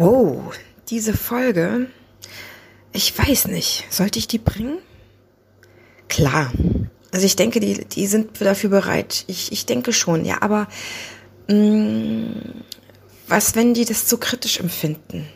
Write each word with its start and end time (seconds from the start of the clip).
Oh, 0.00 0.40
diese 0.88 1.14
Folge. 1.14 1.88
Ich 2.94 3.16
weiß 3.16 3.48
nicht. 3.48 3.84
Sollte 3.90 4.18
ich 4.18 4.26
die 4.26 4.38
bringen? 4.38 4.78
Klar. 6.08 6.50
Also 7.12 7.26
ich 7.26 7.36
denke, 7.36 7.60
die, 7.60 7.84
die 7.84 8.06
sind 8.06 8.40
dafür 8.40 8.70
bereit. 8.70 9.24
Ich, 9.26 9.52
ich 9.52 9.66
denke 9.66 9.92
schon, 9.92 10.24
ja. 10.24 10.40
Aber 10.40 10.68
mh, 11.48 11.54
mm, 11.54 12.64
was, 13.28 13.54
wenn 13.54 13.74
die 13.74 13.84
das 13.84 14.06
zu 14.06 14.16
kritisch 14.16 14.58
empfinden? 14.58 15.28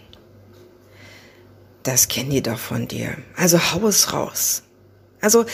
Das 1.83 2.09
kennen 2.09 2.31
die 2.31 2.43
doch 2.43 2.59
von 2.59 2.89
dir. 2.89 3.19
Also 3.37 3.59
hau 3.59 3.87
es 3.87 4.15
raus. 4.15 4.63
Also, 5.21 5.45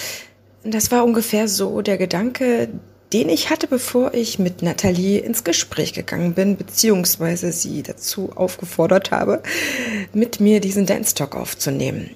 das 0.63 0.93
war 0.93 1.05
ungefähr 1.05 1.49
so 1.49 1.83
der 1.83 1.99
Gedanke, 1.99 2.69
den 3.13 3.29
ich 3.29 3.51
hatte, 3.51 3.67
bevor 3.67 4.15
ich 4.15 4.39
mit 4.39 4.63
Nathalie 4.63 5.19
ins 5.19 5.43
Gespräch 5.43 5.93
gegangen 5.93 6.35
bin, 6.35 6.57
beziehungsweise 6.57 7.51
sie 7.53 7.83
dazu 7.83 8.31
aufgefordert 8.37 9.11
habe, 9.11 9.43
mit 10.13 10.41
mir 10.41 10.61
diesen 10.61 10.87
Dance 10.87 11.15
Talk 11.15 11.35
aufzunehmen. 11.35 12.11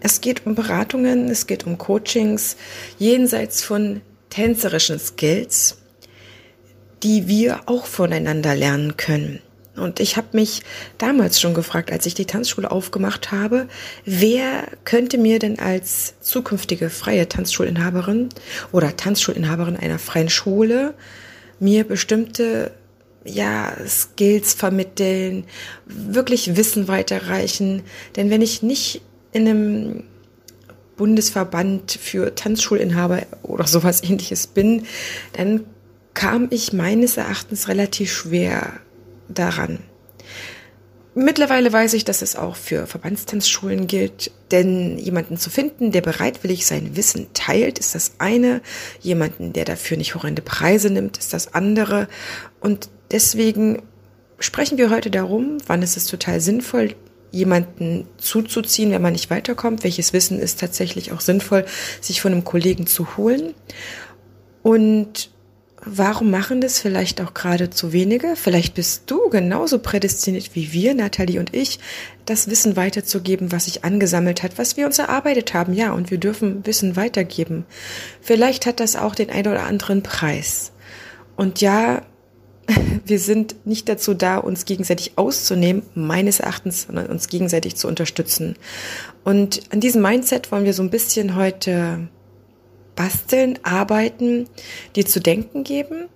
Es 0.00 0.20
geht 0.20 0.46
um 0.46 0.54
Beratungen, 0.54 1.28
es 1.28 1.46
geht 1.46 1.66
um 1.66 1.78
Coachings, 1.78 2.56
jenseits 2.98 3.62
von 3.62 4.00
tänzerischen 4.30 4.98
Skills, 4.98 5.78
die 7.02 7.28
wir 7.28 7.60
auch 7.66 7.86
voneinander 7.86 8.54
lernen 8.54 8.96
können. 8.96 9.40
Und 9.76 9.98
ich 9.98 10.16
habe 10.16 10.28
mich 10.32 10.62
damals 10.98 11.40
schon 11.40 11.54
gefragt, 11.54 11.90
als 11.90 12.06
ich 12.06 12.14
die 12.14 12.26
Tanzschule 12.26 12.70
aufgemacht 12.70 13.32
habe, 13.32 13.66
wer 14.04 14.68
könnte 14.84 15.18
mir 15.18 15.38
denn 15.38 15.58
als 15.58 16.14
zukünftige 16.20 16.90
freie 16.90 17.28
Tanzschulinhaberin 17.28 18.28
oder 18.70 18.96
Tanzschulinhaberin 18.96 19.76
einer 19.76 19.98
freien 19.98 20.30
Schule 20.30 20.94
mir 21.58 21.84
bestimmte 21.84 22.72
ja, 23.24 23.72
Skills 23.86 24.54
vermitteln, 24.54 25.44
wirklich 25.86 26.56
Wissen 26.56 26.88
weiterreichen. 26.88 27.82
Denn 28.16 28.30
wenn 28.30 28.42
ich 28.42 28.62
nicht 28.62 29.00
in 29.32 29.48
einem 29.48 30.04
Bundesverband 30.96 31.92
für 31.92 32.34
Tanzschulinhaber 32.34 33.22
oder 33.42 33.66
sowas 33.66 34.02
ähnliches 34.04 34.46
bin, 34.46 34.86
dann 35.32 35.64
kam 36.12 36.46
ich 36.50 36.72
meines 36.72 37.16
Erachtens 37.16 37.66
relativ 37.66 38.12
schwer 38.12 38.74
daran. 39.28 39.80
Mittlerweile 41.16 41.72
weiß 41.72 41.94
ich, 41.94 42.04
dass 42.04 42.22
es 42.22 42.34
auch 42.34 42.56
für 42.56 42.88
Verbandstanzschulen 42.88 43.86
gilt, 43.86 44.32
denn 44.50 44.98
jemanden 44.98 45.36
zu 45.36 45.48
finden, 45.48 45.92
der 45.92 46.00
bereitwillig 46.00 46.66
sein 46.66 46.96
Wissen 46.96 47.28
teilt, 47.34 47.78
ist 47.78 47.94
das 47.94 48.14
eine, 48.18 48.60
jemanden, 49.00 49.52
der 49.52 49.64
dafür 49.64 49.96
nicht 49.96 50.16
horrende 50.16 50.42
Preise 50.42 50.90
nimmt, 50.90 51.16
ist 51.16 51.32
das 51.32 51.54
andere. 51.54 52.08
Und 52.58 52.88
deswegen 53.12 53.82
sprechen 54.40 54.76
wir 54.76 54.90
heute 54.90 55.08
darum, 55.10 55.58
wann 55.66 55.82
ist 55.82 55.96
es 55.96 56.06
total 56.06 56.40
sinnvoll, 56.40 56.96
jemanden 57.30 58.08
zuzuziehen, 58.16 58.90
wenn 58.90 59.02
man 59.02 59.12
nicht 59.12 59.30
weiterkommt, 59.30 59.84
welches 59.84 60.12
Wissen 60.12 60.40
ist 60.40 60.58
tatsächlich 60.58 61.12
auch 61.12 61.20
sinnvoll, 61.20 61.64
sich 62.00 62.20
von 62.20 62.32
einem 62.32 62.44
Kollegen 62.44 62.88
zu 62.88 63.16
holen. 63.16 63.54
Und 64.62 65.30
Warum 65.86 66.30
machen 66.30 66.62
das 66.62 66.78
vielleicht 66.78 67.20
auch 67.20 67.34
gerade 67.34 67.68
zu 67.68 67.92
wenige? 67.92 68.36
Vielleicht 68.36 68.74
bist 68.74 69.02
du 69.06 69.28
genauso 69.28 69.78
prädestiniert 69.78 70.50
wie 70.54 70.72
wir, 70.72 70.94
Nathalie 70.94 71.38
und 71.38 71.54
ich, 71.54 71.78
das 72.24 72.48
Wissen 72.48 72.76
weiterzugeben, 72.76 73.52
was 73.52 73.66
sich 73.66 73.84
angesammelt 73.84 74.42
hat, 74.42 74.56
was 74.56 74.78
wir 74.78 74.86
uns 74.86 74.98
erarbeitet 74.98 75.52
haben. 75.52 75.74
Ja, 75.74 75.92
und 75.92 76.10
wir 76.10 76.16
dürfen 76.16 76.64
Wissen 76.64 76.96
weitergeben. 76.96 77.66
Vielleicht 78.22 78.64
hat 78.64 78.80
das 78.80 78.96
auch 78.96 79.14
den 79.14 79.28
ein 79.28 79.46
oder 79.46 79.64
anderen 79.64 80.02
Preis. 80.02 80.72
Und 81.36 81.60
ja, 81.60 82.00
wir 83.04 83.18
sind 83.18 83.66
nicht 83.66 83.86
dazu 83.86 84.14
da, 84.14 84.38
uns 84.38 84.64
gegenseitig 84.64 85.12
auszunehmen, 85.16 85.82
meines 85.94 86.40
Erachtens, 86.40 86.84
sondern 86.86 87.06
uns 87.06 87.28
gegenseitig 87.28 87.76
zu 87.76 87.88
unterstützen. 87.88 88.56
Und 89.22 89.60
an 89.70 89.80
diesem 89.80 90.00
Mindset 90.00 90.50
wollen 90.50 90.64
wir 90.64 90.72
so 90.72 90.82
ein 90.82 90.90
bisschen 90.90 91.36
heute 91.36 92.08
basteln, 92.96 93.58
arbeiten, 93.62 94.48
dir 94.96 95.06
zu 95.06 95.20
denken 95.20 95.64
geben, 95.64 96.08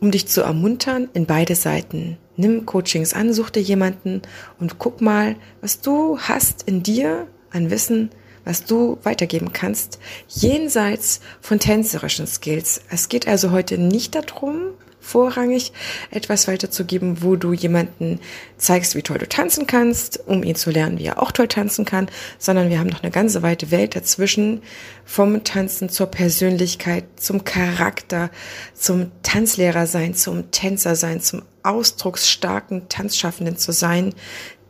um 0.00 0.10
dich 0.10 0.26
zu 0.28 0.42
ermuntern 0.42 1.08
in 1.14 1.26
beide 1.26 1.54
Seiten. 1.54 2.18
Nimm 2.36 2.66
Coachings 2.66 3.14
an, 3.14 3.32
such 3.32 3.50
dir 3.50 3.62
jemanden 3.62 4.22
und 4.60 4.78
guck 4.78 5.00
mal, 5.00 5.36
was 5.60 5.80
du 5.80 6.18
hast 6.18 6.62
in 6.62 6.82
dir 6.82 7.26
an 7.50 7.70
Wissen, 7.70 8.10
was 8.44 8.64
du 8.64 8.98
weitergeben 9.02 9.52
kannst, 9.52 9.98
jenseits 10.28 11.20
von 11.40 11.58
tänzerischen 11.58 12.26
Skills. 12.26 12.80
Es 12.90 13.08
geht 13.08 13.26
also 13.26 13.50
heute 13.50 13.76
nicht 13.76 14.14
darum, 14.14 14.70
vorrangig 15.08 15.72
etwas 16.10 16.48
weiterzugeben, 16.48 17.22
wo 17.22 17.36
du 17.36 17.52
jemanden 17.52 18.20
zeigst, 18.58 18.94
wie 18.94 19.02
toll 19.02 19.18
du 19.18 19.28
tanzen 19.28 19.66
kannst, 19.66 20.20
um 20.26 20.42
ihn 20.42 20.54
zu 20.54 20.70
lernen, 20.70 20.98
wie 20.98 21.06
er 21.06 21.22
auch 21.22 21.32
toll 21.32 21.48
tanzen 21.48 21.84
kann, 21.84 22.08
sondern 22.38 22.68
wir 22.68 22.78
haben 22.78 22.88
noch 22.88 23.02
eine 23.02 23.10
ganze 23.10 23.42
weite 23.42 23.70
Welt 23.70 23.96
dazwischen, 23.96 24.62
vom 25.04 25.42
Tanzen 25.44 25.88
zur 25.88 26.08
Persönlichkeit, 26.08 27.04
zum 27.16 27.44
Charakter, 27.44 28.30
zum 28.74 29.10
Tanzlehrer 29.22 29.86
sein, 29.86 30.14
zum 30.14 30.50
Tänzer 30.50 30.94
sein, 30.94 31.20
zum 31.20 31.42
ausdrucksstarken 31.62 32.88
Tanzschaffenden 32.88 33.56
zu 33.56 33.72
sein, 33.72 34.14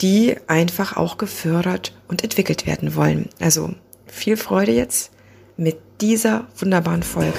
die 0.01 0.37
einfach 0.47 0.97
auch 0.97 1.19
gefördert 1.19 1.93
und 2.07 2.23
entwickelt 2.23 2.67
werden 2.67 2.95
wollen. 2.95 3.29
Also 3.41 3.75
viel 4.07 4.37
Freude 4.37 4.73
jetzt 4.73 5.11
mit 5.57 5.77
dieser 6.01 6.47
wunderbaren 6.57 7.03
Folge. 7.03 7.39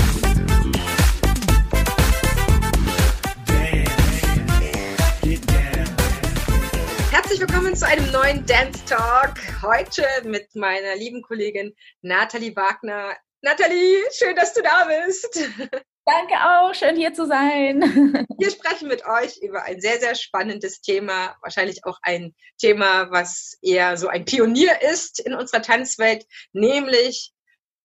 Willkommen 7.71 7.75
zu 7.75 7.87
einem 7.87 8.11
neuen 8.11 8.45
Dance 8.45 8.83
Talk. 8.85 9.35
Heute 9.61 10.03
mit 10.25 10.53
meiner 10.55 10.95
lieben 10.95 11.21
Kollegin 11.21 11.73
Nathalie 12.01 12.55
Wagner. 12.55 13.15
Nathalie, 13.41 13.97
schön, 14.11 14.35
dass 14.35 14.53
du 14.53 14.61
da 14.61 14.85
bist. 14.85 15.39
Danke 16.05 16.33
auch, 16.33 16.73
schön 16.73 16.97
hier 16.97 17.13
zu 17.13 17.25
sein. 17.27 17.81
Wir 18.37 18.51
sprechen 18.51 18.87
mit 18.89 19.05
euch 19.05 19.37
über 19.41 19.63
ein 19.63 19.79
sehr, 19.79 19.99
sehr 19.99 20.15
spannendes 20.15 20.81
Thema, 20.81 21.37
wahrscheinlich 21.41 21.85
auch 21.85 21.97
ein 22.01 22.35
Thema, 22.59 23.09
was 23.11 23.57
eher 23.61 23.95
so 23.95 24.07
ein 24.09 24.25
Pionier 24.25 24.81
ist 24.81 25.19
in 25.19 25.33
unserer 25.33 25.61
Tanzwelt, 25.61 26.25
nämlich 26.51 27.31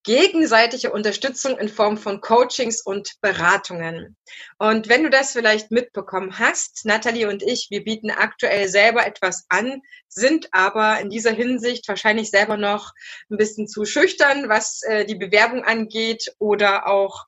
gegenseitige 0.07 0.93
Unterstützung 0.93 1.59
in 1.59 1.69
Form 1.69 1.99
von 1.99 2.21
Coachings 2.21 2.81
und 2.81 3.15
Beratungen. 3.21 4.17
Und 4.57 4.89
wenn 4.89 5.03
du 5.03 5.11
das 5.11 5.33
vielleicht 5.33 5.73
mitbekommen 5.73 6.39
hast, 6.39 6.87
Natalie 6.87 7.29
und 7.29 7.43
ich, 7.43 7.67
wir 7.71 7.83
bieten 7.83 8.13
aktuell 8.13 8.69
selber 8.69 9.05
etwas 9.05 9.47
an, 9.49 9.83
sind 10.09 10.49
aber 10.53 11.01
in 11.01 11.11
dieser 11.11 11.33
Hinsicht 11.33 11.89
wahrscheinlich 11.89 12.31
selber 12.31 12.57
noch 12.57 12.93
ein 13.31 13.37
bisschen 13.37 13.67
zu 13.67 13.85
schüchtern, 13.85 14.49
was 14.49 14.83
äh, 14.83 15.05
die 15.07 15.17
Bewerbung 15.17 15.65
angeht 15.65 16.33
oder 16.39 16.87
auch 16.87 17.27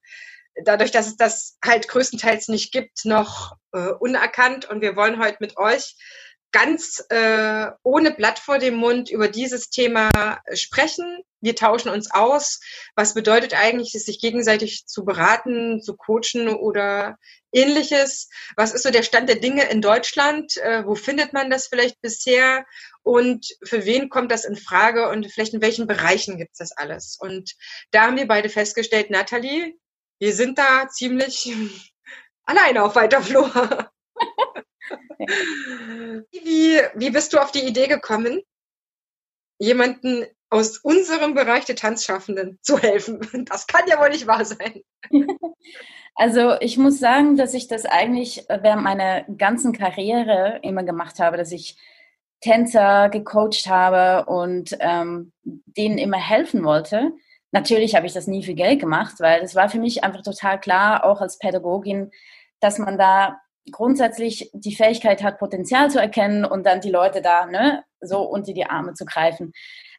dadurch, 0.64 0.92
dass 0.92 1.08
es 1.08 1.16
das 1.16 1.58
halt 1.64 1.88
größtenteils 1.88 2.46
nicht 2.46 2.72
gibt, 2.72 3.04
noch 3.04 3.56
äh, 3.72 3.90
unerkannt. 3.98 4.70
Und 4.70 4.82
wir 4.82 4.94
wollen 4.94 5.20
heute 5.20 5.38
mit 5.40 5.56
euch 5.56 5.96
ganz 6.52 7.04
äh, 7.10 7.66
ohne 7.82 8.12
Blatt 8.12 8.38
vor 8.38 8.58
dem 8.58 8.74
Mund 8.74 9.10
über 9.10 9.28
dieses 9.28 9.70
Thema 9.70 10.40
sprechen. 10.54 11.22
Wir 11.40 11.54
tauschen 11.54 11.90
uns 11.90 12.10
aus. 12.10 12.60
Was 12.96 13.14
bedeutet 13.14 13.54
eigentlich, 13.54 13.92
sich 13.92 14.20
gegenseitig 14.20 14.86
zu 14.86 15.04
beraten, 15.04 15.82
zu 15.82 15.96
coachen 15.96 16.48
oder 16.48 17.16
ähnliches? 17.52 18.28
Was 18.56 18.72
ist 18.72 18.82
so 18.82 18.90
der 18.90 19.02
Stand 19.02 19.28
der 19.28 19.36
Dinge 19.36 19.68
in 19.68 19.82
Deutschland? 19.82 20.56
Äh, 20.56 20.84
wo 20.86 20.94
findet 20.94 21.32
man 21.32 21.50
das 21.50 21.68
vielleicht 21.68 22.00
bisher? 22.00 22.64
Und 23.02 23.46
für 23.62 23.84
wen 23.84 24.08
kommt 24.08 24.32
das 24.32 24.44
in 24.44 24.56
Frage? 24.56 25.08
Und 25.08 25.30
vielleicht 25.30 25.54
in 25.54 25.62
welchen 25.62 25.86
Bereichen 25.86 26.38
gibt 26.38 26.52
es 26.52 26.58
das 26.58 26.72
alles? 26.72 27.18
Und 27.20 27.54
da 27.90 28.06
haben 28.06 28.16
wir 28.16 28.26
beide 28.26 28.48
festgestellt, 28.48 29.10
Nathalie, 29.10 29.74
wir 30.18 30.34
sind 30.34 30.58
da 30.58 30.88
ziemlich 30.88 31.52
alleine 32.44 32.82
auf 32.82 32.96
weiter 32.96 33.22
Flur. 33.22 33.90
Wie, 36.30 36.80
wie 36.94 37.10
bist 37.10 37.32
du 37.32 37.38
auf 37.38 37.52
die 37.52 37.66
Idee 37.66 37.86
gekommen, 37.86 38.40
jemanden 39.58 40.26
aus 40.50 40.78
unserem 40.78 41.34
Bereich 41.34 41.64
der 41.64 41.76
Tanzschaffenden 41.76 42.58
zu 42.62 42.78
helfen? 42.78 43.20
Das 43.50 43.66
kann 43.66 43.86
ja 43.86 44.00
wohl 44.00 44.10
nicht 44.10 44.26
wahr 44.26 44.44
sein. 44.44 44.82
Also 46.20 46.56
ich 46.60 46.76
muss 46.76 46.98
sagen, 46.98 47.36
dass 47.36 47.54
ich 47.54 47.68
das 47.68 47.84
eigentlich 47.84 48.44
während 48.48 48.82
meiner 48.82 49.22
ganzen 49.22 49.72
Karriere 49.72 50.58
immer 50.64 50.82
gemacht 50.82 51.20
habe, 51.20 51.36
dass 51.36 51.52
ich 51.52 51.76
Tänzer 52.40 53.08
gecoacht 53.08 53.68
habe 53.68 54.28
und 54.28 54.76
ähm, 54.80 55.32
denen 55.44 55.96
immer 55.96 56.16
helfen 56.16 56.64
wollte. 56.64 57.12
Natürlich 57.52 57.94
habe 57.94 58.06
ich 58.06 58.14
das 58.14 58.26
nie 58.26 58.42
für 58.42 58.54
Geld 58.54 58.80
gemacht, 58.80 59.20
weil 59.20 59.42
es 59.42 59.54
war 59.54 59.68
für 59.68 59.78
mich 59.78 60.02
einfach 60.02 60.22
total 60.22 60.58
klar, 60.60 61.04
auch 61.04 61.20
als 61.20 61.38
Pädagogin, 61.38 62.10
dass 62.58 62.78
man 62.78 62.98
da 62.98 63.40
grundsätzlich 63.72 64.50
die 64.52 64.74
Fähigkeit 64.74 65.22
hat, 65.22 65.38
Potenzial 65.38 65.90
zu 65.90 66.00
erkennen 66.00 66.44
und 66.44 66.64
dann 66.66 66.80
die 66.80 66.90
Leute 66.90 67.22
da 67.22 67.46
ne, 67.46 67.84
so 68.00 68.22
unter 68.22 68.52
die 68.52 68.66
Arme 68.66 68.94
zu 68.94 69.04
greifen. 69.04 69.52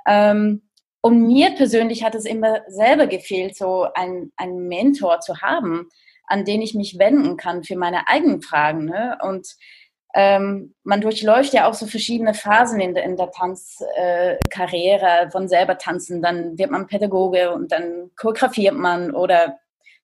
Ähm, 0.07 0.69
und 1.01 1.25
mir 1.25 1.51
persönlich 1.55 2.03
hat 2.03 2.15
es 2.15 2.25
immer 2.25 2.61
selber 2.67 3.07
gefehlt, 3.07 3.55
so 3.55 3.87
einen, 3.93 4.33
einen 4.35 4.67
Mentor 4.67 5.21
zu 5.21 5.41
haben, 5.41 5.87
an 6.25 6.45
den 6.45 6.61
ich 6.61 6.75
mich 6.75 6.99
wenden 6.99 7.37
kann 7.37 7.63
für 7.63 7.77
meine 7.77 8.07
eigenen 8.07 8.41
Fragen. 8.41 8.85
Ne? 8.85 9.17
Und 9.21 9.47
ähm, 10.13 10.75
man 10.83 11.01
durchläuft 11.01 11.53
ja 11.53 11.69
auch 11.69 11.73
so 11.73 11.85
verschiedene 11.85 12.33
Phasen 12.33 12.79
in 12.79 12.95
der, 12.95 13.03
in 13.03 13.15
der 13.15 13.31
Tanzkarriere 13.31 15.27
äh, 15.27 15.29
von 15.31 15.47
selber 15.47 15.77
tanzen. 15.77 16.21
Dann 16.21 16.57
wird 16.57 16.71
man 16.71 16.87
Pädagoge 16.87 17.53
und 17.53 17.71
dann 17.71 18.11
choreografiert 18.15 18.75
man 18.75 19.11
oder 19.11 19.57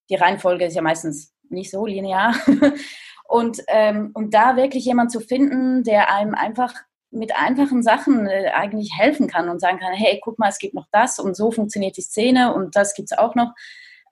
die 0.10 0.16
Reihenfolge 0.16 0.66
ist 0.66 0.76
ja 0.76 0.82
meistens 0.82 1.34
nicht 1.50 1.72
so 1.72 1.86
linear. 1.86 2.36
und, 3.28 3.62
ähm, 3.68 4.12
und 4.14 4.34
da 4.34 4.56
wirklich 4.56 4.86
jemand 4.86 5.12
zu 5.12 5.20
finden, 5.20 5.84
der 5.84 6.14
einem 6.14 6.36
einfach 6.36 6.74
mit 7.12 7.36
einfachen 7.36 7.82
Sachen 7.82 8.28
äh, 8.28 8.52
eigentlich 8.54 8.92
helfen 8.98 9.28
kann 9.28 9.50
und 9.50 9.60
sagen 9.60 9.80
kann, 9.80 9.94
hey, 9.94 10.20
guck 10.24 10.38
mal, 10.38 10.50
es 10.50 10.60
gibt 10.60 10.74
noch 10.74 10.88
das 10.92 11.20
und 11.20 11.36
so 11.36 11.52
funktioniert 11.52 11.98
die 11.98 12.02
Szene 12.02 12.54
und 12.54 12.76
das 12.76 12.94
gibt 12.94 13.12
es 13.12 13.18
auch 13.18 13.36
noch. 13.36 13.54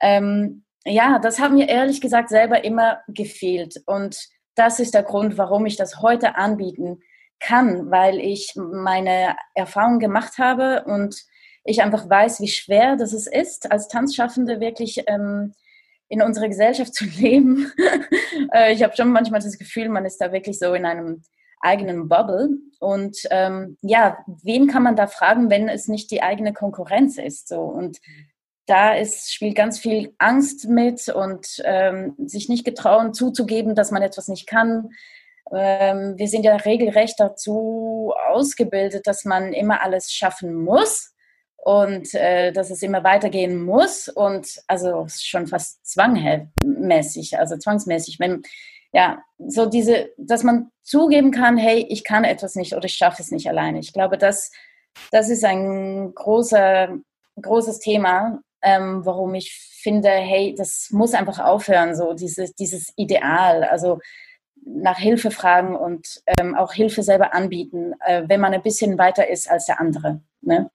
Ähm, 0.00 0.64
ja, 0.84 1.18
das 1.18 1.38
hat 1.38 1.52
mir 1.52 1.68
ehrlich 1.68 2.00
gesagt 2.00 2.28
selber 2.28 2.64
immer 2.64 3.00
gefehlt. 3.08 3.82
Und 3.86 4.28
das 4.54 4.80
ist 4.80 4.94
der 4.94 5.02
Grund, 5.02 5.38
warum 5.38 5.66
ich 5.66 5.76
das 5.76 6.00
heute 6.00 6.36
anbieten 6.36 7.00
kann, 7.40 7.90
weil 7.90 8.18
ich 8.18 8.54
meine 8.56 9.36
Erfahrung 9.54 9.98
gemacht 9.98 10.38
habe 10.38 10.84
und 10.84 11.24
ich 11.64 11.82
einfach 11.82 12.08
weiß, 12.08 12.40
wie 12.40 12.48
schwer 12.48 12.96
das 12.96 13.12
ist, 13.12 13.70
als 13.72 13.88
Tanzschaffende 13.88 14.60
wirklich 14.60 15.04
ähm, 15.06 15.54
in 16.08 16.22
unserer 16.22 16.48
Gesellschaft 16.48 16.94
zu 16.94 17.04
leben. 17.04 17.72
äh, 18.52 18.72
ich 18.72 18.82
habe 18.82 18.96
schon 18.96 19.10
manchmal 19.10 19.40
das 19.40 19.58
Gefühl, 19.58 19.88
man 19.88 20.04
ist 20.04 20.18
da 20.18 20.32
wirklich 20.32 20.58
so 20.58 20.74
in 20.74 20.84
einem 20.84 21.22
eigenen 21.60 22.08
Bubble. 22.08 22.50
Und 22.78 23.16
ähm, 23.30 23.78
ja, 23.82 24.18
wen 24.42 24.66
kann 24.66 24.82
man 24.82 24.96
da 24.96 25.06
fragen, 25.06 25.50
wenn 25.50 25.68
es 25.68 25.88
nicht 25.88 26.10
die 26.10 26.22
eigene 26.22 26.52
Konkurrenz 26.52 27.18
ist? 27.18 27.48
So 27.48 27.60
und 27.60 27.98
da 28.66 28.94
ist, 28.94 29.32
spielt 29.32 29.56
ganz 29.56 29.78
viel 29.78 30.14
Angst 30.18 30.68
mit 30.68 31.08
und 31.08 31.62
ähm, 31.64 32.14
sich 32.24 32.48
nicht 32.48 32.64
getrauen 32.64 33.12
zuzugeben, 33.12 33.74
dass 33.74 33.90
man 33.90 34.02
etwas 34.02 34.28
nicht 34.28 34.46
kann. 34.46 34.90
Ähm, 35.52 36.14
wir 36.16 36.28
sind 36.28 36.44
ja 36.44 36.56
regelrecht 36.56 37.16
dazu 37.18 38.12
ausgebildet, 38.28 39.06
dass 39.06 39.24
man 39.24 39.52
immer 39.52 39.82
alles 39.82 40.12
schaffen 40.12 40.54
muss 40.54 41.13
und 41.64 42.12
äh, 42.14 42.52
dass 42.52 42.70
es 42.70 42.82
immer 42.82 43.04
weitergehen 43.04 43.64
muss 43.64 44.08
und 44.08 44.62
also 44.66 45.06
schon 45.08 45.46
fast 45.46 45.86
zwangmäßig, 45.86 47.38
also 47.38 47.56
zwangsmäßig, 47.56 48.20
wenn 48.20 48.42
ja, 48.92 49.24
so 49.38 49.66
diese, 49.66 50.10
dass 50.18 50.44
man 50.44 50.70
zugeben 50.82 51.30
kann, 51.30 51.56
hey, 51.56 51.86
ich 51.88 52.04
kann 52.04 52.24
etwas 52.24 52.54
nicht 52.54 52.74
oder 52.74 52.84
ich 52.84 52.94
schaffe 52.94 53.22
es 53.22 53.30
nicht 53.30 53.48
alleine. 53.48 53.80
Ich 53.80 53.94
glaube, 53.94 54.18
das, 54.18 54.52
das 55.10 55.30
ist 55.30 55.42
ein 55.42 56.14
großer, 56.14 56.98
großes 57.40 57.78
Thema, 57.78 58.40
ähm, 58.62 59.04
warum 59.04 59.34
ich 59.34 59.52
finde, 59.82 60.10
hey, 60.10 60.54
das 60.56 60.88
muss 60.90 61.14
einfach 61.14 61.38
aufhören, 61.38 61.96
so 61.96 62.12
dieses, 62.12 62.54
dieses 62.54 62.92
Ideal, 62.96 63.64
also 63.64 64.00
nach 64.66 64.98
Hilfe 64.98 65.30
fragen 65.30 65.76
und 65.76 66.22
ähm, 66.38 66.54
auch 66.54 66.74
Hilfe 66.74 67.02
selber 67.02 67.34
anbieten, 67.34 67.94
äh, 68.00 68.24
wenn 68.26 68.40
man 68.40 68.52
ein 68.52 68.62
bisschen 68.62 68.98
weiter 68.98 69.28
ist 69.28 69.50
als 69.50 69.64
der 69.64 69.80
andere. 69.80 70.20
Ne? 70.42 70.70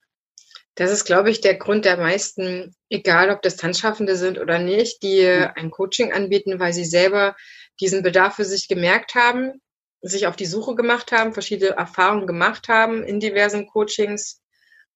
Das 0.80 0.92
ist, 0.92 1.04
glaube 1.04 1.30
ich, 1.30 1.42
der 1.42 1.56
Grund 1.56 1.84
der 1.84 1.98
meisten, 1.98 2.74
egal 2.90 3.32
ob 3.32 3.42
das 3.42 3.58
Tanzschaffende 3.58 4.16
sind 4.16 4.40
oder 4.40 4.60
nicht, 4.60 5.04
die 5.04 5.24
mhm. 5.24 5.50
ein 5.56 5.72
Coaching 5.72 6.14
anbieten, 6.14 6.58
weil 6.58 6.72
sie 6.72 6.86
selber 6.86 7.36
diesen 7.82 8.02
Bedarf 8.02 8.38
für 8.38 8.46
sich 8.46 8.70
gemerkt 8.70 9.14
haben, 9.14 9.62
sich 10.02 10.26
auf 10.26 10.38
die 10.38 10.46
Suche 10.46 10.76
gemacht 10.76 11.12
haben, 11.12 11.34
verschiedene 11.34 11.72
Erfahrungen 11.72 12.28
gemacht 12.28 12.70
haben 12.70 13.04
in 13.04 13.20
diversen 13.20 13.68
Coachings 13.68 14.42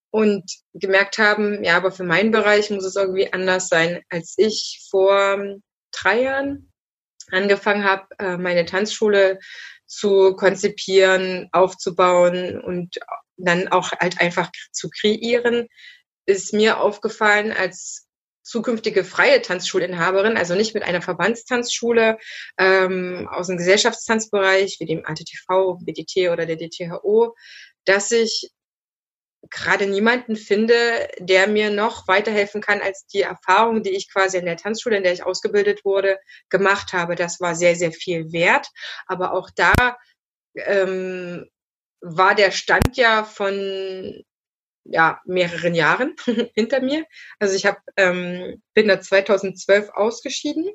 und 0.09 0.49
gemerkt 0.73 1.17
haben, 1.17 1.65
ja, 1.65 1.75
aber 1.75 1.91
für 1.91 2.05
meinen 2.05 2.31
Bereich 2.31 2.69
muss 2.69 2.85
es 2.85 2.95
irgendwie 2.95 3.33
anders 3.33 3.67
sein, 3.67 4.03
als 4.09 4.35
ich 4.37 4.87
vor 4.89 5.43
drei 5.91 6.21
Jahren 6.21 6.71
angefangen 7.29 7.83
habe, 7.83 8.07
äh, 8.19 8.37
meine 8.37 8.65
Tanzschule 8.65 9.37
zu 9.85 10.33
konzipieren, 10.37 11.49
aufzubauen 11.51 12.61
und 12.61 12.99
dann 13.37 13.67
auch 13.67 13.91
halt 13.91 14.19
einfach 14.19 14.51
zu 14.71 14.89
kreieren, 14.89 15.67
ist 16.25 16.53
mir 16.53 16.79
aufgefallen 16.79 17.51
als 17.51 18.07
zukünftige 18.43 19.03
freie 19.05 19.41
Tanzschulinhaberin, 19.41 20.37
also 20.37 20.55
nicht 20.55 20.73
mit 20.73 20.83
einer 20.83 21.01
Verbandstanzschule 21.01 22.17
ähm, 22.57 23.29
aus 23.31 23.47
dem 23.47 23.57
Gesellschaftstanzbereich 23.57 24.77
wie 24.79 24.85
dem 24.85 25.05
ATTV, 25.05 25.79
BDT 25.81 26.29
oder 26.29 26.45
der 26.45 26.57
DTHO, 26.57 27.35
dass 27.85 28.11
ich 28.11 28.51
gerade 29.49 29.87
niemanden 29.87 30.35
finde, 30.35 31.07
der 31.19 31.47
mir 31.47 31.69
noch 31.69 32.07
weiterhelfen 32.07 32.61
kann 32.61 32.81
als 32.81 33.05
die 33.07 33.21
Erfahrung, 33.21 33.83
die 33.83 33.91
ich 33.91 34.11
quasi 34.11 34.37
in 34.37 34.45
der 34.45 34.57
Tanzschule, 34.57 34.97
in 34.97 35.03
der 35.03 35.13
ich 35.13 35.25
ausgebildet 35.25 35.83
wurde, 35.83 36.17
gemacht 36.49 36.93
habe. 36.93 37.15
Das 37.15 37.41
war 37.41 37.55
sehr, 37.55 37.75
sehr 37.75 37.91
viel 37.91 38.31
wert. 38.31 38.67
Aber 39.05 39.33
auch 39.33 39.49
da 39.53 39.73
ähm, 40.55 41.49
war 42.03 42.35
der 42.35 42.51
Stand 42.51 42.97
ja 42.97 43.23
von 43.23 44.23
ja, 44.83 45.21
mehreren 45.25 45.73
Jahren 45.73 46.15
hinter 46.53 46.81
mir. 46.81 47.05
Also 47.39 47.55
ich 47.55 47.65
hab, 47.65 47.79
ähm, 47.95 48.61
bin 48.73 48.89
da 48.89 48.99
2012 48.99 49.89
ausgeschieden 49.89 50.69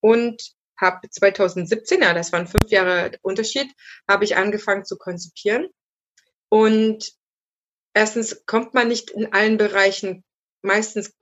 und 0.00 0.42
habe 0.78 1.08
2017, 1.08 2.02
ja, 2.02 2.12
das 2.14 2.32
waren 2.32 2.46
fünf 2.46 2.70
Jahre 2.70 3.18
Unterschied, 3.22 3.72
habe 4.08 4.24
ich 4.24 4.36
angefangen 4.36 4.84
zu 4.84 4.96
konzipieren. 4.96 5.68
Und 6.50 7.12
erstens 7.94 8.44
kommt 8.46 8.74
man 8.74 8.88
nicht 8.88 9.10
in 9.10 9.32
allen 9.32 9.56
Bereichen 9.56 10.22
meistens 10.62 11.12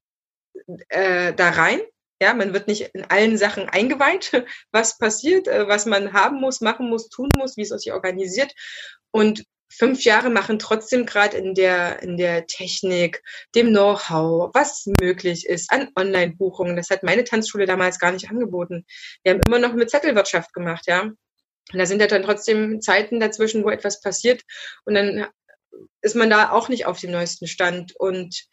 äh, 0.88 1.32
da 1.32 1.50
rein. 1.50 1.80
Ja, 2.20 2.32
man 2.32 2.54
wird 2.54 2.66
nicht 2.66 2.94
in 2.94 3.04
allen 3.04 3.36
Sachen 3.36 3.68
eingeweiht, 3.68 4.32
was 4.72 4.98
passiert, 4.98 5.48
äh, 5.48 5.68
was 5.68 5.86
man 5.86 6.12
haben 6.12 6.40
muss, 6.40 6.60
machen 6.60 6.88
muss, 6.88 7.08
tun 7.08 7.28
muss, 7.36 7.56
wie 7.56 7.62
es 7.62 7.68
sich 7.68 7.92
organisiert. 7.92 8.52
Und 9.10 9.44
fünf 9.68 10.04
Jahre 10.04 10.30
machen 10.30 10.58
trotzdem 10.58 11.06
gerade 11.06 11.36
in 11.36 11.54
der, 11.54 12.02
in 12.02 12.16
der 12.16 12.46
Technik, 12.46 13.22
dem 13.54 13.68
Know-how, 13.68 14.50
was 14.54 14.86
möglich 15.00 15.46
ist 15.46 15.70
an 15.70 15.90
Online-Buchungen. 15.96 16.76
Das 16.76 16.90
hat 16.90 17.02
meine 17.02 17.24
Tanzschule 17.24 17.66
damals 17.66 17.98
gar 17.98 18.12
nicht 18.12 18.30
angeboten. 18.30 18.86
Wir 19.22 19.32
haben 19.32 19.40
immer 19.46 19.58
noch 19.58 19.74
mit 19.74 19.90
Zettelwirtschaft 19.90 20.52
gemacht, 20.52 20.84
ja. 20.86 21.02
Und 21.02 21.78
da 21.80 21.86
sind 21.86 22.00
ja 22.00 22.06
dann 22.06 22.22
trotzdem 22.22 22.80
Zeiten 22.80 23.18
dazwischen, 23.20 23.64
wo 23.64 23.70
etwas 23.70 24.00
passiert. 24.00 24.42
Und 24.84 24.94
dann 24.94 25.26
ist 26.00 26.14
man 26.14 26.30
da 26.30 26.50
auch 26.50 26.68
nicht 26.68 26.86
auf 26.86 27.00
dem 27.00 27.10
neuesten 27.10 27.48
Stand. 27.48 27.94
Und 27.96 28.46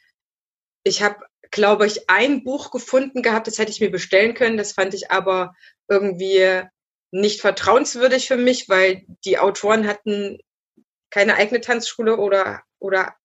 ich 0.84 1.04
habe, 1.04 1.18
glaube 1.54 1.86
ich, 1.86 2.10
ein 2.10 2.44
Buch 2.44 2.72
gefunden 2.72 3.22
gehabt, 3.22 3.46
das 3.46 3.60
hätte 3.60 3.72
ich 3.72 3.80
mir 3.80 3.92
bestellen 3.92 4.34
können. 4.34 4.58
Das 4.58 4.74
fand 4.74 4.96
ich 4.96 5.12
aber 5.12 5.56
irgendwie 5.88 6.64
nicht 7.12 7.42
vertrauenswürdig 7.42 8.28
für 8.28 8.38
mich, 8.38 8.70
weil 8.70 9.06
die 9.24 9.38
Autoren 9.38 9.88
hatten 9.88 10.40
keine 11.12 11.36
eigene 11.36 11.62
Tanzschule 11.62 12.18
oder, 12.18 12.64
oder 12.80 13.16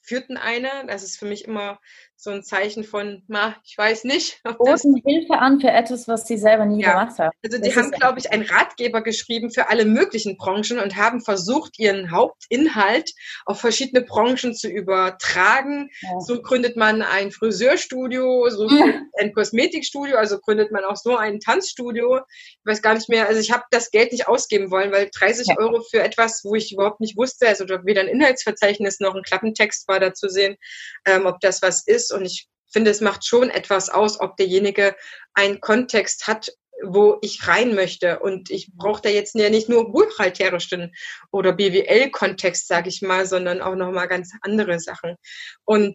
führten 0.00 0.38
eine. 0.38 0.70
Das 0.86 1.02
ist 1.02 1.18
für 1.18 1.26
mich 1.26 1.44
immer 1.44 1.78
so 2.18 2.30
ein 2.30 2.42
Zeichen 2.42 2.82
von, 2.82 3.22
na, 3.28 3.56
ich 3.64 3.76
weiß 3.76 4.04
nicht. 4.04 4.40
Großen 4.58 5.02
Hilfe 5.04 5.34
an 5.34 5.60
für 5.60 5.70
etwas, 5.70 6.08
was 6.08 6.26
sie 6.26 6.38
selber 6.38 6.64
nie 6.64 6.82
ja. 6.82 6.92
gemacht 6.92 7.18
haben. 7.18 7.30
Also 7.44 7.58
die 7.58 7.68
das 7.68 7.76
haben, 7.76 7.90
glaube 7.90 8.18
ich, 8.18 8.32
einen 8.32 8.42
Ratgeber 8.42 9.02
geschrieben 9.02 9.50
für 9.50 9.68
alle 9.68 9.84
möglichen 9.84 10.38
Branchen 10.38 10.78
und 10.78 10.96
haben 10.96 11.20
versucht, 11.20 11.78
ihren 11.78 12.10
Hauptinhalt 12.10 13.12
auf 13.44 13.60
verschiedene 13.60 14.02
Branchen 14.02 14.54
zu 14.54 14.68
übertragen. 14.68 15.90
Ja. 16.00 16.20
So 16.20 16.40
gründet 16.40 16.76
man 16.76 17.02
ein 17.02 17.30
Friseurstudio, 17.30 18.48
so 18.48 18.66
ein 19.18 19.32
Kosmetikstudio, 19.34 20.16
also 20.16 20.38
gründet 20.38 20.72
man 20.72 20.84
auch 20.84 20.96
so 20.96 21.16
ein 21.16 21.38
Tanzstudio. 21.40 22.20
Ich 22.26 22.64
weiß 22.64 22.80
gar 22.80 22.94
nicht 22.94 23.10
mehr, 23.10 23.28
also 23.28 23.40
ich 23.40 23.52
habe 23.52 23.64
das 23.70 23.90
Geld 23.90 24.12
nicht 24.12 24.26
ausgeben 24.26 24.70
wollen, 24.70 24.90
weil 24.90 25.10
30 25.14 25.48
ja. 25.48 25.58
Euro 25.58 25.82
für 25.82 26.02
etwas, 26.02 26.40
wo 26.44 26.54
ich 26.54 26.72
überhaupt 26.72 27.00
nicht 27.00 27.16
wusste, 27.16 27.46
also 27.46 27.66
weder 27.84 28.00
ein 28.00 28.08
Inhaltsverzeichnis 28.08 29.00
noch 29.00 29.14
ein 29.14 29.22
Klappentext 29.22 29.86
war 29.86 30.00
da 30.00 30.14
zu 30.14 30.28
sehen, 30.30 30.56
ähm, 31.04 31.26
ob 31.26 31.40
das 31.40 31.60
was 31.60 31.86
ist 31.86 32.05
ist. 32.10 32.12
Und 32.12 32.24
ich 32.24 32.48
finde, 32.70 32.90
es 32.90 33.00
macht 33.00 33.26
schon 33.26 33.50
etwas 33.50 33.88
aus, 33.88 34.20
ob 34.20 34.36
derjenige 34.36 34.96
einen 35.34 35.60
Kontext 35.60 36.26
hat, 36.26 36.52
wo 36.82 37.18
ich 37.22 37.46
rein 37.48 37.74
möchte. 37.74 38.18
Und 38.20 38.50
ich 38.50 38.70
brauche 38.74 39.02
da 39.02 39.08
jetzt 39.08 39.34
ja 39.34 39.50
nicht 39.50 39.68
nur 39.68 39.92
buchhalterischen 39.92 40.94
oder 41.30 41.52
BWL-Kontext, 41.52 42.68
sage 42.68 42.88
ich 42.88 43.02
mal, 43.02 43.26
sondern 43.26 43.60
auch 43.60 43.74
nochmal 43.74 44.08
ganz 44.08 44.32
andere 44.42 44.78
Sachen. 44.78 45.16
Und 45.64 45.94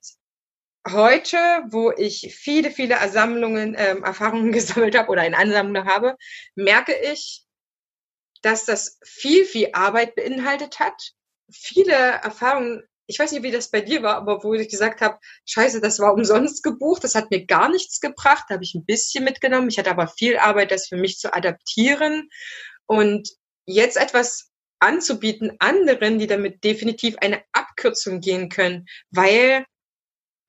heute, 0.89 1.37
wo 1.69 1.91
ich 1.91 2.35
viele, 2.35 2.71
viele 2.71 2.95
Ersammlungen, 2.95 3.75
ähm, 3.77 4.03
Erfahrungen 4.03 4.51
gesammelt 4.51 4.97
habe 4.97 5.09
oder 5.09 5.21
eine 5.21 5.37
Ansammlung 5.37 5.85
habe, 5.85 6.15
merke 6.55 6.95
ich, 7.11 7.45
dass 8.41 8.65
das 8.65 8.97
viel, 9.03 9.45
viel 9.45 9.69
Arbeit 9.73 10.15
beinhaltet 10.15 10.79
hat, 10.79 11.11
viele 11.51 11.93
Erfahrungen, 11.93 12.81
ich 13.11 13.19
weiß 13.19 13.33
nicht, 13.33 13.43
wie 13.43 13.51
das 13.51 13.69
bei 13.69 13.81
dir 13.81 14.01
war, 14.03 14.15
aber 14.15 14.41
wo 14.41 14.53
ich 14.53 14.69
gesagt 14.69 15.01
habe, 15.01 15.19
scheiße, 15.45 15.81
das 15.81 15.99
war 15.99 16.13
umsonst 16.13 16.63
gebucht, 16.63 17.03
das 17.03 17.13
hat 17.13 17.29
mir 17.29 17.45
gar 17.45 17.69
nichts 17.69 17.99
gebracht, 17.99 18.45
da 18.47 18.53
habe 18.55 18.63
ich 18.63 18.73
ein 18.73 18.85
bisschen 18.85 19.25
mitgenommen. 19.25 19.69
Ich 19.69 19.77
hatte 19.77 19.91
aber 19.91 20.07
viel 20.07 20.37
Arbeit, 20.37 20.71
das 20.71 20.87
für 20.87 20.95
mich 20.95 21.17
zu 21.17 21.33
adaptieren. 21.33 22.29
Und 22.85 23.29
jetzt 23.65 23.97
etwas 23.97 24.49
anzubieten 24.79 25.57
anderen, 25.59 26.19
die 26.19 26.27
damit 26.27 26.63
definitiv 26.63 27.17
eine 27.19 27.43
Abkürzung 27.51 28.21
gehen 28.21 28.47
können, 28.47 28.87
weil 29.09 29.65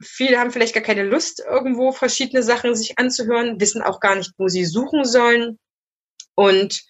viele 0.00 0.38
haben 0.38 0.52
vielleicht 0.52 0.74
gar 0.74 0.84
keine 0.84 1.04
Lust, 1.04 1.40
irgendwo 1.40 1.90
verschiedene 1.90 2.44
Sachen 2.44 2.76
sich 2.76 2.98
anzuhören, 2.98 3.60
wissen 3.60 3.82
auch 3.82 3.98
gar 3.98 4.14
nicht, 4.14 4.32
wo 4.38 4.46
sie 4.46 4.64
suchen 4.64 5.04
sollen. 5.04 5.58
Und 6.34 6.84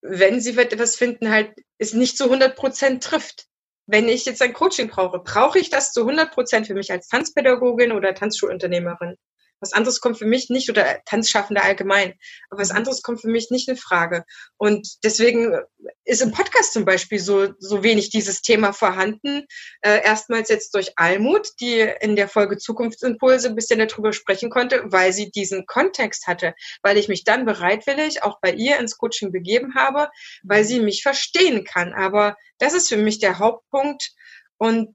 wenn 0.00 0.40
sie 0.40 0.56
etwas 0.56 0.96
finden, 0.96 1.30
halt 1.30 1.54
es 1.78 1.92
nicht 1.92 2.16
zu 2.16 2.24
100 2.24 2.56
Prozent 2.56 3.04
trifft. 3.04 3.46
Wenn 3.86 4.08
ich 4.08 4.24
jetzt 4.24 4.42
ein 4.42 4.52
Coaching 4.52 4.88
brauche, 4.88 5.18
brauche 5.18 5.58
ich 5.58 5.70
das 5.70 5.92
zu 5.92 6.02
100 6.02 6.32
Prozent 6.32 6.66
für 6.66 6.74
mich 6.74 6.92
als 6.92 7.08
Tanzpädagogin 7.08 7.92
oder 7.92 8.14
Tanzschulunternehmerin? 8.14 9.16
Was 9.62 9.72
anderes 9.72 10.00
kommt 10.00 10.18
für 10.18 10.26
mich 10.26 10.50
nicht, 10.50 10.68
oder 10.68 11.00
Tanzschaffende 11.06 11.62
allgemein, 11.62 12.14
aber 12.50 12.60
was 12.60 12.70
mhm. 12.70 12.78
anderes 12.78 13.02
kommt 13.02 13.20
für 13.20 13.28
mich 13.28 13.50
nicht 13.50 13.68
in 13.68 13.76
Frage. 13.76 14.24
Und 14.58 14.86
deswegen 15.04 15.56
ist 16.04 16.20
im 16.20 16.32
Podcast 16.32 16.72
zum 16.72 16.84
Beispiel 16.84 17.20
so, 17.20 17.54
so 17.58 17.82
wenig 17.82 18.10
dieses 18.10 18.42
Thema 18.42 18.72
vorhanden. 18.72 19.46
Äh, 19.80 20.02
erstmals 20.04 20.48
jetzt 20.48 20.74
durch 20.74 20.92
Almut, 20.96 21.48
die 21.60 21.88
in 22.00 22.16
der 22.16 22.28
Folge 22.28 22.58
Zukunftsimpulse 22.58 23.48
ein 23.48 23.54
bisschen 23.54 23.78
darüber 23.78 24.12
sprechen 24.12 24.50
konnte, 24.50 24.82
weil 24.86 25.12
sie 25.12 25.30
diesen 25.30 25.64
Kontext 25.66 26.26
hatte, 26.26 26.54
weil 26.82 26.98
ich 26.98 27.08
mich 27.08 27.24
dann 27.24 27.46
bereitwillig 27.46 28.22
auch 28.24 28.40
bei 28.40 28.52
ihr 28.52 28.78
ins 28.78 28.98
Coaching 28.98 29.30
begeben 29.30 29.74
habe, 29.76 30.10
weil 30.42 30.64
sie 30.64 30.80
mich 30.80 31.02
verstehen 31.02 31.64
kann. 31.64 31.94
Aber 31.94 32.36
das 32.58 32.74
ist 32.74 32.88
für 32.88 32.96
mich 32.96 33.20
der 33.20 33.38
Hauptpunkt. 33.38 34.10
Und 34.58 34.94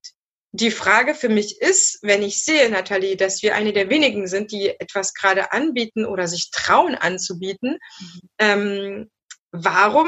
die 0.59 0.71
Frage 0.71 1.13
für 1.13 1.29
mich 1.29 1.61
ist, 1.61 1.99
wenn 2.01 2.23
ich 2.23 2.43
sehe, 2.43 2.69
Nathalie, 2.69 3.15
dass 3.15 3.43
wir 3.43 3.55
eine 3.55 3.73
der 3.73 3.89
wenigen 3.89 4.27
sind, 4.27 4.51
die 4.51 4.69
etwas 4.79 5.13
gerade 5.13 5.51
anbieten 5.51 6.05
oder 6.05 6.27
sich 6.27 6.49
trauen 6.51 6.95
anzubieten, 6.95 7.77
mhm. 7.99 8.21
ähm, 8.39 9.11
warum 9.51 10.07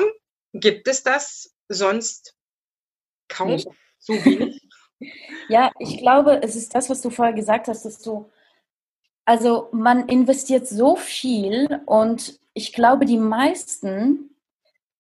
gibt 0.53 0.87
es 0.87 1.03
das 1.03 1.55
sonst 1.67 2.33
kaum 3.27 3.51
Nicht. 3.51 3.67
so 3.99 4.13
wenig? 4.13 4.59
ja, 5.49 5.71
ich 5.77 5.99
glaube, 5.99 6.41
es 6.41 6.55
ist 6.55 6.73
das, 6.73 6.89
was 6.89 7.01
du 7.01 7.11
vorher 7.11 7.35
gesagt 7.35 7.67
hast, 7.67 7.85
dass 7.85 7.99
du, 7.99 8.31
also 9.25 9.69
man 9.71 10.09
investiert 10.09 10.67
so 10.67 10.95
viel 10.95 11.81
und 11.85 12.39
ich 12.53 12.73
glaube, 12.73 13.05
die 13.05 13.19
meisten, 13.19 14.35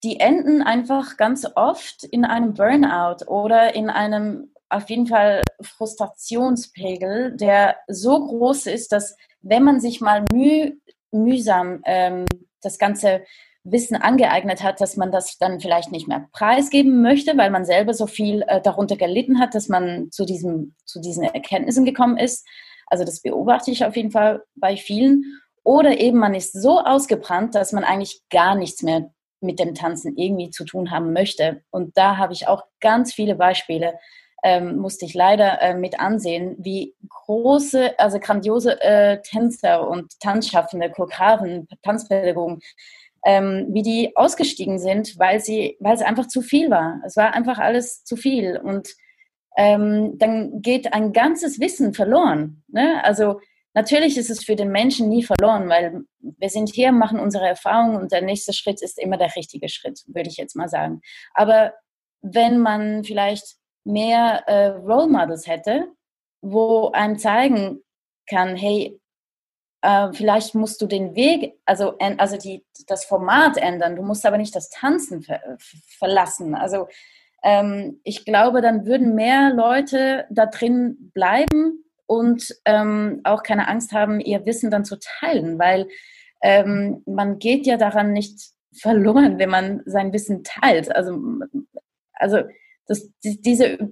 die 0.03 0.19
enden 0.19 0.61
einfach 0.61 1.17
ganz 1.17 1.47
oft 1.55 2.03
in 2.03 2.23
einem 2.23 2.53
Burnout 2.53 3.25
oder 3.25 3.73
in 3.73 3.89
einem 3.89 4.53
auf 4.69 4.89
jeden 4.89 5.07
Fall 5.07 5.41
Frustrationspegel, 5.61 7.35
der 7.35 7.77
so 7.87 8.25
groß 8.27 8.67
ist, 8.67 8.91
dass 8.91 9.15
wenn 9.41 9.63
man 9.63 9.79
sich 9.79 10.01
mal 10.01 10.23
müh, 10.31 10.73
mühsam 11.11 11.81
ähm, 11.85 12.25
das 12.61 12.77
ganze 12.77 13.23
Wissen 13.63 13.95
angeeignet 13.95 14.63
hat, 14.63 14.79
dass 14.81 14.95
man 14.95 15.11
das 15.11 15.37
dann 15.37 15.59
vielleicht 15.59 15.91
nicht 15.91 16.07
mehr 16.07 16.27
preisgeben 16.31 17.01
möchte, 17.01 17.37
weil 17.37 17.51
man 17.51 17.65
selber 17.65 17.93
so 17.93 18.07
viel 18.07 18.43
äh, 18.47 18.61
darunter 18.61 18.95
gelitten 18.95 19.39
hat, 19.39 19.53
dass 19.53 19.67
man 19.67 20.11
zu, 20.11 20.25
diesem, 20.25 20.75
zu 20.85 21.01
diesen 21.01 21.23
Erkenntnissen 21.23 21.85
gekommen 21.85 22.17
ist. 22.17 22.47
Also 22.87 23.03
das 23.03 23.21
beobachte 23.21 23.71
ich 23.71 23.85
auf 23.85 23.95
jeden 23.95 24.11
Fall 24.11 24.43
bei 24.55 24.77
vielen. 24.77 25.23
Oder 25.63 25.99
eben 25.99 26.17
man 26.17 26.33
ist 26.33 26.53
so 26.53 26.79
ausgebrannt, 26.79 27.53
dass 27.53 27.73
man 27.73 27.83
eigentlich 27.83 28.21
gar 28.29 28.55
nichts 28.55 28.81
mehr 28.81 29.11
mit 29.41 29.59
dem 29.59 29.75
Tanzen 29.75 30.17
irgendwie 30.17 30.49
zu 30.49 30.65
tun 30.65 30.91
haben 30.91 31.13
möchte. 31.13 31.61
Und 31.69 31.97
da 31.97 32.17
habe 32.17 32.33
ich 32.33 32.47
auch 32.47 32.63
ganz 32.79 33.13
viele 33.13 33.35
Beispiele, 33.35 33.93
ähm, 34.43 34.77
musste 34.77 35.05
ich 35.05 35.13
leider 35.13 35.61
äh, 35.61 35.73
mit 35.75 35.99
ansehen, 35.99 36.55
wie 36.59 36.95
große, 37.07 37.99
also 37.99 38.19
grandiose 38.19 38.81
äh, 38.81 39.21
Tänzer 39.21 39.87
und 39.87 40.19
Tanzschaffende, 40.19 40.89
Choreografen, 40.89 41.67
Tanzpädagogen, 41.83 42.61
ähm, 43.25 43.67
wie 43.69 43.81
die 43.81 44.15
ausgestiegen 44.15 44.79
sind, 44.79 45.19
weil 45.19 45.39
sie, 45.39 45.77
weil 45.79 45.95
es 45.95 46.01
einfach 46.01 46.27
zu 46.27 46.41
viel 46.41 46.69
war. 46.69 47.01
Es 47.05 47.17
war 47.17 47.33
einfach 47.33 47.59
alles 47.59 48.03
zu 48.03 48.15
viel 48.15 48.57
und 48.57 48.89
ähm, 49.57 50.17
dann 50.17 50.61
geht 50.61 50.93
ein 50.93 51.11
ganzes 51.11 51.59
Wissen 51.59 51.93
verloren. 51.93 52.63
Ne? 52.67 53.03
Also 53.03 53.41
natürlich 53.73 54.17
ist 54.17 54.29
es 54.29 54.43
für 54.43 54.55
den 54.55 54.71
Menschen 54.71 55.09
nie 55.09 55.23
verloren, 55.23 55.67
weil 55.67 56.01
wir 56.19 56.49
sind 56.49 56.69
hier, 56.69 56.91
machen 56.91 57.19
unsere 57.19 57.47
Erfahrungen 57.47 57.97
und 57.97 58.11
der 58.11 58.21
nächste 58.21 58.53
Schritt 58.53 58.81
ist 58.81 58.97
immer 58.97 59.17
der 59.17 59.35
richtige 59.35 59.67
Schritt, 59.67 60.03
würde 60.07 60.29
ich 60.29 60.37
jetzt 60.37 60.55
mal 60.55 60.69
sagen. 60.69 61.01
Aber 61.33 61.73
wenn 62.21 62.59
man 62.59 63.03
vielleicht 63.03 63.58
mehr 63.83 64.43
äh, 64.47 64.67
Role 64.67 65.07
Models 65.07 65.47
hätte, 65.47 65.87
wo 66.41 66.91
einem 66.91 67.17
zeigen 67.17 67.81
kann, 68.27 68.55
hey, 68.55 68.99
äh, 69.81 70.11
vielleicht 70.13 70.55
musst 70.55 70.81
du 70.81 70.87
den 70.87 71.15
Weg, 71.15 71.53
also, 71.65 71.97
also 71.97 72.37
die, 72.37 72.65
das 72.87 73.05
Format 73.05 73.57
ändern, 73.57 73.95
du 73.95 74.03
musst 74.03 74.25
aber 74.25 74.37
nicht 74.37 74.55
das 74.55 74.69
Tanzen 74.69 75.23
ver 75.23 75.39
verlassen. 75.97 76.55
Also 76.55 76.87
ähm, 77.43 77.99
ich 78.03 78.25
glaube, 78.25 78.61
dann 78.61 78.85
würden 78.85 79.15
mehr 79.15 79.53
Leute 79.53 80.25
da 80.29 80.45
drin 80.45 81.11
bleiben 81.13 81.85
und 82.05 82.55
ähm, 82.65 83.21
auch 83.23 83.43
keine 83.43 83.67
Angst 83.67 83.93
haben, 83.93 84.19
ihr 84.19 84.45
Wissen 84.45 84.71
dann 84.71 84.85
zu 84.85 84.97
teilen, 84.99 85.59
weil 85.59 85.87
ähm, 86.41 87.03
man 87.05 87.39
geht 87.39 87.65
ja 87.65 87.77
daran 87.77 88.13
nicht 88.13 88.39
verloren, 88.73 89.39
wenn 89.39 89.49
man 89.49 89.81
sein 89.85 90.13
Wissen 90.13 90.43
teilt. 90.43 90.93
Also, 90.93 91.19
also 92.13 92.39
das, 92.89 93.07
diese 93.23 93.91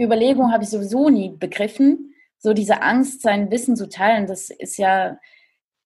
Überlegung 0.00 0.52
habe 0.52 0.64
ich 0.64 0.70
sowieso 0.70 1.10
nie 1.10 1.30
begriffen. 1.30 2.14
So 2.38 2.54
diese 2.54 2.82
Angst, 2.82 3.20
sein 3.20 3.50
Wissen 3.50 3.76
zu 3.76 3.88
teilen, 3.88 4.26
das 4.26 4.48
ist 4.50 4.78
ja 4.78 5.18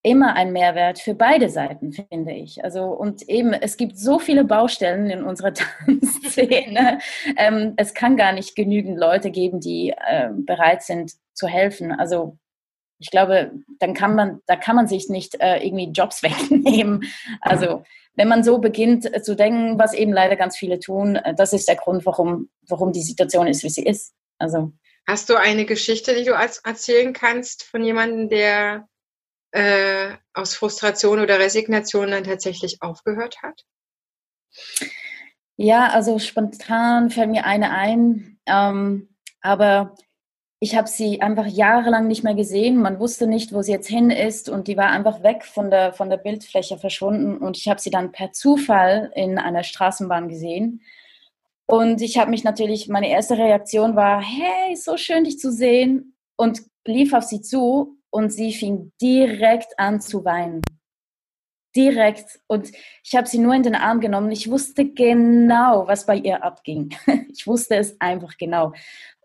immer 0.02 0.34
ein 0.34 0.52
Mehrwert 0.52 0.98
für 0.98 1.14
beide 1.14 1.48
Seiten, 1.48 1.92
finde 1.92 2.32
ich. 2.32 2.62
Also 2.64 2.84
und 2.86 3.22
eben, 3.28 3.52
es 3.52 3.76
gibt 3.76 3.98
so 3.98 4.18
viele 4.18 4.44
Baustellen 4.44 5.10
in 5.10 5.24
unserer 5.24 5.54
Tanzszene. 5.86 6.98
ähm, 7.36 7.74
es 7.76 7.94
kann 7.94 8.16
gar 8.16 8.32
nicht 8.32 8.54
genügend 8.54 8.98
Leute 8.98 9.30
geben, 9.30 9.60
die 9.60 9.90
äh, 9.90 10.30
bereit 10.32 10.82
sind 10.82 11.12
zu 11.34 11.48
helfen. 11.48 11.92
Also 11.92 12.38
ich 12.98 13.10
glaube, 13.10 13.52
dann 13.80 13.94
kann 13.94 14.14
man, 14.14 14.40
da 14.46 14.54
kann 14.54 14.76
man 14.76 14.86
sich 14.86 15.08
nicht 15.08 15.40
äh, 15.40 15.64
irgendwie 15.64 15.90
Jobs 15.90 16.22
wegnehmen. 16.22 17.04
Also 17.40 17.82
wenn 18.14 18.28
man 18.28 18.44
so 18.44 18.58
beginnt 18.58 19.12
äh, 19.12 19.22
zu 19.22 19.34
denken, 19.34 19.78
was 19.78 19.94
eben 19.94 20.12
leider 20.12 20.36
ganz 20.36 20.56
viele 20.56 20.78
tun, 20.78 21.16
äh, 21.16 21.34
das 21.34 21.52
ist 21.52 21.68
der 21.68 21.76
Grund, 21.76 22.04
warum, 22.06 22.50
warum 22.68 22.92
die 22.92 23.02
Situation 23.02 23.46
ist, 23.46 23.62
wie 23.62 23.70
sie 23.70 23.84
ist. 23.84 24.14
Also 24.38 24.72
Hast 25.06 25.28
du 25.30 25.36
eine 25.36 25.64
Geschichte, 25.64 26.14
die 26.14 26.24
du 26.24 26.32
erzählen 26.32 27.12
kannst 27.12 27.64
von 27.64 27.82
jemandem, 27.82 28.28
der 28.28 28.88
äh, 29.50 30.12
aus 30.32 30.54
Frustration 30.54 31.20
oder 31.20 31.38
Resignation 31.38 32.10
dann 32.10 32.24
tatsächlich 32.24 32.82
aufgehört 32.82 33.42
hat? 33.42 33.64
Ja, 35.56 35.88
also 35.88 36.18
spontan 36.18 37.10
fällt 37.10 37.30
mir 37.30 37.44
eine 37.44 37.70
ein, 37.70 38.38
ähm, 38.46 39.14
aber 39.40 39.96
ich 40.62 40.76
habe 40.76 40.88
sie 40.88 41.20
einfach 41.20 41.46
jahrelang 41.46 42.06
nicht 42.06 42.22
mehr 42.22 42.36
gesehen. 42.36 42.76
Man 42.76 43.00
wusste 43.00 43.26
nicht, 43.26 43.52
wo 43.52 43.62
sie 43.62 43.72
jetzt 43.72 43.88
hin 43.88 44.10
ist 44.10 44.48
und 44.48 44.68
die 44.68 44.76
war 44.76 44.90
einfach 44.90 45.24
weg 45.24 45.44
von 45.44 45.72
der, 45.72 45.92
von 45.92 46.08
der 46.08 46.18
Bildfläche 46.18 46.78
verschwunden 46.78 47.36
und 47.38 47.56
ich 47.56 47.66
habe 47.66 47.80
sie 47.80 47.90
dann 47.90 48.12
per 48.12 48.30
Zufall 48.30 49.10
in 49.16 49.38
einer 49.38 49.64
Straßenbahn 49.64 50.28
gesehen. 50.28 50.80
Und 51.66 52.00
ich 52.00 52.16
habe 52.16 52.30
mich 52.30 52.44
natürlich, 52.44 52.86
meine 52.86 53.10
erste 53.10 53.36
Reaktion 53.38 53.96
war, 53.96 54.22
hey, 54.22 54.76
so 54.76 54.96
schön 54.96 55.24
dich 55.24 55.40
zu 55.40 55.50
sehen 55.50 56.14
und 56.36 56.62
lief 56.86 57.12
auf 57.12 57.24
sie 57.24 57.40
zu 57.40 57.96
und 58.10 58.32
sie 58.32 58.52
fing 58.52 58.92
direkt 59.02 59.76
an 59.80 60.00
zu 60.00 60.24
weinen. 60.24 60.62
Direkt. 61.74 62.38
Und 62.46 62.70
ich 63.02 63.16
habe 63.16 63.26
sie 63.26 63.38
nur 63.38 63.54
in 63.54 63.64
den 63.64 63.74
Arm 63.74 63.98
genommen. 63.98 64.30
Ich 64.30 64.48
wusste 64.48 64.84
genau, 64.84 65.88
was 65.88 66.06
bei 66.06 66.18
ihr 66.18 66.44
abging. 66.44 66.94
Ich 67.32 67.48
wusste 67.48 67.74
es 67.74 68.00
einfach 68.00 68.36
genau. 68.36 68.74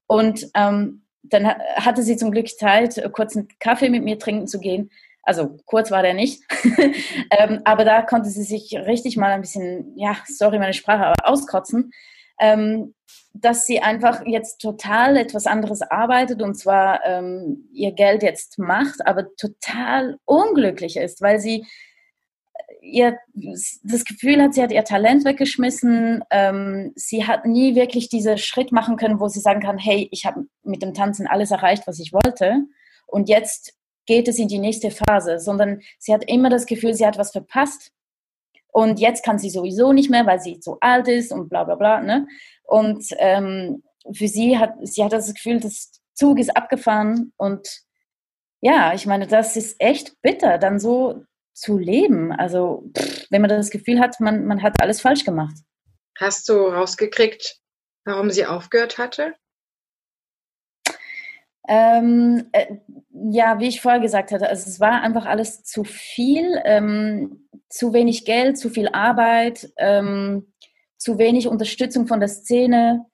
Und 0.08 0.50
ähm, 0.56 1.04
dann 1.30 1.48
hatte 1.48 2.04
sie 2.04 2.18
zum 2.18 2.32
Glück 2.32 2.48
Zeit, 2.50 3.02
kurz 3.14 3.36
einen 3.36 3.48
Kaffee 3.60 3.90
mit 3.90 4.04
mir 4.04 4.20
trinken 4.20 4.48
zu 4.48 4.60
gehen. 4.60 4.92
Also 5.24 5.58
kurz 5.66 5.92
war 5.92 6.04
der 6.04 6.14
nicht. 6.14 6.42
ähm, 7.32 7.62
aber 7.66 7.84
da 7.84 8.02
konnte 8.02 8.30
sie 8.30 8.44
sich 8.44 8.74
richtig 8.78 9.18
mal 9.18 9.32
ein 9.32 9.42
bisschen, 9.42 9.94
ja, 9.98 10.16
sorry 10.26 10.58
meine 10.58 10.74
Sprache, 10.74 11.06
aber 11.06 11.28
auskotzen. 11.28 11.92
Ähm, 12.40 12.94
dass 13.34 13.66
sie 13.66 13.82
einfach 13.82 14.26
jetzt 14.26 14.60
total 14.60 15.18
etwas 15.18 15.46
anderes 15.46 15.82
arbeitet 15.82 16.42
und 16.42 16.56
zwar 16.56 17.06
ähm, 17.06 17.70
ihr 17.72 17.92
Geld 17.92 18.24
jetzt 18.24 18.58
macht, 18.58 19.06
aber 19.06 19.36
total 19.36 20.18
unglücklich 20.26 20.98
ist, 20.98 21.22
weil 21.22 21.40
sie 21.40 21.66
ihr 22.88 23.18
das 23.34 24.06
Gefühl 24.06 24.42
hat, 24.42 24.54
sie 24.54 24.62
hat 24.62 24.72
ihr 24.72 24.84
Talent 24.84 25.26
weggeschmissen. 25.26 26.24
Ähm, 26.32 26.94
sie 26.96 27.26
hat 27.26 27.46
nie 27.46 27.76
wirklich 27.76 28.10
diesen 28.10 28.38
Schritt 28.38 28.72
machen 28.72 28.98
können, 28.98 29.20
wo 29.20 29.28
sie 29.28 29.40
sagen 29.40 29.62
kann, 29.62 29.78
hey, 29.78 30.08
ich 30.12 30.26
habe 30.26 30.46
mit 30.64 30.82
dem 30.82 30.94
Tanzen 30.94 31.28
alles 31.28 31.52
erreicht, 31.52 31.88
was 31.88 32.00
ich 32.00 32.14
wollte. 32.14 32.64
Und 33.06 33.30
jetzt 33.30 33.74
geht 34.06 34.28
es 34.28 34.40
in 34.40 34.48
die 34.48 34.60
nächste 34.60 34.92
Phase, 34.92 35.40
sondern 35.40 35.82
sie 36.00 36.14
hat 36.14 36.24
immer 36.30 36.50
das 36.50 36.66
Gefühl, 36.66 36.94
sie 36.94 37.06
hat 37.06 37.18
was 37.18 37.32
verpasst. 37.32 37.92
Und 38.72 39.00
jetzt 39.00 39.24
kann 39.24 39.40
sie 39.40 39.50
sowieso 39.50 39.94
nicht 39.94 40.10
mehr, 40.10 40.26
weil 40.26 40.40
sie 40.40 40.60
zu 40.60 40.78
alt 40.82 41.08
ist 41.08 41.32
und 41.32 41.50
bla 41.50 41.64
bla 41.64 41.76
bla. 41.76 42.02
Ne? 42.02 42.28
Und 42.64 43.06
ähm, 43.18 43.84
für 44.12 44.28
sie 44.28 44.58
hat, 44.58 44.76
sie 44.82 45.04
hat 45.04 45.14
das 45.14 45.34
Gefühl, 45.34 45.60
das 45.60 45.92
Zug 46.14 46.40
ist 46.40 46.56
abgefahren 46.56 47.34
und 47.38 47.84
ja, 48.62 48.94
ich 48.94 49.06
meine, 49.06 49.28
das 49.28 49.56
ist 49.56 49.76
echt 49.80 50.20
bitter, 50.22 50.58
dann 50.58 50.80
so 50.80 51.24
zu 51.58 51.78
leben. 51.78 52.32
Also, 52.32 52.84
pff, 52.96 53.28
wenn 53.32 53.42
man 53.42 53.50
das 53.50 53.72
Gefühl 53.72 54.00
hat, 54.00 54.20
man, 54.20 54.46
man 54.46 54.62
hat 54.62 54.80
alles 54.80 55.02
falsch 55.02 55.26
gemacht. 55.26 55.56
Hast 56.20 56.48
du 56.50 56.54
rausgekriegt, 56.54 57.58
warum 58.06 58.30
sie 58.30 58.46
aufgehört 58.46 58.98
hatte? 58.98 59.34
Ähm, 61.68 62.48
äh, 62.52 62.78
ja, 63.32 63.60
wie 63.60 63.68
ich 63.68 63.82
vorher 63.82 64.00
gesagt 64.00 64.32
hatte, 64.32 64.48
also 64.48 64.70
es 64.70 64.80
war 64.80 65.02
einfach 65.02 65.26
alles 65.26 65.64
zu 65.64 65.84
viel, 65.84 66.62
ähm, 66.64 67.50
zu 67.70 67.92
wenig 67.92 68.24
Geld, 68.24 68.58
zu 68.58 68.70
viel 68.70 68.90
Arbeit, 68.90 69.70
ähm, 69.78 70.54
zu 70.98 71.18
wenig 71.18 71.48
Unterstützung 71.48 72.08
von 72.08 72.20
der 72.20 72.30
Szene, 72.30 73.06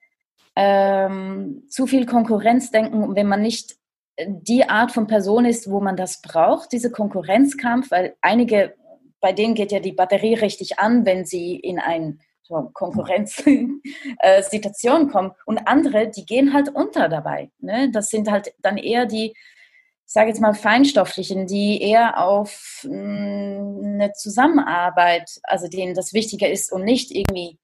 ähm, 0.54 1.64
zu 1.68 1.86
viel 1.86 2.06
Konkurrenzdenken. 2.06 3.02
Und 3.02 3.16
wenn 3.16 3.26
man 3.26 3.42
nicht 3.42 3.76
die 4.18 4.68
Art 4.68 4.92
von 4.92 5.06
Person 5.06 5.44
ist, 5.44 5.70
wo 5.70 5.80
man 5.80 5.96
das 5.96 6.22
braucht, 6.22 6.72
diese 6.72 6.90
Konkurrenzkampf, 6.90 7.90
weil 7.90 8.16
einige, 8.20 8.74
bei 9.20 9.32
denen 9.32 9.54
geht 9.54 9.72
ja 9.72 9.80
die 9.80 9.92
Batterie 9.92 10.34
richtig 10.34 10.78
an, 10.78 11.04
wenn 11.04 11.24
sie 11.24 11.56
in 11.56 11.78
ein 11.78 12.20
so 12.42 12.70
Konkurrenzsituation 12.74 15.02
äh, 15.08 15.10
kommen. 15.10 15.32
Und 15.46 15.66
andere, 15.66 16.10
die 16.10 16.26
gehen 16.26 16.52
halt 16.52 16.68
unter 16.68 17.08
dabei. 17.08 17.50
Ne? 17.58 17.90
Das 17.90 18.10
sind 18.10 18.30
halt 18.30 18.52
dann 18.60 18.76
eher 18.76 19.06
die, 19.06 19.34
ich 20.06 20.12
sage 20.12 20.28
jetzt 20.28 20.40
mal, 20.40 20.54
feinstofflichen, 20.54 21.46
die 21.46 21.82
eher 21.82 22.22
auf 22.22 22.86
mh, 22.88 22.94
mm, 22.94 23.84
eine 23.84 24.12
Zusammenarbeit, 24.12 25.40
also 25.44 25.68
denen 25.68 25.94
das 25.94 26.12
wichtiger 26.12 26.50
ist 26.50 26.70
und 26.70 26.84
nicht 26.84 27.10
irgendwie 27.10 27.58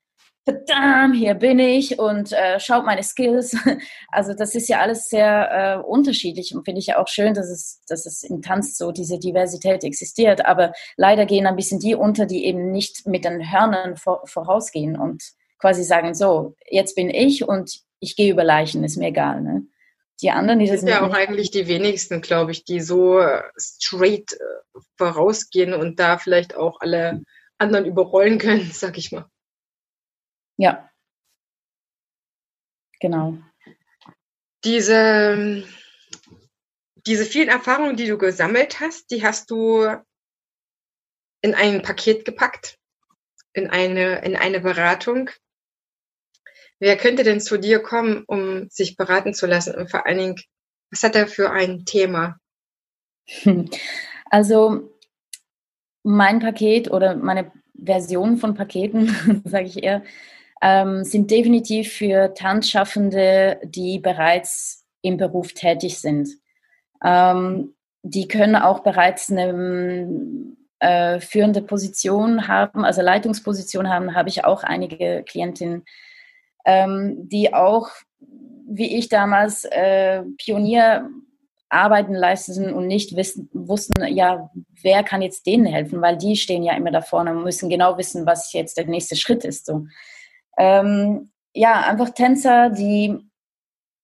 verdammt, 0.50 1.16
hier 1.16 1.35
bin 1.35 1.59
ich 1.59 1.99
und 1.99 2.33
äh, 2.33 2.59
schaut 2.59 2.85
meine 2.85 3.02
Skills. 3.02 3.57
Also 4.12 4.35
das 4.35 4.54
ist 4.54 4.69
ja 4.69 4.80
alles 4.80 5.09
sehr 5.09 5.50
äh, 5.52 5.87
unterschiedlich 5.87 6.54
und 6.54 6.64
finde 6.64 6.80
ich 6.80 6.88
ja 6.88 6.99
auch 6.99 7.07
schön, 7.07 7.33
dass 7.33 7.49
es, 7.49 7.80
dass 7.87 8.07
es 8.07 8.25
im 8.25 8.42
Tanz 8.42 8.76
so 8.76 8.90
diese 8.90 9.19
Diversität 9.19 9.85
existiert. 9.85 10.45
Aber 10.45 10.73
leider 10.97 11.26
gehen 11.26 11.47
ein 11.47 11.54
bisschen 11.54 11.78
die 11.78 11.95
unter, 11.95 12.26
die 12.26 12.45
eben 12.45 12.73
nicht 12.73 13.07
mit 13.07 13.25
den 13.25 13.52
Hörnern 13.52 13.97
vor, 13.97 14.23
vorausgehen 14.26 14.99
und 14.99 15.23
quasi 15.61 15.85
sagen, 15.85 16.14
so, 16.14 16.57
jetzt 16.69 16.97
bin 16.97 17.09
ich 17.09 17.47
und 17.47 17.83
ich 18.00 18.16
gehe 18.16 18.33
über 18.33 18.42
Leichen, 18.42 18.83
ist 18.83 18.97
mir 18.97 19.09
egal. 19.09 19.42
Ne? 19.42 19.62
Die 20.23 20.30
anderen, 20.30 20.59
die 20.59 20.66
das 20.66 20.80
sind 20.80 20.88
ja 20.88 21.07
auch 21.07 21.14
eigentlich 21.14 21.50
die 21.50 21.69
wenigsten, 21.69 22.21
glaube 22.21 22.50
ich, 22.50 22.64
die 22.64 22.80
so 22.80 23.23
straight 23.57 24.33
äh, 24.33 24.80
vorausgehen 24.97 25.73
und 25.73 26.00
da 26.00 26.19
vielleicht 26.19 26.57
auch 26.57 26.80
alle 26.80 27.23
anderen 27.59 27.85
überrollen 27.87 28.38
können, 28.38 28.71
sag 28.73 28.99
ich 28.99 29.12
mal. 29.12 29.29
Ja. 30.61 30.90
Genau. 33.00 33.38
Diese, 34.62 35.64
diese 37.07 37.25
vielen 37.25 37.49
Erfahrungen, 37.49 37.97
die 37.97 38.07
du 38.07 38.19
gesammelt 38.19 38.79
hast, 38.79 39.11
die 39.11 39.25
hast 39.25 39.50
du 39.50 39.87
in 41.40 41.55
ein 41.55 41.81
Paket 41.81 42.26
gepackt, 42.26 42.79
in 43.55 43.71
eine, 43.71 44.23
in 44.23 44.37
eine 44.37 44.61
Beratung. 44.61 45.31
Wer 46.79 46.99
könnte 46.99 47.25
denn 47.25 47.40
zu 47.40 47.57
dir 47.57 47.81
kommen, 47.81 48.25
um 48.26 48.69
sich 48.69 48.97
beraten 48.97 49.33
zu 49.33 49.47
lassen? 49.47 49.75
Und 49.75 49.90
vor 49.90 50.05
allen 50.05 50.19
Dingen, 50.19 50.37
was 50.90 51.02
hat 51.02 51.17
er 51.17 51.26
für 51.26 51.50
ein 51.50 51.85
Thema? 51.87 52.38
Also 54.33 54.97
mein 56.05 56.38
Paket 56.38 56.88
oder 56.88 57.17
meine 57.17 57.50
Version 57.75 58.37
von 58.37 58.55
Paketen, 58.55 59.43
sage 59.45 59.67
ich 59.67 59.83
eher, 59.83 60.02
ähm, 60.61 61.05
sind 61.05 61.31
definitiv 61.31 61.93
für 61.93 62.35
Tanzschaffende, 62.35 63.61
die 63.64 63.99
bereits 63.99 64.85
im 65.02 65.17
Beruf 65.17 65.52
tätig 65.52 65.99
sind. 65.99 66.29
Ähm, 67.02 67.75
die 68.02 68.29
können 68.29 68.57
auch 68.57 68.81
bereits 68.81 69.31
eine 69.31 70.26
äh, 70.80 71.21
führende 71.21 71.63
Position 71.63 72.49
haben, 72.49 72.84
also 72.84 73.02
Leitungsposition 73.02 73.89
haben, 73.89 74.15
habe 74.15 74.28
ich 74.28 74.45
auch 74.45 74.63
einige 74.63 75.23
Klientinnen, 75.26 75.84
ähm, 76.65 77.28
die 77.28 77.52
auch, 77.54 77.91
wie 78.67 78.97
ich 78.99 79.08
damals, 79.08 79.65
äh, 79.67 80.23
Pionierarbeiten 80.39 82.15
leisteten 82.15 82.73
und 82.73 82.87
nicht 82.87 83.17
wissen, 83.17 83.50
wussten, 83.52 84.06
ja, 84.06 84.50
wer 84.82 85.02
kann 85.02 85.23
jetzt 85.23 85.47
denen 85.47 85.67
helfen, 85.67 86.00
weil 86.00 86.17
die 86.17 86.37
stehen 86.37 86.63
ja 86.63 86.75
immer 86.75 86.91
da 86.91 87.02
vorne 87.02 87.32
und 87.32 87.45
müssen 87.45 87.69
genau 87.69 87.99
wissen, 87.99 88.26
was 88.26 88.52
jetzt 88.52 88.78
der 88.78 88.87
nächste 88.87 89.17
Schritt 89.17 89.45
ist. 89.45 89.67
So. 89.67 89.87
Ähm, 90.60 91.30
ja, 91.54 91.80
einfach 91.80 92.10
Tänzer, 92.10 92.68
die 92.68 93.16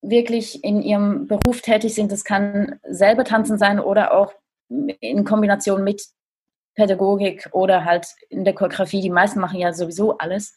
wirklich 0.01 0.65
in 0.65 0.81
ihrem 0.81 1.27
Beruf 1.27 1.61
tätig 1.61 1.95
sind. 1.95 2.11
Das 2.11 2.25
kann 2.25 2.81
selber 2.89 3.25
tanzen 3.25 3.59
sein 3.59 3.79
oder 3.79 4.17
auch 4.17 4.33
in 4.69 5.25
Kombination 5.25 5.85
mit 5.85 6.03
Pädagogik 6.75 7.51
oder 7.53 7.85
halt 7.85 8.07
in 8.31 8.45
der 8.45 8.55
Choreografie. 8.55 9.03
Die 9.03 9.11
meisten 9.11 9.39
machen 9.39 9.59
ja 9.61 9.75
sowieso 9.75 10.17
alles. 10.17 10.57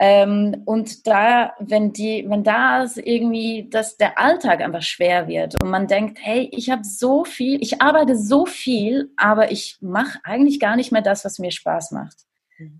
Ähm, 0.00 0.62
und 0.64 1.06
da, 1.06 1.52
wenn 1.60 1.92
die, 1.92 2.24
wenn 2.28 2.42
da 2.42 2.84
irgendwie, 2.96 3.68
dass 3.70 3.96
der 3.96 4.18
Alltag 4.18 4.60
einfach 4.60 4.82
schwer 4.82 5.28
wird 5.28 5.62
und 5.62 5.70
man 5.70 5.86
denkt, 5.86 6.18
hey, 6.20 6.48
ich 6.52 6.68
habe 6.68 6.82
so 6.82 7.24
viel, 7.24 7.62
ich 7.62 7.80
arbeite 7.80 8.16
so 8.16 8.44
viel, 8.44 9.12
aber 9.16 9.52
ich 9.52 9.76
mache 9.80 10.18
eigentlich 10.24 10.58
gar 10.58 10.74
nicht 10.74 10.90
mehr 10.90 11.02
das, 11.02 11.24
was 11.24 11.38
mir 11.38 11.52
Spaß 11.52 11.92
macht. 11.92 12.24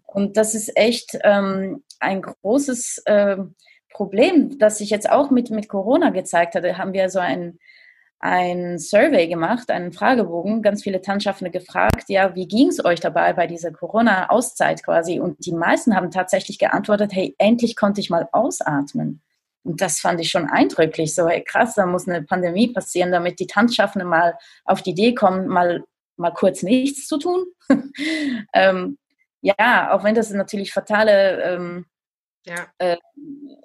Und 0.07 0.37
das 0.37 0.55
ist 0.55 0.77
echt 0.77 1.19
ähm, 1.23 1.83
ein 1.99 2.23
großes 2.23 3.03
äh, 3.07 3.37
Problem, 3.93 4.59
das 4.59 4.79
sich 4.79 4.91
jetzt 4.91 5.11
auch 5.11 5.31
mit, 5.31 5.51
mit 5.51 5.69
Corona 5.69 6.11
gezeigt 6.11 6.55
hatte. 6.55 6.79
Haben 6.79 6.93
wir 6.93 7.11
so 7.11 7.19
ein, 7.19 7.59
ein 8.21 8.79
Survey 8.79 9.29
gemacht, 9.29 9.71
einen 9.71 9.93
Fragebogen, 9.93 10.63
ganz 10.63 10.83
viele 10.83 11.01
Tanzschaffende 11.01 11.51
gefragt, 11.51 12.05
ja, 12.09 12.35
wie 12.35 12.47
ging 12.47 12.69
es 12.69 12.85
euch 12.85 13.01
dabei 13.01 13.33
bei 13.33 13.47
dieser 13.47 13.73
Corona-Auszeit 13.73 14.83
quasi? 14.85 15.21
Und 15.21 15.45
die 15.45 15.53
meisten 15.53 15.97
haben 15.97 16.11
tatsächlich 16.11 16.59
geantwortet, 16.59 17.13
hey, 17.15 17.35
endlich 17.39 17.77
konnte 17.77 18.01
ich 18.01 18.11
mal 18.11 18.29
ausatmen. 18.33 19.23
Und 19.63 19.81
das 19.81 20.01
fand 20.01 20.21
ich 20.21 20.31
schon 20.31 20.49
eindrücklich. 20.49 21.15
So, 21.15 21.29
hey, 21.29 21.43
krass, 21.43 21.75
da 21.75 21.87
muss 21.87 22.09
eine 22.09 22.23
Pandemie 22.23 22.73
passieren, 22.73 23.13
damit 23.13 23.41
die 23.41 23.47
Tanzschaffenden 23.47 24.09
mal 24.09 24.39
auf 24.65 24.83
die 24.83 24.91
Idee 24.91 25.15
kommen, 25.15 25.49
mal, 25.49 25.85
mal 26.17 26.33
kurz 26.33 26.63
nichts 26.63 27.07
zu 27.07 27.19
tun. 27.19 27.45
ähm, 28.55 28.99
ja, 29.41 29.93
auch 29.93 30.05
wenn 30.05 30.15
das 30.15 30.31
natürlich 30.31 30.73
fatale, 30.73 31.43
ähm, 31.43 31.87
ja, 32.47 32.67
äh, 32.79 32.97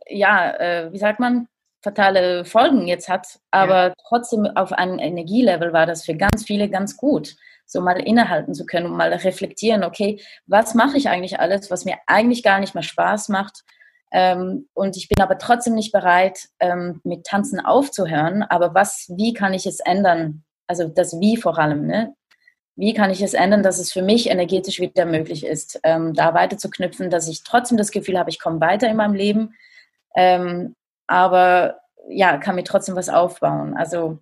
ja 0.08 0.52
äh, 0.52 0.92
wie 0.92 0.98
sagt 0.98 1.20
man, 1.20 1.48
fatale 1.84 2.46
Folgen 2.46 2.88
jetzt 2.88 3.10
hat, 3.10 3.40
aber 3.52 3.88
ja. 3.88 3.94
trotzdem 4.08 4.46
auf 4.56 4.74
einem 4.74 4.98
Energielevel 5.00 5.72
war 5.72 5.86
das 5.86 6.04
für 6.04 6.16
ganz 6.16 6.44
viele 6.44 6.70
ganz 6.70 6.98
gut, 6.98 7.36
so 7.66 7.82
mal 7.82 8.00
innehalten 8.00 8.54
zu 8.54 8.66
können 8.66 8.88
und 8.88 8.98
mal 8.98 9.14
reflektieren, 9.14 9.84
okay, 9.84 10.22
was 10.48 10.74
mache 10.74 10.98
ich 10.98 11.10
eigentlich 11.10 11.40
alles, 11.40 11.70
was 11.70 11.86
mir 11.86 11.98
eigentlich 12.08 12.44
gar 12.44 12.60
nicht 12.60 12.74
mehr 12.74 12.84
Spaß 12.84 13.30
macht. 13.30 13.64
Ähm, 14.12 14.68
und 14.74 14.98
ich 14.98 15.10
bin 15.10 15.22
aber 15.22 15.38
trotzdem 15.38 15.76
nicht 15.76 15.92
bereit, 15.92 16.48
ähm, 16.60 17.02
mit 17.04 17.26
Tanzen 17.26 17.60
aufzuhören. 17.60 18.44
Aber 18.44 18.74
was, 18.74 19.12
wie 19.16 19.34
kann 19.34 19.54
ich 19.54 19.66
es 19.66 19.80
ändern? 19.80 20.44
Also 20.68 20.88
das 20.88 21.20
Wie 21.20 21.38
vor 21.38 21.58
allem, 21.60 21.86
ne? 21.86 22.16
Wie 22.76 22.94
kann 22.94 23.10
ich 23.10 23.22
es 23.22 23.34
ändern, 23.34 23.64
dass 23.64 23.80
es 23.80 23.94
für 23.94 24.02
mich 24.02 24.30
energetisch 24.30 24.80
wieder 24.80 25.06
möglich 25.06 25.46
ist, 25.46 25.80
ähm, 25.84 26.14
da 26.14 26.34
weiter 26.34 26.58
zu 26.58 26.70
knüpfen, 26.70 27.10
dass 27.10 27.28
ich 27.28 27.44
trotzdem 27.44 27.78
das 27.78 27.92
Gefühl 27.92 28.20
habe, 28.20 28.30
ich 28.30 28.40
komme 28.40 28.60
weiter 28.60 28.90
in 28.90 28.98
meinem 28.98 29.14
Leben, 29.14 29.56
ähm, 30.16 30.76
aber 31.08 31.80
ja, 32.10 32.38
kann 32.38 32.56
mir 32.56 32.64
trotzdem 32.64 32.96
was 32.96 33.10
aufbauen. 33.10 33.76
Also 33.76 34.20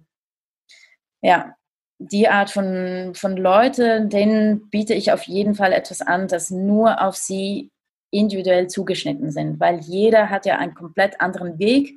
ja, 1.21 1.55
die 1.99 2.27
Art 2.27 2.51
von, 2.51 3.13
von 3.15 3.37
Leute, 3.37 4.05
denen 4.05 4.69
biete 4.69 4.93
ich 4.93 5.11
auf 5.11 5.23
jeden 5.23 5.55
Fall 5.55 5.73
etwas 5.73 6.01
an, 6.01 6.27
das 6.27 6.49
nur 6.49 7.01
auf 7.01 7.15
sie 7.15 7.71
individuell 8.11 8.67
zugeschnitten 8.67 9.31
sind, 9.31 9.59
weil 9.59 9.79
jeder 9.79 10.29
hat 10.29 10.45
ja 10.45 10.57
einen 10.57 10.75
komplett 10.75 11.19
anderen 11.19 11.57
Weg 11.57 11.95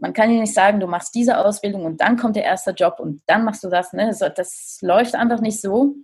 man 0.00 0.12
kann 0.12 0.32
ja 0.32 0.40
nicht 0.40 0.54
sagen, 0.54 0.80
du 0.80 0.86
machst 0.86 1.14
diese 1.14 1.38
Ausbildung 1.38 1.84
und 1.84 2.00
dann 2.00 2.16
kommt 2.16 2.36
der 2.36 2.44
erste 2.44 2.72
Job 2.72 2.96
und 2.98 3.22
dann 3.26 3.44
machst 3.44 3.62
du 3.62 3.68
das. 3.68 3.92
Ne? 3.92 4.10
Das 4.34 4.78
läuft 4.80 5.14
einfach 5.14 5.40
nicht 5.40 5.60
so. 5.60 5.94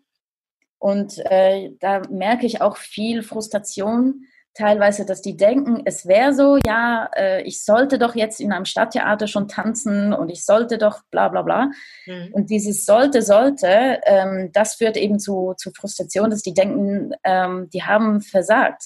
Und 0.78 1.18
äh, 1.30 1.72
da 1.80 2.02
merke 2.10 2.46
ich 2.46 2.60
auch 2.60 2.76
viel 2.76 3.22
Frustration 3.22 4.26
teilweise, 4.56 5.04
dass 5.04 5.20
die 5.20 5.36
denken, 5.36 5.82
es 5.84 6.06
wäre 6.06 6.32
so, 6.32 6.58
ja, 6.64 7.10
äh, 7.14 7.42
ich 7.42 7.62
sollte 7.62 7.98
doch 7.98 8.14
jetzt 8.14 8.40
in 8.40 8.52
einem 8.52 8.64
Stadttheater 8.64 9.26
schon 9.26 9.48
tanzen 9.48 10.12
und 10.12 10.30
ich 10.30 10.44
sollte 10.44 10.78
doch 10.78 11.00
bla 11.10 11.28
bla 11.28 11.42
bla. 11.42 11.70
Mhm. 12.06 12.28
Und 12.32 12.50
dieses 12.50 12.84
sollte, 12.86 13.22
sollte, 13.22 14.00
ähm, 14.04 14.50
das 14.52 14.76
führt 14.76 14.96
eben 14.96 15.18
zu, 15.18 15.54
zu 15.56 15.72
Frustration, 15.72 16.30
dass 16.30 16.42
die 16.42 16.54
denken, 16.54 17.12
ähm, 17.24 17.68
die 17.72 17.82
haben 17.82 18.20
versagt. 18.20 18.82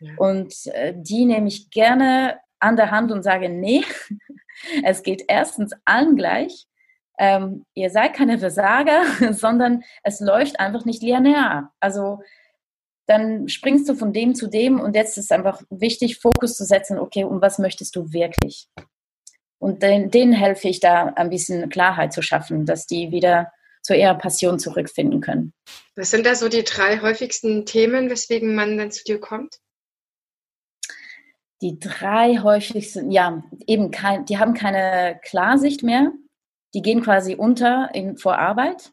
Ja. 0.00 0.12
Und 0.18 0.54
äh, 0.66 0.94
die 0.96 1.24
nehme 1.24 1.48
ich 1.48 1.70
gerne 1.70 2.38
an 2.64 2.76
der 2.76 2.90
Hand 2.90 3.12
und 3.12 3.22
sage, 3.22 3.48
nee, 3.48 3.84
es 4.84 5.02
geht 5.02 5.24
erstens 5.28 5.72
allen 5.84 6.16
gleich. 6.16 6.66
Ähm, 7.18 7.64
ihr 7.74 7.90
seid 7.90 8.14
keine 8.14 8.38
Versager, 8.38 9.04
sondern 9.32 9.84
es 10.02 10.20
läuft 10.20 10.58
einfach 10.58 10.84
nicht 10.84 11.02
linear. 11.02 11.72
Also 11.78 12.20
dann 13.06 13.48
springst 13.48 13.88
du 13.88 13.94
von 13.94 14.12
dem 14.12 14.34
zu 14.34 14.48
dem 14.48 14.80
und 14.80 14.96
jetzt 14.96 15.18
ist 15.18 15.30
einfach 15.30 15.62
wichtig, 15.68 16.18
Fokus 16.18 16.56
zu 16.56 16.64
setzen, 16.64 16.98
okay, 16.98 17.24
und 17.24 17.42
was 17.42 17.58
möchtest 17.58 17.94
du 17.96 18.12
wirklich? 18.12 18.68
Und 19.58 19.82
den, 19.82 20.10
denen 20.10 20.32
helfe 20.32 20.68
ich 20.68 20.80
da 20.80 21.06
ein 21.16 21.30
bisschen 21.30 21.68
Klarheit 21.68 22.12
zu 22.12 22.22
schaffen, 22.22 22.66
dass 22.66 22.86
die 22.86 23.10
wieder 23.10 23.52
zu 23.82 23.94
ihrer 23.94 24.14
Passion 24.14 24.58
zurückfinden 24.58 25.20
können. 25.20 25.52
Was 25.94 26.10
sind 26.10 26.24
da 26.24 26.34
so 26.34 26.48
die 26.48 26.64
drei 26.64 27.00
häufigsten 27.00 27.66
Themen, 27.66 28.08
weswegen 28.08 28.54
man 28.54 28.78
dann 28.78 28.90
zu 28.90 29.04
dir 29.04 29.20
kommt? 29.20 29.58
Die 31.62 31.78
drei 31.78 32.38
häufigsten, 32.38 33.10
ja, 33.10 33.42
eben 33.66 33.90
kein, 33.90 34.24
die 34.26 34.38
haben 34.38 34.54
keine 34.54 35.18
Klarsicht 35.22 35.82
mehr. 35.82 36.12
Die 36.74 36.82
gehen 36.82 37.02
quasi 37.02 37.34
unter 37.34 37.90
in, 37.94 38.16
vor 38.16 38.38
Arbeit. 38.38 38.92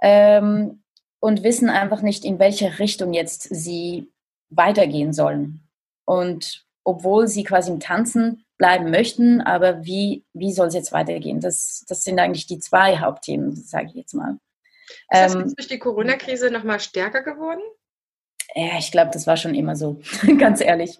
Ähm, 0.00 0.82
und 1.20 1.42
wissen 1.42 1.68
einfach 1.68 2.02
nicht, 2.02 2.24
in 2.24 2.38
welche 2.38 2.78
Richtung 2.78 3.12
jetzt 3.12 3.42
sie 3.42 4.12
weitergehen 4.50 5.12
sollen. 5.12 5.68
Und 6.04 6.64
obwohl 6.84 7.26
sie 7.26 7.44
quasi 7.44 7.70
im 7.70 7.80
Tanzen 7.80 8.46
bleiben 8.56 8.90
möchten, 8.90 9.40
aber 9.40 9.84
wie, 9.84 10.24
wie 10.32 10.52
soll 10.52 10.68
es 10.68 10.74
jetzt 10.74 10.92
weitergehen? 10.92 11.40
Das, 11.40 11.84
das 11.88 12.02
sind 12.02 12.18
eigentlich 12.18 12.46
die 12.46 12.60
zwei 12.60 12.98
Hauptthemen, 12.98 13.54
sage 13.56 13.88
ich 13.88 13.94
jetzt 13.94 14.14
mal. 14.14 14.38
Ist 14.88 15.06
das 15.10 15.34
ähm, 15.34 15.54
durch 15.54 15.68
die 15.68 15.78
Corona-Krise 15.78 16.50
nochmal 16.50 16.80
stärker 16.80 17.22
geworden? 17.22 17.60
Ja, 18.54 18.78
ich 18.78 18.90
glaube, 18.90 19.10
das 19.12 19.26
war 19.26 19.36
schon 19.36 19.54
immer 19.54 19.76
so, 19.76 20.00
ganz 20.38 20.60
ehrlich. 20.60 20.98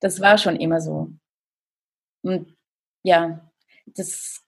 Das 0.00 0.20
war 0.20 0.38
schon 0.38 0.56
immer 0.56 0.80
so. 0.80 1.10
Und 2.22 2.54
ja, 3.02 3.50
das 3.86 4.42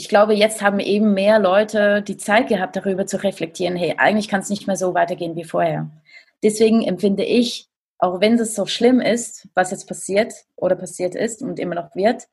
ich 0.00 0.08
glaube, 0.08 0.32
jetzt 0.34 0.62
haben 0.62 0.80
eben 0.80 1.12
mehr 1.14 1.38
Leute 1.38 2.02
die 2.02 2.16
Zeit 2.16 2.48
gehabt, 2.48 2.74
darüber 2.76 3.06
zu 3.06 3.22
reflektieren, 3.22 3.76
hey, 3.76 3.96
eigentlich 3.98 4.28
kann 4.28 4.40
es 4.40 4.48
nicht 4.48 4.66
mehr 4.66 4.76
so 4.76 4.94
weitergehen 4.94 5.36
wie 5.36 5.44
vorher. 5.44 5.90
Deswegen 6.42 6.82
empfinde 6.82 7.24
ich, 7.24 7.68
auch 7.98 8.20
wenn 8.20 8.38
es 8.38 8.54
so 8.54 8.64
schlimm 8.66 9.00
ist, 9.00 9.48
was 9.54 9.70
jetzt 9.72 9.86
passiert 9.86 10.32
oder 10.56 10.74
passiert 10.74 11.14
ist 11.14 11.42
und 11.42 11.58
immer 11.58 11.74
noch 11.74 11.94
wird, 11.94 12.28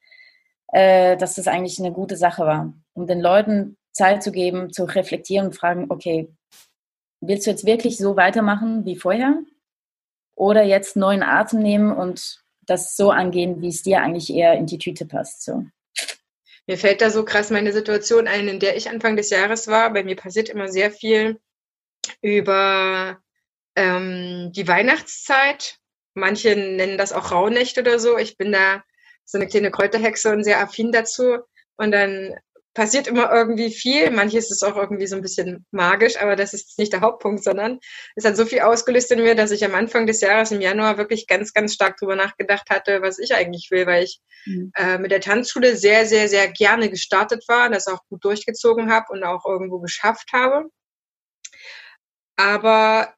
äh, 0.69 1.17
dass 1.17 1.35
das 1.35 1.47
eigentlich 1.47 1.79
eine 1.79 1.91
gute 1.91 2.15
Sache 2.15 2.45
war, 2.45 2.73
um 2.93 3.05
den 3.05 3.19
Leuten 3.19 3.75
Zeit 3.91 4.23
zu 4.23 4.31
geben, 4.31 4.71
zu 4.71 4.85
reflektieren 4.85 5.47
und 5.47 5.53
fragen, 5.53 5.87
okay, 5.89 6.29
willst 7.19 7.47
du 7.47 7.51
jetzt 7.51 7.65
wirklich 7.65 7.97
so 7.97 8.15
weitermachen 8.15 8.85
wie 8.85 8.95
vorher? 8.95 9.39
Oder 10.38 10.62
jetzt 10.62 10.95
neuen 10.95 11.23
Atem 11.23 11.60
nehmen 11.60 11.91
und 11.91 12.43
das 12.62 12.95
so 12.95 13.10
angehen, 13.10 13.62
wie 13.62 13.69
es 13.69 13.82
dir 13.82 14.02
eigentlich 14.02 14.32
eher 14.32 14.54
in 14.54 14.67
die 14.67 14.78
Tüte 14.78 15.06
passt. 15.06 15.43
So. 15.43 15.65
Mir 16.67 16.78
fällt 16.78 17.02
da 17.02 17.10
so 17.10 17.26
krass 17.26 17.50
meine 17.50 17.73
Situation 17.73 18.28
ein, 18.28 18.47
in 18.47 18.60
der 18.60 18.78
ich 18.78 18.89
Anfang 18.89 19.15
des 19.15 19.32
Jahres 19.32 19.67
war. 19.67 19.91
Bei 19.91 20.04
mir 20.04 20.15
passiert 20.15 20.50
immer 20.50 20.67
sehr 20.67 20.91
viel 20.91 21.39
über 22.21 23.17
ähm, 23.76 24.52
die 24.54 24.67
Weihnachtszeit. 24.67 25.80
Manche 26.13 26.56
nennen 26.56 27.00
das 27.00 27.13
auch 27.13 27.32
Rauhnächte 27.32 27.82
oder 27.82 28.00
so. 28.00 28.17
Ich 28.17 28.38
bin 28.38 28.52
da 28.52 28.84
so 29.26 29.39
eine 29.39 29.47
kleine 29.47 29.71
Kräuterhexe 29.71 30.32
und 30.32 30.43
sehr 30.43 30.62
affin 30.62 30.91
dazu. 30.91 31.39
Und 31.78 31.91
dann 31.91 32.36
passiert 32.77 33.07
immer 33.07 33.33
irgendwie 33.33 33.71
viel. 33.71 34.11
Manches 34.11 34.51
ist 34.51 34.63
auch 34.63 34.75
irgendwie 34.75 35.07
so 35.07 35.15
ein 35.15 35.23
bisschen 35.23 35.65
magisch, 35.71 36.15
aber 36.21 36.35
das 36.35 36.53
ist 36.53 36.77
nicht 36.77 36.93
der 36.93 37.01
Hauptpunkt, 37.01 37.43
sondern 37.43 37.79
es 38.15 38.23
hat 38.23 38.37
so 38.37 38.45
viel 38.45 38.59
ausgelöst 38.59 39.11
in 39.11 39.23
mir, 39.23 39.33
dass 39.33 39.49
ich 39.49 39.65
am 39.65 39.73
Anfang 39.73 40.05
des 40.05 40.21
Jahres 40.21 40.51
im 40.51 40.61
Januar 40.61 40.99
wirklich 40.99 41.25
ganz, 41.25 41.53
ganz 41.53 41.73
stark 41.73 41.97
drüber 41.97 42.15
nachgedacht 42.15 42.69
hatte, 42.69 43.01
was 43.01 43.17
ich 43.17 43.33
eigentlich 43.33 43.71
will, 43.71 43.87
weil 43.87 44.03
ich 44.03 44.21
mhm. 44.45 44.71
äh, 44.75 44.99
mit 44.99 45.09
der 45.09 45.21
Tanzschule 45.21 45.75
sehr, 45.75 46.05
sehr, 46.05 46.29
sehr 46.29 46.49
gerne 46.49 46.91
gestartet 46.91 47.45
war, 47.47 47.67
das 47.71 47.87
auch 47.87 48.05
gut 48.09 48.23
durchgezogen 48.23 48.91
habe 48.91 49.07
und 49.09 49.23
auch 49.23 49.43
irgendwo 49.43 49.79
geschafft 49.79 50.29
habe. 50.31 50.65
Aber 52.35 53.11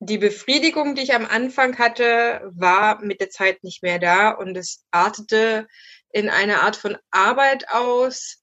die 0.00 0.18
Befriedigung, 0.18 0.94
die 0.94 1.02
ich 1.02 1.14
am 1.14 1.24
Anfang 1.24 1.78
hatte, 1.78 2.42
war 2.44 3.02
mit 3.02 3.22
der 3.22 3.30
Zeit 3.30 3.64
nicht 3.64 3.82
mehr 3.82 3.98
da 3.98 4.32
und 4.32 4.54
es 4.54 4.84
artete 4.90 5.66
in 6.10 6.28
eine 6.28 6.60
Art 6.60 6.76
von 6.76 6.98
Arbeit 7.10 7.70
aus, 7.70 8.42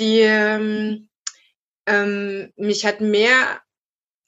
die 0.00 0.20
ähm, 0.20 1.08
ähm, 1.86 2.52
mich 2.56 2.84
hat 2.84 3.00
mehr 3.00 3.60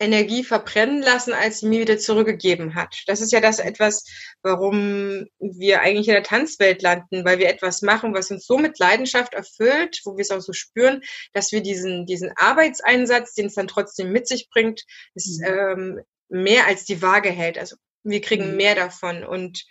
Energie 0.03 0.43
verbrennen 0.43 1.01
lassen, 1.01 1.33
als 1.33 1.61
sie 1.61 1.69
mir 1.69 1.81
wieder 1.81 1.97
zurückgegeben 1.97 2.75
hat. 2.75 3.05
Das 3.07 3.21
ist 3.21 3.33
ja 3.33 3.41
das 3.41 3.61
etwas, 3.61 4.05
warum 4.43 5.27
wir 5.39 5.81
eigentlich 5.81 6.09
in 6.09 6.15
der 6.15 6.25
Tanzwelt 6.25 6.83
landen, 6.83 7.25
weil 7.25 7.39
wir 7.39 7.49
etwas 7.49 7.83
machen, 7.83 8.13
was 8.13 8.31
uns 8.31 8.45
so 8.45 8.59
mit 8.59 8.81
Leidenschaft 8.81 9.33
erfüllt, 9.33 10.01
wo 10.05 10.17
wir 10.17 10.23
es 10.23 10.33
auch 10.33 10.41
so 10.41 10.53
spüren, 10.53 11.03
dass 11.33 11.53
wir 11.53 11.63
diesen, 11.63 12.05
diesen 12.07 12.33
Arbeitseinsatz, 12.37 13.35
den 13.35 13.47
es 13.47 13.55
dann 13.55 13.69
trotzdem 13.69 14.11
mit 14.11 14.27
sich 14.27 14.51
bringt, 14.51 14.83
ist, 15.15 15.41
mhm. 15.41 15.47
ähm, 15.47 16.01
mehr 16.29 16.67
als 16.67 16.85
die 16.85 17.01
Waage 17.01 17.31
hält. 17.31 17.57
Also 17.57 17.77
wir 18.03 18.21
kriegen 18.21 18.51
mhm. 18.51 18.57
mehr 18.57 18.75
davon. 18.75 19.25
Und 19.25 19.65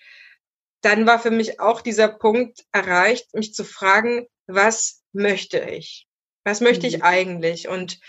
dann 0.81 1.05
war 1.05 1.19
für 1.19 1.31
mich 1.31 1.59
auch 1.59 1.81
dieser 1.81 2.07
Punkt 2.07 2.63
erreicht, 2.71 3.33
mich 3.33 3.53
zu 3.53 3.65
fragen, 3.65 4.27
was 4.53 5.01
möchte 5.13 5.59
ich? 5.59 6.07
Was 6.43 6.61
möchte 6.61 6.87
ich 6.87 6.97
mhm. 6.97 7.03
eigentlich? 7.03 7.67
Und 7.67 7.99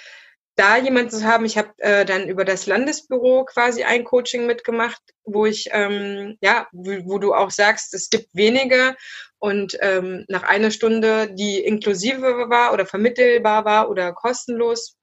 da 0.57 0.77
jemanden 0.77 1.11
zu 1.11 1.25
haben, 1.25 1.45
ich 1.45 1.57
habe 1.57 1.73
äh, 1.79 2.05
dann 2.05 2.29
über 2.29 2.45
das 2.45 2.67
Landesbüro 2.67 3.45
quasi 3.45 3.85
ein 3.85 4.05
Coaching 4.05 4.47
mitgemacht, 4.47 5.01
wo 5.25 5.47
ich, 5.47 5.69
ähm, 5.73 6.37
ja, 6.43 6.69
wo, 6.73 6.91
wo 7.07 7.19
du 7.19 7.35
auch 7.35 7.51
sagst, 7.51 7.95
es 7.95 8.11
gibt 8.11 8.29
wenige 8.35 8.97
und 9.39 9.77
ähm, 9.81 10.25
nach 10.29 10.43
einer 10.43 10.71
Stunde, 10.71 11.31
die 11.33 11.59
inklusive 11.59 12.51
war 12.51 12.73
oder 12.73 12.85
vermittelbar 12.85 13.65
war 13.65 13.91
oder 13.91 14.13
kostenlos, 14.13 14.97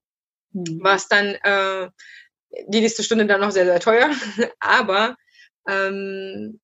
mhm. 0.52 0.84
war 0.84 0.96
es 0.96 1.08
dann 1.08 1.36
äh, 1.44 1.90
die 2.68 2.82
nächste 2.82 3.04
Stunde 3.04 3.26
dann 3.26 3.42
noch 3.42 3.52
sehr, 3.52 3.66
sehr 3.66 3.80
teuer. 3.80 4.10
Aber 4.60 5.18
ähm, 5.68 6.60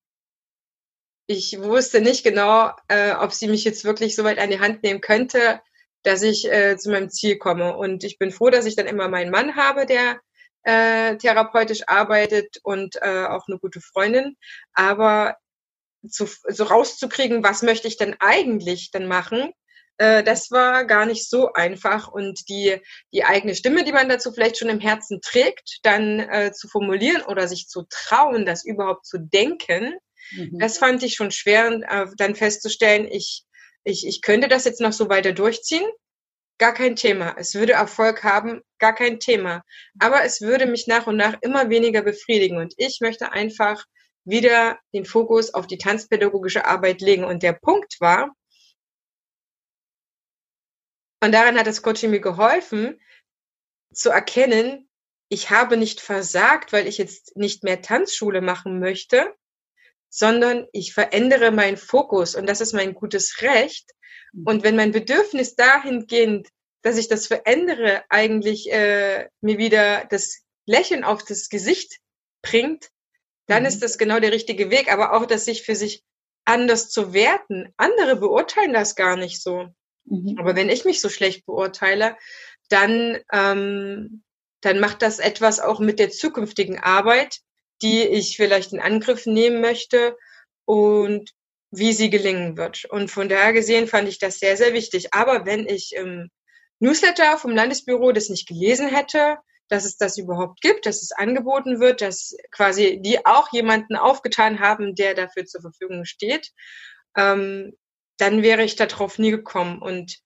ich 1.26 1.60
wusste 1.60 2.00
nicht 2.00 2.24
genau, 2.24 2.70
äh, 2.88 3.12
ob 3.12 3.32
sie 3.32 3.48
mich 3.48 3.64
jetzt 3.64 3.84
wirklich 3.84 4.14
so 4.14 4.24
weit 4.24 4.38
an 4.38 4.50
die 4.50 4.60
Hand 4.60 4.82
nehmen 4.82 5.00
könnte, 5.00 5.60
dass 6.02 6.22
ich 6.22 6.50
äh, 6.50 6.76
zu 6.76 6.90
meinem 6.90 7.10
Ziel 7.10 7.36
komme. 7.38 7.76
Und 7.76 8.04
ich 8.04 8.18
bin 8.18 8.30
froh, 8.30 8.50
dass 8.50 8.66
ich 8.66 8.76
dann 8.76 8.86
immer 8.86 9.08
meinen 9.08 9.30
Mann 9.30 9.56
habe, 9.56 9.86
der 9.86 10.20
äh, 10.62 11.16
therapeutisch 11.16 11.82
arbeitet 11.88 12.58
und 12.62 12.96
äh, 13.02 13.26
auch 13.26 13.48
eine 13.48 13.58
gute 13.58 13.80
Freundin. 13.80 14.36
Aber 14.72 15.36
zu, 16.08 16.26
so 16.48 16.64
rauszukriegen, 16.64 17.42
was 17.42 17.62
möchte 17.62 17.88
ich 17.88 17.96
denn 17.96 18.16
eigentlich 18.20 18.90
dann 18.92 19.06
machen, 19.08 19.52
äh, 19.98 20.22
das 20.22 20.50
war 20.52 20.84
gar 20.84 21.06
nicht 21.06 21.28
so 21.28 21.52
einfach. 21.54 22.06
Und 22.08 22.48
die, 22.48 22.80
die 23.12 23.24
eigene 23.24 23.56
Stimme, 23.56 23.82
die 23.82 23.92
man 23.92 24.08
dazu 24.08 24.32
vielleicht 24.32 24.58
schon 24.58 24.68
im 24.68 24.80
Herzen 24.80 25.20
trägt, 25.20 25.80
dann 25.82 26.20
äh, 26.20 26.52
zu 26.52 26.68
formulieren 26.68 27.22
oder 27.22 27.48
sich 27.48 27.68
zu 27.68 27.84
trauen, 27.90 28.46
das 28.46 28.64
überhaupt 28.64 29.06
zu 29.06 29.18
denken, 29.18 29.94
Mhm. 30.32 30.58
Das 30.58 30.78
fand 30.78 31.02
ich 31.02 31.14
schon 31.14 31.30
schwer, 31.30 31.80
äh, 31.88 32.06
dann 32.16 32.34
festzustellen, 32.34 33.08
ich, 33.10 33.44
ich, 33.84 34.06
ich 34.06 34.22
könnte 34.22 34.48
das 34.48 34.64
jetzt 34.64 34.80
noch 34.80 34.92
so 34.92 35.08
weiter 35.08 35.32
durchziehen. 35.32 35.86
Gar 36.58 36.72
kein 36.72 36.96
Thema. 36.96 37.36
Es 37.38 37.54
würde 37.54 37.74
Erfolg 37.74 38.24
haben, 38.24 38.62
gar 38.78 38.94
kein 38.94 39.20
Thema. 39.20 39.62
Aber 39.98 40.24
es 40.24 40.40
würde 40.40 40.66
mich 40.66 40.86
nach 40.86 41.06
und 41.06 41.16
nach 41.16 41.36
immer 41.42 41.68
weniger 41.68 42.02
befriedigen. 42.02 42.56
Und 42.58 42.72
ich 42.78 42.98
möchte 43.00 43.32
einfach 43.32 43.84
wieder 44.24 44.78
den 44.94 45.04
Fokus 45.04 45.52
auf 45.52 45.66
die 45.66 45.78
tanzpädagogische 45.78 46.64
Arbeit 46.64 47.00
legen. 47.00 47.24
Und 47.24 47.42
der 47.42 47.52
Punkt 47.52 47.96
war, 48.00 48.34
und 51.22 51.32
daran 51.32 51.58
hat 51.58 51.66
das 51.66 51.82
Coaching 51.82 52.10
mir 52.10 52.20
geholfen, 52.20 53.00
zu 53.92 54.10
erkennen, 54.10 54.88
ich 55.28 55.50
habe 55.50 55.76
nicht 55.76 56.00
versagt, 56.00 56.72
weil 56.72 56.86
ich 56.86 56.98
jetzt 56.98 57.36
nicht 57.36 57.64
mehr 57.64 57.82
Tanzschule 57.82 58.40
machen 58.40 58.78
möchte, 58.78 59.34
sondern 60.08 60.66
ich 60.72 60.94
verändere 60.94 61.50
meinen 61.50 61.76
Fokus 61.76 62.34
und 62.34 62.46
das 62.48 62.60
ist 62.60 62.72
mein 62.72 62.94
gutes 62.94 63.42
Recht. 63.42 63.90
Mhm. 64.32 64.46
Und 64.46 64.62
wenn 64.64 64.76
mein 64.76 64.92
Bedürfnis 64.92 65.54
dahingehend, 65.56 66.48
dass 66.82 66.96
ich 66.96 67.08
das 67.08 67.26
verändere, 67.26 68.04
eigentlich 68.08 68.70
äh, 68.72 69.28
mir 69.40 69.58
wieder 69.58 70.04
das 70.06 70.42
Lächeln 70.66 71.04
auf 71.04 71.24
das 71.24 71.48
Gesicht 71.48 71.98
bringt, 72.42 72.90
dann 73.46 73.62
mhm. 73.62 73.68
ist 73.68 73.82
das 73.82 73.98
genau 73.98 74.20
der 74.20 74.32
richtige 74.32 74.70
Weg. 74.70 74.92
Aber 74.92 75.12
auch, 75.12 75.26
dass 75.26 75.44
sich 75.44 75.62
für 75.62 75.74
sich 75.74 76.04
anders 76.44 76.88
zu 76.88 77.12
werten. 77.12 77.72
Andere 77.76 78.16
beurteilen 78.16 78.72
das 78.72 78.94
gar 78.94 79.16
nicht 79.16 79.42
so. 79.42 79.68
Mhm. 80.04 80.36
Aber 80.38 80.56
wenn 80.56 80.70
ich 80.70 80.84
mich 80.84 81.00
so 81.00 81.08
schlecht 81.08 81.44
beurteile, 81.44 82.16
dann, 82.68 83.18
ähm, 83.32 84.22
dann 84.60 84.80
macht 84.80 85.02
das 85.02 85.18
etwas 85.18 85.60
auch 85.60 85.80
mit 85.80 85.98
der 85.98 86.10
zukünftigen 86.10 86.78
Arbeit, 86.78 87.40
die 87.82 88.02
ich 88.02 88.36
vielleicht 88.36 88.72
in 88.72 88.80
Angriff 88.80 89.26
nehmen 89.26 89.60
möchte 89.60 90.16
und 90.64 91.30
wie 91.70 91.92
sie 91.92 92.10
gelingen 92.10 92.56
wird. 92.56 92.84
Und 92.86 93.10
von 93.10 93.28
daher 93.28 93.52
gesehen 93.52 93.86
fand 93.86 94.08
ich 94.08 94.18
das 94.18 94.38
sehr, 94.38 94.56
sehr 94.56 94.72
wichtig. 94.72 95.12
Aber 95.12 95.46
wenn 95.46 95.66
ich 95.66 95.94
im 95.94 96.30
Newsletter 96.78 97.38
vom 97.38 97.52
Landesbüro 97.52 98.12
das 98.12 98.28
nicht 98.28 98.48
gelesen 98.48 98.88
hätte, 98.88 99.38
dass 99.68 99.84
es 99.84 99.96
das 99.96 100.16
überhaupt 100.16 100.60
gibt, 100.60 100.86
dass 100.86 101.02
es 101.02 101.12
angeboten 101.12 101.80
wird, 101.80 102.00
dass 102.00 102.36
quasi 102.50 103.00
die 103.02 103.26
auch 103.26 103.52
jemanden 103.52 103.96
aufgetan 103.96 104.60
haben, 104.60 104.94
der 104.94 105.14
dafür 105.14 105.44
zur 105.44 105.60
Verfügung 105.60 106.04
steht, 106.04 106.52
ähm, 107.16 107.76
dann 108.18 108.42
wäre 108.42 108.62
ich 108.62 108.76
darauf 108.76 109.18
nie 109.18 109.30
gekommen. 109.30 109.82
Und 109.82 110.18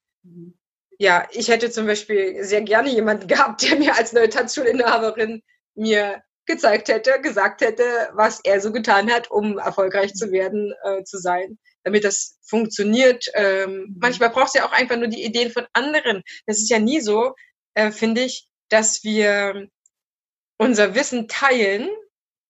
ja, 0.98 1.26
ich 1.32 1.48
hätte 1.48 1.70
zum 1.70 1.86
Beispiel 1.86 2.44
sehr 2.44 2.60
gerne 2.62 2.90
jemanden 2.90 3.26
gehabt, 3.26 3.62
der 3.62 3.78
mir 3.78 3.96
als 3.96 4.12
neue 4.12 4.28
Tanzschulinhaberin 4.28 5.42
mir 5.74 6.22
gezeigt 6.46 6.88
hätte, 6.88 7.20
gesagt 7.20 7.60
hätte, 7.60 8.10
was 8.12 8.40
er 8.44 8.60
so 8.60 8.72
getan 8.72 9.10
hat, 9.10 9.30
um 9.30 9.58
erfolgreich 9.58 10.14
zu 10.14 10.32
werden, 10.32 10.72
äh, 10.84 11.04
zu 11.04 11.18
sein, 11.18 11.58
damit 11.84 12.04
das 12.04 12.38
funktioniert. 12.42 13.26
Ähm, 13.34 13.70
mhm. 13.70 13.96
manchmal 14.00 14.30
braucht 14.30 14.48
es 14.48 14.54
ja 14.54 14.66
auch 14.66 14.72
einfach 14.72 14.96
nur 14.96 15.08
die 15.08 15.24
Ideen 15.24 15.50
von 15.50 15.66
anderen. 15.72 16.22
Das 16.46 16.58
ist 16.58 16.70
ja 16.70 16.78
nie 16.78 17.00
so, 17.00 17.34
äh, 17.74 17.90
finde 17.90 18.22
ich, 18.22 18.48
dass 18.68 19.04
wir 19.04 19.68
unser 20.58 20.94
Wissen 20.94 21.28
teilen, 21.28 21.88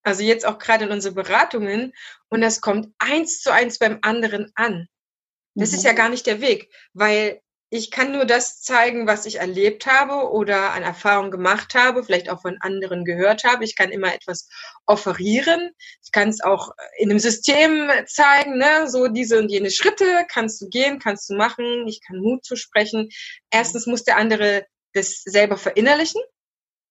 also 0.03 0.23
jetzt 0.23 0.47
auch 0.47 0.59
gerade 0.59 0.85
in 0.85 0.93
unsere 0.93 1.15
Beratungen, 1.15 1.93
und 2.29 2.41
das 2.41 2.61
kommt 2.61 2.93
eins 2.99 3.41
zu 3.41 3.53
eins 3.53 3.79
beim 3.79 3.99
anderen 4.03 4.51
an. 4.55 4.89
Das 5.55 5.71
mhm. 5.71 5.77
ist 5.77 5.85
ja 5.85 5.93
gar 5.93 6.09
nicht 6.09 6.27
der 6.27 6.41
Weg, 6.41 6.73
weil 6.93 7.41
ich 7.73 7.93
kann 7.93 8.11
nur 8.11 8.25
das 8.25 8.61
zeigen, 8.63 9.07
was 9.07 9.27
ich 9.27 9.37
erlebt 9.37 9.87
habe 9.87 10.31
oder 10.33 10.73
an 10.73 10.83
Erfahrung 10.83 11.31
gemacht 11.31 11.75
habe, 11.75 12.03
vielleicht 12.03 12.29
auch 12.29 12.43
von 12.43 12.59
anderen 12.61 13.05
gehört 13.05 13.45
habe. 13.45 13.65
Ich 13.65 13.77
kann 13.77 13.91
immer 13.91 14.13
etwas 14.13 14.49
offerieren. 14.87 15.71
Ich 16.03 16.11
kann 16.11 16.29
es 16.29 16.41
auch 16.43 16.73
in 16.99 17.11
einem 17.11 17.21
System 17.21 17.89
zeigen, 18.07 18.59
ne? 18.59 18.89
so 18.89 19.07
diese 19.07 19.39
und 19.39 19.51
jene 19.51 19.71
Schritte 19.71 20.27
kannst 20.29 20.61
du 20.61 20.69
gehen, 20.69 20.99
kannst 20.99 21.31
du 21.31 21.35
machen. 21.35 21.87
Ich 21.87 22.01
kann 22.05 22.19
Mut 22.19 22.45
zu 22.45 22.57
sprechen. 22.57 23.09
Erstens 23.51 23.87
muss 23.87 24.03
der 24.03 24.17
andere 24.17 24.67
das 24.93 25.23
selber 25.23 25.57
verinnerlichen 25.57 26.21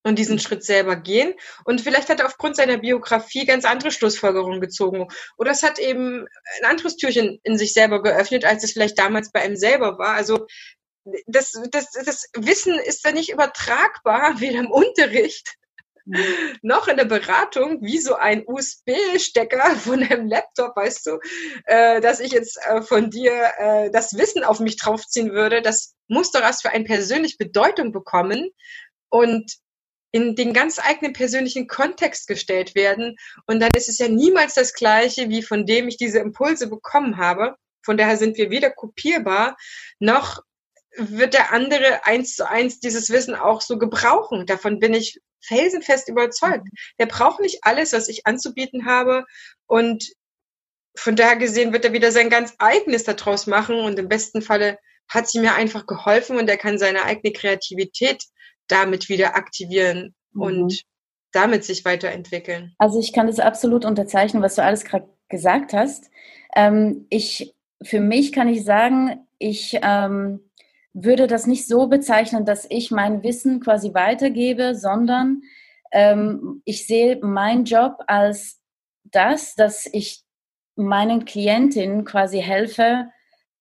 und 0.09 0.19
diesen 0.19 0.35
mhm. 0.35 0.39
Schritt 0.39 0.63
selber 0.63 0.95
gehen. 0.95 1.33
Und 1.63 1.81
vielleicht 1.81 2.09
hat 2.09 2.19
er 2.19 2.25
aufgrund 2.25 2.55
seiner 2.55 2.77
Biografie 2.77 3.45
ganz 3.45 3.65
andere 3.65 3.91
Schlussfolgerungen 3.91 4.59
gezogen. 4.59 5.07
Oder 5.37 5.51
es 5.51 5.63
hat 5.63 5.79
eben 5.79 6.25
ein 6.59 6.69
anderes 6.69 6.97
Türchen 6.97 7.39
in 7.43 7.57
sich 7.57 7.73
selber 7.73 8.03
geöffnet, 8.03 8.43
als 8.43 8.63
es 8.63 8.73
vielleicht 8.73 8.99
damals 8.99 9.31
bei 9.31 9.45
ihm 9.45 9.55
selber 9.55 9.97
war. 9.97 10.15
Also 10.15 10.47
das, 11.27 11.53
das, 11.71 11.91
das 11.91 12.29
Wissen 12.35 12.77
ist 12.77 13.05
da 13.05 13.11
nicht 13.11 13.31
übertragbar, 13.31 14.35
weder 14.39 14.59
im 14.59 14.71
Unterricht 14.71 15.55
mhm. 16.05 16.57
noch 16.61 16.87
in 16.87 16.97
der 16.97 17.05
Beratung, 17.05 17.81
wie 17.81 17.99
so 17.99 18.15
ein 18.15 18.43
USB-Stecker 18.45 19.75
von 19.75 20.03
einem 20.03 20.27
Laptop, 20.27 20.75
weißt 20.75 21.05
du, 21.07 21.19
äh, 21.65 22.01
dass 22.01 22.19
ich 22.19 22.31
jetzt 22.31 22.59
äh, 22.65 22.81
von 22.81 23.09
dir 23.09 23.33
äh, 23.57 23.91
das 23.91 24.17
Wissen 24.17 24.43
auf 24.43 24.59
mich 24.59 24.77
draufziehen 24.77 25.31
würde, 25.31 25.61
das 25.61 25.95
muss 26.07 26.31
doch 26.31 26.41
erst 26.41 26.63
für 26.63 26.71
einen 26.71 26.85
persönlich 26.85 27.37
Bedeutung 27.37 27.91
bekommen. 27.91 28.49
Und 29.11 29.57
in 30.11 30.35
den 30.35 30.53
ganz 30.53 30.79
eigenen 30.79 31.13
persönlichen 31.13 31.67
Kontext 31.67 32.27
gestellt 32.27 32.75
werden. 32.75 33.15
Und 33.45 33.59
dann 33.59 33.71
ist 33.75 33.89
es 33.89 33.97
ja 33.99 34.07
niemals 34.07 34.55
das 34.55 34.73
Gleiche, 34.73 35.29
wie 35.29 35.43
von 35.43 35.65
dem 35.65 35.87
ich 35.87 35.97
diese 35.97 36.19
Impulse 36.19 36.67
bekommen 36.67 37.17
habe. 37.17 37.55
Von 37.83 37.97
daher 37.97 38.17
sind 38.17 38.37
wir 38.37 38.49
weder 38.49 38.71
kopierbar, 38.71 39.55
noch 39.99 40.43
wird 40.95 41.33
der 41.33 41.53
andere 41.53 42.05
eins 42.05 42.35
zu 42.35 42.49
eins 42.49 42.79
dieses 42.79 43.09
Wissen 43.09 43.35
auch 43.35 43.61
so 43.61 43.77
gebrauchen. 43.77 44.45
Davon 44.45 44.79
bin 44.79 44.93
ich 44.93 45.19
felsenfest 45.41 46.09
überzeugt. 46.09 46.67
Der 46.99 47.05
braucht 47.05 47.39
nicht 47.39 47.59
alles, 47.61 47.93
was 47.93 48.09
ich 48.09 48.25
anzubieten 48.25 48.85
habe. 48.85 49.25
Und 49.67 50.11
von 50.95 51.15
daher 51.15 51.37
gesehen 51.37 51.71
wird 51.71 51.85
er 51.85 51.93
wieder 51.93 52.11
sein 52.11 52.29
ganz 52.29 52.53
eigenes 52.57 53.03
daraus 53.03 53.47
machen. 53.47 53.79
Und 53.79 53.99
im 53.99 54.09
besten 54.09 54.41
Falle 54.41 54.79
hat 55.07 55.29
sie 55.29 55.39
mir 55.39 55.53
einfach 55.53 55.85
geholfen 55.87 56.37
und 56.37 56.49
er 56.49 56.57
kann 56.57 56.77
seine 56.77 57.03
eigene 57.03 57.33
Kreativität 57.33 58.23
damit 58.69 59.09
wieder 59.09 59.35
aktivieren 59.35 60.15
mhm. 60.31 60.41
und 60.41 60.83
damit 61.31 61.63
sich 61.63 61.85
weiterentwickeln. 61.85 62.73
Also 62.77 62.99
ich 62.99 63.13
kann 63.13 63.27
das 63.27 63.39
absolut 63.39 63.85
unterzeichnen, 63.85 64.41
was 64.41 64.55
du 64.55 64.63
alles 64.63 64.85
gerade 64.85 65.07
gesagt 65.27 65.73
hast. 65.73 66.09
Ähm, 66.55 67.05
ich, 67.09 67.53
für 67.83 67.99
mich 67.99 68.31
kann 68.31 68.47
ich 68.47 68.63
sagen, 68.63 69.27
ich 69.37 69.77
ähm, 69.81 70.39
würde 70.93 71.27
das 71.27 71.45
nicht 71.45 71.67
so 71.67 71.87
bezeichnen, 71.87 72.45
dass 72.45 72.65
ich 72.69 72.91
mein 72.91 73.23
Wissen 73.23 73.59
quasi 73.59 73.93
weitergebe, 73.93 74.75
sondern 74.75 75.43
ähm, 75.91 76.61
ich 76.65 76.87
sehe 76.87 77.19
meinen 77.21 77.65
Job 77.65 78.03
als 78.07 78.59
das, 79.03 79.55
dass 79.55 79.87
ich 79.91 80.23
meinen 80.75 81.25
Klientinnen 81.25 82.05
quasi 82.05 82.41
helfe, 82.41 83.09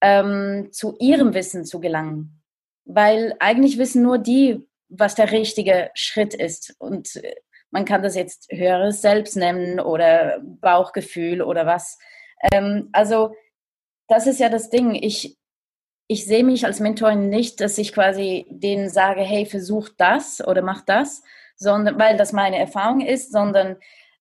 ähm, 0.01 0.69
zu 0.73 0.97
ihrem 1.01 1.35
Wissen 1.35 1.65
zu 1.65 1.81
gelangen. 1.81 2.43
Weil 2.85 3.35
eigentlich 3.41 3.79
wissen 3.79 4.03
nur 4.03 4.19
die, 4.19 4.68
was 4.89 5.15
der 5.15 5.33
richtige 5.33 5.91
Schritt 5.95 6.35
ist. 6.35 6.75
Und 6.79 7.17
äh, 7.17 7.35
man 7.71 7.85
kann 7.85 8.03
das 8.03 8.15
jetzt 8.15 8.49
höheres 8.51 9.03
Selbst 9.03 9.37
nennen 9.37 9.81
oder 9.81 10.41
Bauchgefühl 10.43 11.43
oder 11.43 11.67
was. 11.67 11.99
Ähm, 12.53 12.89
also 12.93 13.35
das 14.09 14.27
ist 14.27 14.41
ja 14.41 14.49
das 14.49 14.71
Ding. 14.71 14.95
Ich, 14.95 15.39
ich 16.07 16.25
sehe 16.27 16.45
mich 16.45 16.65
als 16.65 16.81
Mentorin 16.81 17.29
nicht, 17.29 17.61
dass 17.61 17.79
ich 17.79 17.93
quasi 17.93 18.47
denen 18.51 18.89
sage, 18.89 19.21
hey, 19.21 19.45
versuch 19.45 19.91
das 19.97 20.47
oder 20.47 20.63
mach 20.63 20.83
das, 20.85 21.23
sondern 21.57 21.99
weil 21.99 22.17
das 22.17 22.33
meine 22.33 22.59
Erfahrung 22.59 23.01
ist, 23.01 23.33
sondern 23.33 23.77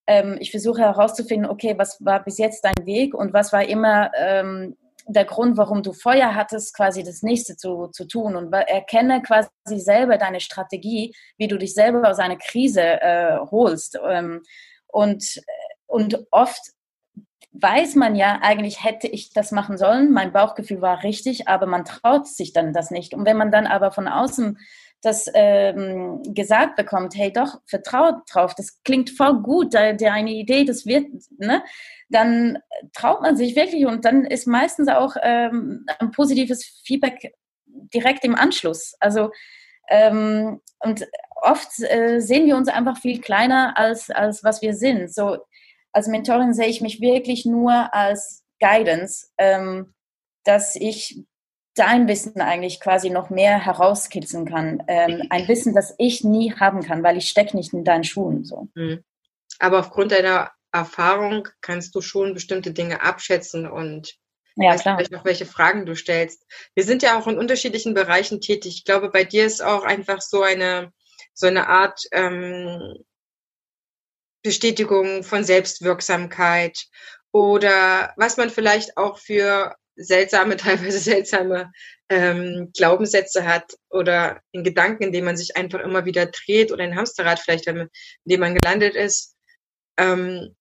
ähm, 0.08 0.38
ich 0.40 0.52
versuche 0.52 0.82
herauszufinden, 0.82 1.50
okay, 1.50 1.76
was 1.78 2.04
war 2.04 2.24
bis 2.24 2.38
jetzt 2.38 2.66
dein 2.66 2.86
Weg 2.86 3.14
und 3.14 3.34
was 3.34 3.54
war 3.54 3.66
immer 3.66 4.12
ähm, 4.18 4.76
der 5.08 5.26
Grund, 5.26 5.58
warum 5.58 5.84
du 5.84 5.94
Feuer 5.94 6.36
hattest, 6.36 6.76
quasi 6.76 7.04
das 7.04 7.24
nächste 7.24 7.56
zu, 7.56 7.88
zu 7.88 8.06
tun 8.06 8.36
und 8.36 8.54
erkenne 8.54 9.22
quasi 9.22 9.50
selber 9.78 10.18
deine 10.18 10.40
Strategie, 10.40 11.16
wie 11.38 11.48
du 11.48 11.58
dich 11.58 11.74
selber 11.74 12.10
aus 12.10 12.20
einer 12.20 12.38
Krise 12.38 12.82
äh, 12.82 13.38
holst. 13.52 13.98
Ähm, 14.08 14.44
und, 14.88 15.42
und 15.86 16.26
oft 16.32 16.62
weiß 17.54 17.96
man 17.96 18.16
ja, 18.16 18.40
eigentlich 18.42 18.84
hätte 18.84 19.08
ich 19.08 19.34
das 19.34 19.52
machen 19.52 19.78
sollen, 19.78 20.12
mein 20.12 20.32
Bauchgefühl 20.32 20.82
war 20.82 21.04
richtig, 21.04 21.48
aber 21.48 21.66
man 21.66 21.86
traut 21.86 22.28
sich 22.28 22.54
dann 22.54 22.74
das 22.74 22.92
nicht. 22.92 23.14
Und 23.14 23.26
wenn 23.26 23.38
man 23.38 23.52
dann 23.52 23.68
aber 23.68 23.92
von 23.92 24.08
außen 24.08 24.60
das 25.08 25.30
ähm, 25.34 26.22
gesagt 26.34 26.76
bekommt, 26.76 27.16
hey 27.16 27.32
doch, 27.32 27.62
vertraut 27.66 28.16
drauf, 28.32 28.54
das 28.56 28.84
klingt 28.84 29.10
voll 29.10 29.42
gut, 29.42 29.74
deine 29.74 30.32
Idee, 30.32 30.66
das 30.66 30.86
wird, 30.86 31.08
ne? 31.38 31.64
dann 32.10 32.60
traut 32.94 33.22
man 33.22 33.36
sich 33.36 33.56
wirklich 33.56 33.86
und 33.86 34.06
dann 34.06 34.26
ist 34.26 34.48
meistens 34.48 34.88
auch 34.90 35.16
ähm, 35.22 35.86
ein 36.00 36.12
positives 36.12 36.82
Feedback 36.86 37.34
direkt 37.66 38.24
im 38.24 38.36
Anschluss. 38.36 38.96
Also 39.00 39.32
ähm, 39.90 40.62
und 40.80 41.08
oft 41.42 41.70
äh, 41.80 42.20
sehen 42.20 42.46
wir 42.46 42.58
uns 42.58 42.68
einfach 42.68 42.98
viel 42.98 43.22
kleiner 43.22 43.78
als, 43.78 44.10
als 44.10 44.44
was 44.44 44.62
wir 44.62 44.74
sind. 44.74 45.14
So 45.14 45.38
als 45.92 46.08
Mentorin 46.08 46.54
sehe 46.54 46.68
ich 46.68 46.82
mich 46.82 47.02
wirklich 47.02 47.46
nur 47.46 47.94
als 47.94 48.44
Guidance, 48.60 49.28
ähm, 49.38 49.94
dass 50.44 50.76
ich 50.76 51.24
dein 51.80 52.08
Wissen 52.08 52.42
eigentlich 52.42 52.80
quasi 52.80 53.10
noch 53.10 53.30
mehr 53.30 53.64
herauskitzeln 53.64 54.46
kann. 54.46 54.84
Ähm, 54.88 55.24
ein 55.30 55.48
Wissen, 55.48 55.74
das 55.74 55.96
ich 55.98 56.24
nie 56.24 56.54
haben 56.54 56.84
kann, 56.84 57.04
weil 57.04 57.18
ich 57.18 57.30
stecke 57.30 57.56
nicht 57.56 57.74
in 57.74 57.84
deinen 57.84 58.04
Schuhen. 58.04 58.44
So. 58.44 58.68
Mhm. 58.76 59.04
Aber 59.60 59.80
aufgrund 59.80 60.12
deiner 60.12 60.52
Erfahrung 60.72 61.48
kannst 61.62 61.96
du 61.96 62.02
schon 62.02 62.34
bestimmte 62.34 62.72
Dinge 62.72 63.02
abschätzen 63.02 63.68
und 63.68 64.16
ja, 64.56 64.72
weißt 64.72 64.84
vielleicht 64.84 65.12
noch, 65.12 65.26
welche 65.26 65.46
Fragen 65.46 65.86
du 65.86 65.96
stellst. 65.96 66.46
Wir 66.74 66.84
sind 66.84 67.04
ja 67.04 67.20
auch 67.20 67.28
in 67.28 67.38
unterschiedlichen 67.38 67.94
Bereichen 67.94 68.42
tätig. 68.42 68.78
Ich 68.78 68.86
glaube, 68.86 69.10
bei 69.10 69.24
dir 69.24 69.46
ist 69.46 69.64
auch 69.64 69.84
einfach 69.84 70.22
so 70.22 70.42
eine, 70.42 70.92
so 71.34 71.48
eine 71.48 71.68
Art 71.68 72.02
ähm, 72.12 72.96
Bestätigung 74.44 75.24
von 75.24 75.44
Selbstwirksamkeit 75.44 76.86
oder 77.32 78.14
was 78.18 78.38
man 78.38 78.50
vielleicht 78.50 78.98
auch 78.98 79.20
für 79.20 79.76
seltsame, 79.98 80.58
teilweise 80.58 81.00
seltsame 81.00 81.72
ähm, 82.10 82.72
Glaubenssätze 82.76 83.46
hat 83.46 83.74
oder 83.90 84.42
in 84.52 84.64
Gedanken, 84.64 85.04
in 85.04 85.12
denen 85.12 85.26
man 85.26 85.38
sich 85.38 85.58
einfach 85.58 85.80
immer 85.80 86.06
wieder 86.06 86.28
dreht 86.28 86.72
oder 86.72 86.84
ein 86.84 86.96
Hamsterrad 86.96 87.40
vielleicht, 87.40 87.68
in 87.68 87.90
dem 88.26 88.40
man 88.40 88.56
gelandet 88.56 88.96
ist. 88.96 89.36
Ähm, 89.98 90.56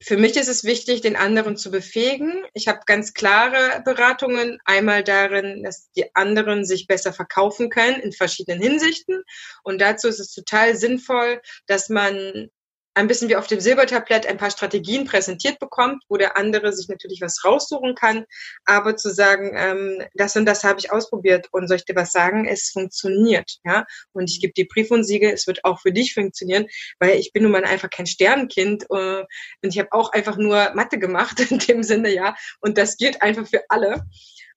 für 0.00 0.16
mich 0.16 0.36
ist 0.36 0.48
es 0.48 0.62
wichtig, 0.62 1.00
den 1.00 1.16
anderen 1.16 1.56
zu 1.56 1.72
befähigen. 1.72 2.44
Ich 2.54 2.68
habe 2.68 2.80
ganz 2.86 3.14
klare 3.14 3.82
Beratungen. 3.84 4.58
Einmal 4.64 5.02
darin, 5.02 5.64
dass 5.64 5.90
die 5.90 6.14
anderen 6.14 6.64
sich 6.64 6.86
besser 6.86 7.12
verkaufen 7.12 7.68
können 7.68 8.00
in 8.00 8.12
verschiedenen 8.12 8.62
Hinsichten. 8.62 9.24
Und 9.64 9.80
dazu 9.80 10.06
ist 10.06 10.20
es 10.20 10.32
total 10.32 10.76
sinnvoll, 10.76 11.40
dass 11.66 11.88
man 11.88 12.48
ein 12.94 13.06
bisschen 13.06 13.28
wie 13.28 13.36
auf 13.36 13.46
dem 13.46 13.60
Silbertablett 13.60 14.26
ein 14.26 14.38
paar 14.38 14.50
Strategien 14.50 15.04
präsentiert 15.04 15.58
bekommt, 15.58 16.02
wo 16.08 16.16
der 16.16 16.36
andere 16.36 16.72
sich 16.72 16.88
natürlich 16.88 17.20
was 17.20 17.44
raussuchen 17.44 17.94
kann, 17.94 18.24
aber 18.64 18.96
zu 18.96 19.10
sagen, 19.10 19.52
ähm, 19.54 20.02
das 20.14 20.36
und 20.36 20.46
das 20.46 20.64
habe 20.64 20.80
ich 20.80 20.90
ausprobiert 20.90 21.48
und 21.52 21.68
soll 21.68 21.76
ich 21.76 21.84
dir 21.84 21.94
was 21.94 22.12
sagen, 22.12 22.46
es 22.46 22.70
funktioniert, 22.70 23.58
ja, 23.64 23.86
und 24.12 24.30
ich 24.30 24.40
gebe 24.40 24.52
dir 24.52 24.66
Brief 24.66 24.90
und 24.90 25.04
Siegel, 25.04 25.32
es 25.32 25.46
wird 25.46 25.64
auch 25.64 25.80
für 25.80 25.92
dich 25.92 26.14
funktionieren, 26.14 26.66
weil 26.98 27.16
ich 27.16 27.32
bin 27.32 27.44
nun 27.44 27.52
mal 27.52 27.64
einfach 27.64 27.90
kein 27.90 28.06
Sternenkind 28.06 28.84
äh, 28.90 29.20
und 29.20 29.28
ich 29.62 29.78
habe 29.78 29.92
auch 29.92 30.12
einfach 30.12 30.36
nur 30.36 30.72
Mathe 30.74 30.98
gemacht 30.98 31.38
in 31.50 31.58
dem 31.58 31.82
Sinne, 31.82 32.12
ja, 32.12 32.34
und 32.60 32.78
das 32.78 32.96
gilt 32.96 33.22
einfach 33.22 33.46
für 33.46 33.62
alle. 33.68 34.02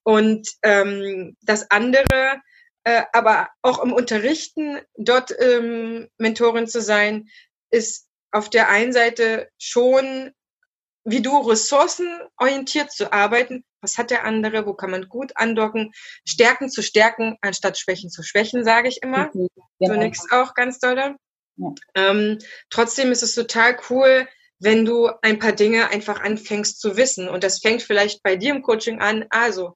Und 0.03 0.47
ähm, 0.63 1.37
das 1.41 1.69
andere 1.69 2.41
äh, 2.83 3.03
aber 3.13 3.49
auch 3.61 3.83
im 3.83 3.93
Unterrichten 3.93 4.79
dort 4.95 5.31
ähm, 5.39 6.09
Mentorin 6.17 6.67
zu 6.67 6.81
sein, 6.81 7.29
ist 7.69 8.07
auf 8.31 8.49
der 8.49 8.69
einen 8.69 8.93
Seite 8.93 9.49
schon, 9.57 10.31
wie 11.03 11.21
du 11.21 11.37
ressourcenorientiert 11.39 12.91
zu 12.91 13.11
arbeiten. 13.11 13.65
Was 13.81 13.97
hat 13.97 14.11
der 14.11 14.23
andere? 14.25 14.65
Wo 14.65 14.73
kann 14.73 14.91
man 14.91 15.09
gut 15.09 15.31
andocken? 15.35 15.91
Stärken 16.27 16.69
zu 16.69 16.83
stärken, 16.83 17.37
anstatt 17.41 17.79
Schwächen 17.79 18.09
zu 18.09 18.21
schwächen, 18.23 18.63
sage 18.63 18.87
ich 18.87 19.01
immer. 19.01 19.31
Mhm, 19.33 19.47
genau. 19.79 19.95
Nix 19.95 20.31
auch 20.31 20.53
ganz 20.53 20.79
doll. 20.79 21.15
Ja. 21.57 21.75
Ähm, 21.95 22.37
trotzdem 22.69 23.11
ist 23.11 23.23
es 23.23 23.33
total 23.33 23.77
cool, 23.89 24.27
wenn 24.59 24.85
du 24.85 25.09
ein 25.23 25.39
paar 25.39 25.53
Dinge 25.53 25.89
einfach 25.89 26.21
anfängst 26.21 26.79
zu 26.79 26.95
wissen. 26.95 27.27
Und 27.27 27.43
das 27.43 27.59
fängt 27.59 27.81
vielleicht 27.81 28.21
bei 28.21 28.35
dir 28.35 28.53
im 28.53 28.61
Coaching 28.61 29.01
an. 29.01 29.25
Also, 29.31 29.75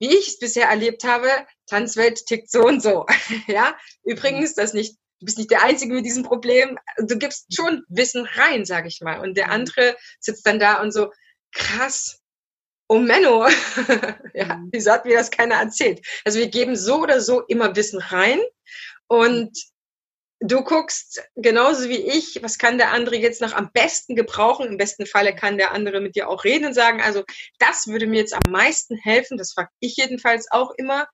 wie 0.00 0.08
ich 0.08 0.28
es 0.28 0.38
bisher 0.38 0.68
erlebt 0.68 1.04
habe, 1.04 1.28
Tanzwelt 1.66 2.26
tickt 2.26 2.50
so 2.50 2.64
und 2.64 2.82
so. 2.82 3.06
ja, 3.46 3.76
übrigens, 4.02 4.54
das 4.54 4.74
nicht, 4.74 4.96
du 5.20 5.26
bist 5.26 5.38
nicht 5.38 5.50
der 5.50 5.62
Einzige 5.62 5.94
mit 5.94 6.04
diesem 6.04 6.22
Problem. 6.22 6.78
Du 6.98 7.18
gibst 7.18 7.54
schon 7.54 7.84
Wissen 7.88 8.26
rein, 8.34 8.64
sag 8.64 8.86
ich 8.86 9.00
mal. 9.00 9.20
Und 9.20 9.36
der 9.36 9.46
mhm. 9.46 9.52
andere 9.52 9.96
sitzt 10.20 10.46
dann 10.46 10.58
da 10.58 10.80
und 10.80 10.92
so, 10.92 11.10
krass, 11.52 12.20
oh 12.88 12.98
Menno, 12.98 13.46
ja, 14.34 14.56
mhm. 14.56 14.68
wieso 14.72 14.92
hat 14.92 15.04
mir 15.04 15.16
das 15.16 15.30
keiner 15.30 15.56
erzählt? 15.56 16.06
Also 16.24 16.38
wir 16.38 16.48
geben 16.48 16.76
so 16.76 17.02
oder 17.02 17.20
so 17.20 17.42
immer 17.42 17.74
Wissen 17.76 18.00
rein 18.00 18.40
und 19.08 19.56
du 20.40 20.62
guckst 20.62 21.22
genauso 21.34 21.88
wie 21.88 22.00
ich, 22.00 22.42
was 22.42 22.58
kann 22.58 22.78
der 22.78 22.92
andere 22.92 23.16
jetzt 23.16 23.40
noch 23.40 23.54
am 23.54 23.70
besten 23.72 24.16
gebrauchen? 24.16 24.66
Im 24.66 24.76
besten 24.76 25.06
Falle 25.06 25.34
kann 25.34 25.56
der 25.56 25.72
andere 25.72 26.00
mit 26.00 26.14
dir 26.14 26.28
auch 26.28 26.44
reden 26.44 26.66
und 26.66 26.74
sagen, 26.74 27.00
also 27.00 27.24
das 27.58 27.86
würde 27.86 28.06
mir 28.06 28.20
jetzt 28.20 28.34
am 28.34 28.52
meisten 28.52 28.96
helfen. 28.96 29.38
Das 29.38 29.54
frage 29.54 29.70
ich 29.80 29.96
jedenfalls 29.96 30.46
auch 30.50 30.72
immer. 30.76 31.08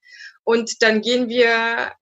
Und 0.44 0.82
dann 0.82 1.02
gehen 1.02 1.28
wir 1.28 1.92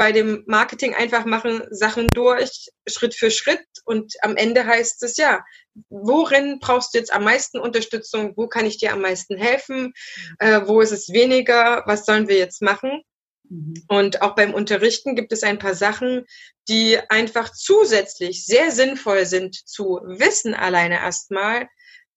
bei 0.00 0.12
dem 0.12 0.44
Marketing 0.46 0.94
einfach 0.94 1.26
machen 1.26 1.62
Sachen 1.68 2.06
durch, 2.14 2.70
Schritt 2.88 3.14
für 3.14 3.30
Schritt. 3.30 3.66
Und 3.84 4.14
am 4.22 4.34
Ende 4.34 4.64
heißt 4.64 5.02
es 5.02 5.18
ja, 5.18 5.44
worin 5.90 6.58
brauchst 6.58 6.94
du 6.94 6.98
jetzt 6.98 7.12
am 7.12 7.24
meisten 7.24 7.58
Unterstützung? 7.58 8.32
Wo 8.34 8.48
kann 8.48 8.64
ich 8.64 8.78
dir 8.78 8.94
am 8.94 9.02
meisten 9.02 9.36
helfen? 9.36 9.92
Äh, 10.38 10.62
wo 10.64 10.80
ist 10.80 10.92
es 10.92 11.10
weniger? 11.10 11.82
Was 11.84 12.06
sollen 12.06 12.28
wir 12.28 12.38
jetzt 12.38 12.62
machen? 12.62 13.02
Mhm. 13.50 13.74
Und 13.88 14.22
auch 14.22 14.34
beim 14.34 14.54
Unterrichten 14.54 15.16
gibt 15.16 15.34
es 15.34 15.42
ein 15.42 15.58
paar 15.58 15.74
Sachen, 15.74 16.24
die 16.66 16.98
einfach 17.10 17.52
zusätzlich 17.52 18.46
sehr 18.46 18.70
sinnvoll 18.70 19.26
sind 19.26 19.54
zu 19.68 20.00
wissen 20.02 20.54
alleine 20.54 20.94
erstmal, 20.94 21.68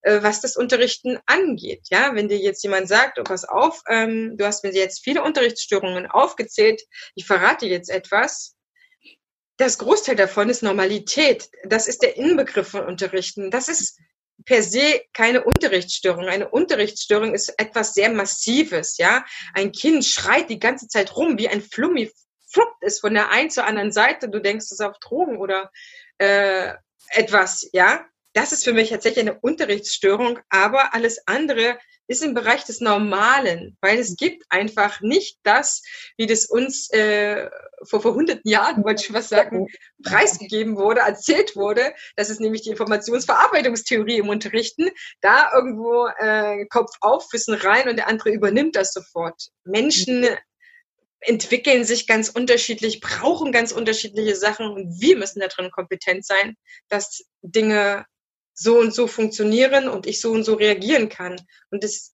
was 0.04 0.42
das 0.42 0.56
Unterrichten 0.56 1.20
angeht. 1.26 1.88
Ja, 1.90 2.14
wenn 2.14 2.28
dir 2.28 2.38
jetzt 2.38 2.64
jemand 2.64 2.88
sagt, 2.88 3.20
oh, 3.20 3.24
pass 3.24 3.46
auf, 3.46 3.82
ähm, 3.90 4.36
du 4.38 4.46
hast 4.46 4.64
mir 4.64 4.74
jetzt 4.74 5.04
viele 5.04 5.24
Unterrichtsstörungen 5.24 6.08
aufgezählt, 6.08 6.82
ich 7.16 7.26
verrate 7.26 7.66
jetzt 7.66 7.90
etwas. 7.90 8.56
Das 9.58 9.78
Großteil 9.78 10.16
davon 10.16 10.50
ist 10.50 10.64
Normalität. 10.64 11.50
Das 11.64 11.88
ist 11.88 12.02
der 12.02 12.18
Inbegriff 12.18 12.70
von 12.70 12.86
Unterrichten. 12.86 13.52
Das 13.52 13.70
ist 13.70 14.00
per 14.46 14.64
se 14.64 15.02
keine 15.14 15.44
Unterrichtsstörung. 15.44 16.26
Eine 16.26 16.50
Unterrichtsstörung 16.50 17.34
ist 17.34 17.54
etwas 17.58 17.94
sehr 17.94 18.10
Massives, 18.12 18.98
ja. 18.98 19.24
Ein 19.54 19.72
Kind 19.72 20.06
schreit 20.06 20.50
die 20.50 20.60
ganze 20.60 20.88
Zeit 20.88 21.16
rum 21.16 21.38
wie 21.38 21.48
ein 21.48 21.62
Flummi, 21.62 22.12
fluppt 22.52 22.82
es 22.82 23.00
von 23.00 23.14
der 23.14 23.32
einen 23.32 23.50
zur 23.50 23.66
anderen 23.66 23.92
Seite. 23.92 24.30
Du 24.30 24.40
denkst, 24.40 24.66
es 24.66 24.74
ist 24.74 24.82
auf 24.82 24.98
Drogen 25.00 25.38
oder 25.38 25.72
äh, 26.18 26.74
etwas, 27.10 27.70
ja. 27.74 28.06
Das 28.34 28.52
ist 28.52 28.64
für 28.64 28.74
mich 28.74 28.90
tatsächlich 28.90 29.28
eine 29.28 29.40
Unterrichtsstörung, 29.40 30.40
aber 30.50 30.94
alles 30.94 31.28
andere 31.28 31.78
ist 32.08 32.24
im 32.24 32.34
Bereich 32.34 32.66
des 32.66 32.82
Normalen, 32.82 33.78
weil 33.80 33.98
es 33.98 34.16
gibt 34.18 34.44
einfach 34.50 35.02
nicht 35.02 35.38
das, 35.44 35.82
wie 36.18 36.28
das 36.28 36.46
uns 36.46 36.90
äh, 36.92 37.50
vor, 37.84 38.02
vor 38.02 38.14
hunderten 38.14 38.50
Jahren, 38.50 38.84
wollte 38.84 39.04
ich 39.04 39.14
was 39.14 39.30
sagen, 39.30 39.68
preisgegeben 40.04 40.76
wurde, 40.76 41.02
erzählt 41.02 41.56
wurde. 41.56 41.94
Das 42.16 42.30
ist 42.30 42.42
nämlich 42.42 42.64
die 42.64 42.72
Informationsverarbeitungstheorie 42.72 44.18
im 44.18 44.30
Unterrichten. 44.30 44.90
Da 45.22 45.52
irgendwo 45.54 46.08
äh, 46.18 46.66
Kopf 46.66 46.92
auf, 47.00 47.32
Wissen 47.32 47.54
rein 47.54 47.88
und 47.88 47.96
der 47.96 48.08
andere 48.08 48.32
übernimmt 48.32 48.76
das 48.76 48.92
sofort. 48.92 49.50
Menschen 49.64 50.28
entwickeln 51.22 51.86
sich 51.86 52.06
ganz 52.06 52.28
unterschiedlich, 52.28 53.00
brauchen 53.00 53.54
ganz 53.54 53.72
unterschiedliche 53.72 54.36
Sachen 54.36 54.68
und 54.68 55.00
wir 55.00 55.18
müssen 55.18 55.40
da 55.40 55.48
drin 55.48 55.72
kompetent 55.72 56.26
sein, 56.26 56.58
dass 56.90 57.24
Dinge 57.42 58.06
so 58.54 58.80
und 58.80 58.94
so 58.94 59.08
funktionieren 59.08 59.90
und 59.90 60.06
ich 60.06 60.22
so 60.22 60.32
und 60.32 60.44
so 60.44 60.54
reagieren 60.56 61.10
kann. 61.10 61.36
Und 61.70 61.84
das 61.84 62.14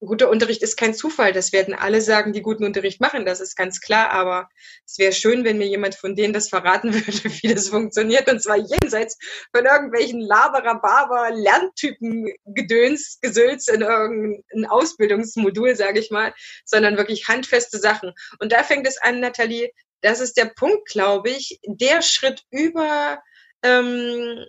guter 0.00 0.30
Unterricht 0.30 0.62
ist 0.62 0.76
kein 0.76 0.94
Zufall. 0.94 1.32
Das 1.32 1.52
werden 1.52 1.74
alle 1.74 2.00
sagen, 2.00 2.32
die 2.32 2.42
guten 2.42 2.64
Unterricht 2.64 3.00
machen. 3.00 3.26
Das 3.26 3.40
ist 3.40 3.54
ganz 3.54 3.80
klar. 3.80 4.10
Aber 4.10 4.48
es 4.86 4.98
wäre 4.98 5.12
schön, 5.12 5.44
wenn 5.44 5.58
mir 5.58 5.66
jemand 5.66 5.94
von 5.94 6.16
denen 6.16 6.32
das 6.32 6.48
verraten 6.48 6.94
würde, 6.94 7.24
wie 7.42 7.54
das 7.54 7.68
funktioniert. 7.68 8.30
Und 8.30 8.42
zwar 8.42 8.56
jenseits 8.56 9.18
von 9.54 9.64
irgendwelchen 9.64 10.20
Laberer, 10.20 10.80
Barber, 10.80 11.30
Lerntypen, 11.34 12.32
Gedöns, 12.46 13.18
Gesülz 13.20 13.68
in 13.68 13.82
irgendein 13.82 14.66
Ausbildungsmodul, 14.66 15.76
sage 15.76 16.00
ich 16.00 16.10
mal, 16.10 16.32
sondern 16.64 16.96
wirklich 16.96 17.28
handfeste 17.28 17.78
Sachen. 17.78 18.12
Und 18.38 18.52
da 18.52 18.64
fängt 18.64 18.86
es 18.86 19.00
an, 19.00 19.20
Nathalie. 19.20 19.70
Das 20.00 20.20
ist 20.20 20.38
der 20.38 20.46
Punkt, 20.46 20.88
glaube 20.88 21.28
ich, 21.28 21.60
der 21.66 22.00
Schritt 22.00 22.42
über 22.50 23.22
ähm, 23.62 24.46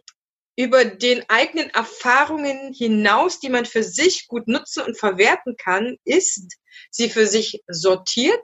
über 0.62 0.86
den 0.86 1.24
eigenen 1.28 1.70
Erfahrungen 1.72 2.74
hinaus, 2.74 3.40
die 3.40 3.50
man 3.50 3.66
für 3.66 3.84
sich 3.84 4.28
gut 4.28 4.48
nutzen 4.48 4.84
und 4.84 4.98
verwerten 4.98 5.56
kann, 5.58 5.98
ist, 6.04 6.56
sie 6.92 7.10
für 7.10 7.26
sich 7.26 7.64
sortiert, 7.68 8.44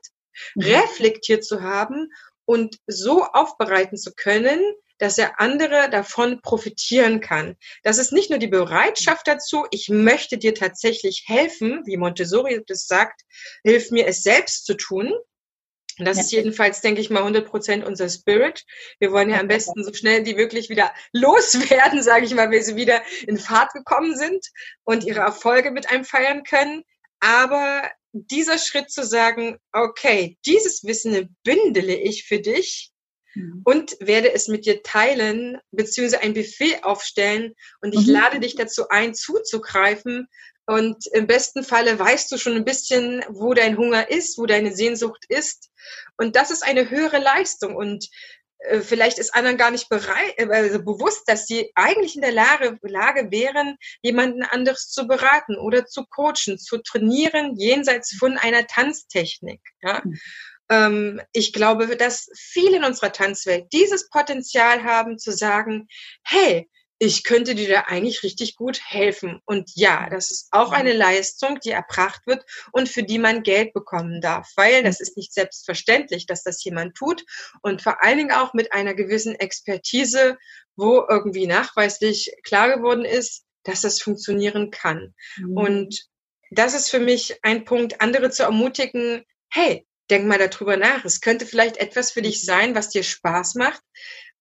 mhm. 0.56 0.64
reflektiert 0.64 1.46
zu 1.46 1.62
haben 1.62 2.12
und 2.46 2.78
so 2.88 3.24
aufbereiten 3.24 3.98
zu 3.98 4.14
können, 4.16 4.62
dass 4.98 5.20
er 5.20 5.40
andere 5.40 5.90
davon 5.92 6.42
profitieren 6.42 7.20
kann. 7.20 7.56
Das 7.84 8.00
ist 8.00 8.12
nicht 8.12 8.32
nur 8.32 8.40
die 8.40 8.48
Bereitschaft 8.48 9.28
dazu, 9.28 9.68
ich 9.70 9.90
möchte 9.90 10.40
dir 10.40 10.56
tatsächlich 10.56 11.26
helfen, 11.28 11.84
wie 11.86 11.98
Montessori 11.98 12.64
das 12.66 12.88
sagt, 12.88 13.22
hilf 13.64 13.92
mir 13.92 14.08
es 14.08 14.24
selbst 14.24 14.66
zu 14.66 14.74
tun, 14.74 15.14
und 16.00 16.06
das 16.06 16.20
ist 16.20 16.32
jedenfalls, 16.32 16.82
denke 16.82 17.02
ich 17.02 17.10
mal, 17.10 17.20
100 17.20 17.48
Prozent 17.48 17.86
unser 17.86 18.10
Spirit. 18.10 18.66
Wir 19.00 19.12
wollen 19.12 19.30
ja 19.30 19.40
am 19.40 19.48
besten 19.48 19.84
so 19.84 19.94
schnell 19.94 20.24
die 20.24 20.38
wirklich 20.38 20.70
wieder 20.70 20.94
loswerden, 21.14 22.04
sage 22.04 22.26
ich 22.26 22.36
mal, 22.36 22.52
wenn 22.52 22.64
sie 22.64 22.76
wieder 22.76 23.02
in 23.26 23.38
Fahrt 23.38 23.74
gekommen 23.74 24.16
sind 24.16 24.46
und 24.84 25.04
ihre 25.04 25.22
Erfolge 25.22 25.72
mit 25.72 25.90
einem 25.90 26.06
feiern 26.06 26.44
können. 26.44 26.84
Aber 27.20 27.90
dieser 28.12 28.58
Schritt 28.58 28.92
zu 28.92 29.04
sagen, 29.04 29.58
okay, 29.74 30.38
dieses 30.46 30.84
Wissen 30.84 31.36
bündele 31.44 31.96
ich 31.96 32.26
für 32.26 32.40
dich 32.40 32.92
mhm. 33.34 33.62
und 33.66 33.98
werde 34.00 34.32
es 34.34 34.48
mit 34.48 34.66
dir 34.66 34.84
teilen, 34.84 35.58
beziehungsweise 35.72 36.22
ein 36.24 36.34
Buffet 36.34 36.84
aufstellen 36.84 37.54
und 37.82 37.94
ich 37.94 38.06
mhm. 38.06 38.14
lade 38.14 38.40
dich 38.40 38.56
dazu 38.56 38.90
ein, 38.90 39.14
zuzugreifen 39.14 40.28
und 40.68 41.08
im 41.14 41.28
besten 41.28 41.64
Falle 41.64 41.98
weißt 41.98 42.30
du 42.30 42.38
schon 42.38 42.56
ein 42.56 42.66
bisschen, 42.66 43.24
wo 43.30 43.54
dein 43.54 43.78
Hunger 43.78 44.12
ist, 44.12 44.38
wo 44.38 44.46
deine 44.46 44.76
Sehnsucht 44.76 45.24
ist. 45.30 45.72
Und 46.18 46.36
das 46.36 46.52
ist 46.52 46.62
eine 46.62 46.90
höhere 46.90 47.20
Leistung. 47.20 47.74
Und 47.74 48.10
äh, 48.60 48.82
vielleicht 48.82 49.18
ist 49.18 49.34
anderen 49.34 49.56
gar 49.56 49.72
nicht 49.72 49.88
bereit, 49.88 50.34
äh, 50.36 50.48
also 50.52 50.84
bewusst, 50.84 51.24
dass 51.28 51.48
sie 51.48 51.72
eigentlich 51.74 52.16
in 52.16 52.22
der 52.22 52.34
Lage, 52.34 52.78
Lage 52.82 53.32
wären, 53.32 53.78
jemanden 54.02 54.44
anderes 54.44 54.90
zu 54.90 55.08
beraten 55.08 55.58
oder 55.58 55.86
zu 55.86 56.06
coachen, 56.06 56.60
zu 56.60 56.80
trainieren, 56.80 57.56
jenseits 57.56 58.14
von 58.20 58.38
einer 58.38 58.68
Tanztechnik. 58.68 59.62
Ja? 59.82 60.02
Mhm. 60.04 60.20
Ich 61.32 61.54
glaube, 61.54 61.96
dass 61.96 62.30
viele 62.36 62.76
in 62.76 62.84
unserer 62.84 63.14
Tanzwelt 63.14 63.68
dieses 63.72 64.10
Potenzial 64.10 64.84
haben, 64.84 65.18
zu 65.18 65.32
sagen, 65.32 65.88
hey, 66.26 66.70
ich 67.00 67.24
könnte 67.24 67.54
dir 67.54 67.70
da 67.70 67.82
eigentlich 67.82 68.24
richtig 68.24 68.56
gut 68.56 68.80
helfen. 68.84 69.40
Und 69.46 69.72
ja, 69.76 70.10
das 70.10 70.32
ist 70.32 70.48
auch 70.52 70.72
eine 70.72 70.94
Leistung, 70.94 71.60
die 71.60 71.72
erbracht 71.72 72.26
wird 72.26 72.44
und 72.72 72.90
für 72.90 73.04
die 73.04 73.20
man 73.20 73.44
Geld 73.44 73.74
bekommen 73.74 74.20
darf, 74.22 74.52
weil 74.56 74.84
das 74.84 75.00
ist 75.00 75.16
nicht 75.16 75.34
selbstverständlich, 75.34 76.26
dass 76.26 76.44
das 76.44 76.64
jemand 76.64 76.96
tut 76.96 77.24
und 77.62 77.82
vor 77.82 78.04
allen 78.04 78.18
Dingen 78.18 78.32
auch 78.32 78.54
mit 78.54 78.74
einer 78.74 78.96
gewissen 78.96 79.36
Expertise, 79.36 80.38
wo 80.76 81.06
irgendwie 81.08 81.48
nachweislich 81.48 82.32
klar 82.44 82.76
geworden 82.76 83.06
ist, 83.06 83.46
dass 83.64 83.82
das 83.82 84.02
funktionieren 84.02 84.72
kann. 84.72 85.14
Mhm. 85.38 85.58
Und 85.58 86.08
das 86.50 86.74
ist 86.74 86.90
für 86.90 87.00
mich 87.00 87.38
ein 87.44 87.66
Punkt, 87.66 88.02
andere 88.02 88.32
zu 88.32 88.44
ermutigen, 88.44 89.24
hey, 89.50 89.86
denk 90.10 90.26
mal 90.26 90.38
darüber 90.40 90.78
nach. 90.78 91.04
Es 91.06 91.22
könnte 91.22 91.46
vielleicht 91.46 91.78
etwas 91.78 92.12
für 92.12 92.22
dich 92.22 92.44
sein, 92.44 92.76
was 92.76 92.90
dir 92.90 93.04
Spaß 93.04 93.56
macht, 93.56 93.82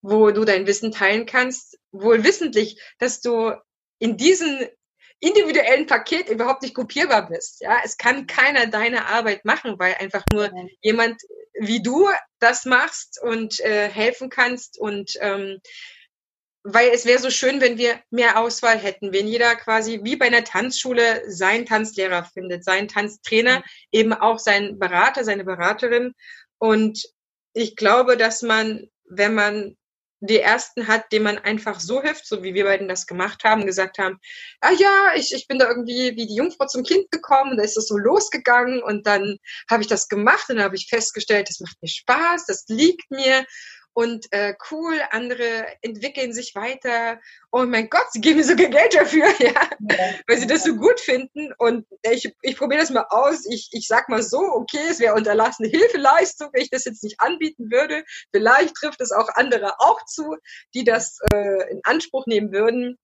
wo 0.08 0.30
du 0.30 0.44
dein 0.44 0.66
Wissen 0.66 0.92
teilen 0.92 1.26
kannst, 1.26 1.78
wohl 1.90 2.22
wissentlich, 2.22 2.80
dass 2.98 3.20
du 3.20 3.52
in 3.98 4.16
diesem 4.16 4.68
individuellen 5.18 5.86
Paket 5.86 6.28
überhaupt 6.28 6.62
nicht 6.62 6.74
kopierbar 6.74 7.28
bist. 7.28 7.60
Ja, 7.60 7.78
es 7.84 7.96
kann 7.96 8.26
keiner 8.26 8.66
deine 8.66 9.06
Arbeit 9.06 9.44
machen, 9.44 9.78
weil 9.78 9.94
einfach 9.94 10.24
nur 10.32 10.50
jemand 10.80 11.20
wie 11.58 11.82
du 11.82 12.08
das 12.38 12.66
machst 12.66 13.20
und 13.20 13.58
äh, 13.60 13.88
helfen 13.88 14.28
kannst 14.28 14.78
und 14.78 15.12
ähm, 15.20 15.58
weil 16.62 16.90
es 16.90 17.06
wäre 17.06 17.20
so 17.20 17.30
schön, 17.30 17.60
wenn 17.60 17.78
wir 17.78 18.00
mehr 18.10 18.38
Auswahl 18.38 18.76
hätten, 18.76 19.12
wenn 19.12 19.28
jeder 19.28 19.54
quasi 19.56 20.00
wie 20.02 20.16
bei 20.16 20.26
einer 20.26 20.44
Tanzschule 20.44 21.22
seinen 21.30 21.64
Tanzlehrer 21.64 22.24
findet, 22.24 22.64
seinen 22.64 22.88
Tanztrainer, 22.88 23.62
eben 23.92 24.12
auch 24.12 24.38
seinen 24.38 24.78
Berater, 24.78 25.24
seine 25.24 25.44
Beraterin. 25.44 26.12
Und 26.58 27.06
ich 27.52 27.76
glaube, 27.76 28.16
dass 28.16 28.42
man, 28.42 28.88
wenn 29.04 29.34
man 29.34 29.76
die 30.20 30.40
ersten 30.40 30.88
hat, 30.88 31.12
dem 31.12 31.24
man 31.24 31.38
einfach 31.38 31.80
so 31.80 32.02
hilft, 32.02 32.26
so 32.26 32.42
wie 32.42 32.54
wir 32.54 32.64
beiden 32.64 32.88
das 32.88 33.06
gemacht 33.06 33.44
haben, 33.44 33.66
gesagt 33.66 33.98
haben, 33.98 34.18
ah 34.60 34.72
ja, 34.72 35.12
ich, 35.14 35.34
ich 35.34 35.46
bin 35.46 35.58
da 35.58 35.68
irgendwie 35.68 36.16
wie 36.16 36.26
die 36.26 36.34
Jungfrau 36.36 36.66
zum 36.66 36.84
Kind 36.84 37.10
gekommen, 37.10 37.52
und 37.52 37.56
da 37.58 37.64
ist 37.64 37.76
es 37.76 37.88
so 37.88 37.98
losgegangen 37.98 38.82
und 38.82 39.06
dann 39.06 39.36
habe 39.70 39.82
ich 39.82 39.88
das 39.88 40.08
gemacht 40.08 40.48
und 40.48 40.56
dann 40.56 40.64
habe 40.64 40.76
ich 40.76 40.88
festgestellt, 40.88 41.48
das 41.48 41.60
macht 41.60 41.76
mir 41.82 41.88
Spaß, 41.88 42.46
das 42.46 42.64
liegt 42.68 43.10
mir 43.10 43.44
und 43.96 44.30
äh, 44.30 44.54
cool, 44.70 45.00
andere 45.10 45.68
entwickeln 45.80 46.34
sich 46.34 46.54
weiter. 46.54 47.18
Oh 47.50 47.64
mein 47.64 47.88
Gott, 47.88 48.04
sie 48.12 48.20
geben 48.20 48.36
mir 48.36 48.44
sogar 48.44 48.68
Geld 48.68 48.94
dafür, 48.94 49.24
ja, 49.38 49.54
ja. 49.88 50.14
weil 50.26 50.36
sie 50.36 50.46
das 50.46 50.64
so 50.64 50.76
gut 50.76 51.00
finden. 51.00 51.54
Und 51.56 51.86
ich, 52.02 52.30
ich 52.42 52.58
probiere 52.58 52.82
das 52.82 52.90
mal 52.90 53.06
aus. 53.08 53.46
Ich, 53.46 53.70
ich 53.72 53.88
sag 53.88 54.10
mal 54.10 54.22
so, 54.22 54.38
okay, 54.38 54.82
es 54.90 55.00
wäre 55.00 55.14
unterlassene 55.14 55.68
Hilfeleistung, 55.68 56.50
wenn 56.52 56.60
ich 56.60 56.68
das 56.68 56.84
jetzt 56.84 57.04
nicht 57.04 57.20
anbieten 57.20 57.70
würde. 57.70 58.04
Vielleicht 58.32 58.74
trifft 58.74 59.00
es 59.00 59.12
auch 59.12 59.30
andere 59.32 59.80
auch 59.80 60.04
zu, 60.04 60.36
die 60.74 60.84
das 60.84 61.18
äh, 61.32 61.70
in 61.70 61.80
Anspruch 61.84 62.26
nehmen 62.26 62.52
würden. 62.52 62.98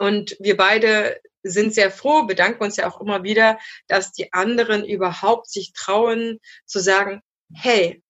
Und 0.00 0.36
wir 0.40 0.56
beide 0.56 1.20
sind 1.44 1.72
sehr 1.72 1.92
froh, 1.92 2.24
bedanken 2.24 2.64
uns 2.64 2.76
ja 2.76 2.88
auch 2.88 3.00
immer 3.00 3.22
wieder, 3.22 3.60
dass 3.86 4.10
die 4.10 4.32
anderen 4.32 4.84
überhaupt 4.84 5.48
sich 5.48 5.72
trauen 5.72 6.40
zu 6.64 6.80
sagen, 6.80 7.22
hey, 7.54 8.02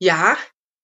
ja, 0.00 0.36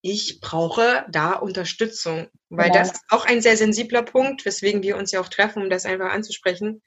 ich 0.08 0.40
brauche 0.40 1.04
da 1.10 1.32
Unterstützung, 1.32 2.28
weil 2.48 2.70
genau. 2.70 2.78
das 2.78 2.92
ist 2.92 3.02
auch 3.08 3.24
ein 3.24 3.42
sehr 3.42 3.56
sensibler 3.56 4.02
Punkt, 4.02 4.44
weswegen 4.44 4.82
wir 4.84 4.96
uns 4.96 5.10
ja 5.10 5.20
auch 5.20 5.28
treffen, 5.28 5.62
um 5.62 5.70
das 5.70 5.84
einfach 5.84 6.12
anzusprechen. 6.12 6.80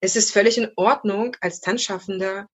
Es 0.00 0.16
ist 0.16 0.32
völlig 0.32 0.58
in 0.58 0.70
Ordnung, 0.76 1.36
als 1.40 1.60
Tanzschaffender 1.60 2.48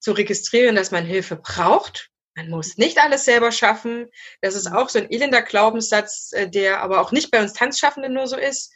zu 0.00 0.12
registrieren, 0.12 0.76
dass 0.76 0.90
man 0.90 1.06
Hilfe 1.06 1.36
braucht. 1.36 2.10
Man 2.34 2.50
muss 2.50 2.76
nicht 2.76 2.98
alles 2.98 3.24
selber 3.24 3.52
schaffen. 3.52 4.08
Das 4.42 4.54
ist 4.54 4.66
auch 4.66 4.90
so 4.90 4.98
ein 4.98 5.10
elender 5.10 5.42
Glaubenssatz, 5.42 6.32
äh, 6.32 6.50
der 6.50 6.80
aber 6.80 7.00
auch 7.00 7.12
nicht 7.12 7.30
bei 7.30 7.40
uns 7.40 7.54
Tanzschaffenden 7.54 8.12
nur 8.12 8.26
so 8.26 8.36
ist, 8.36 8.72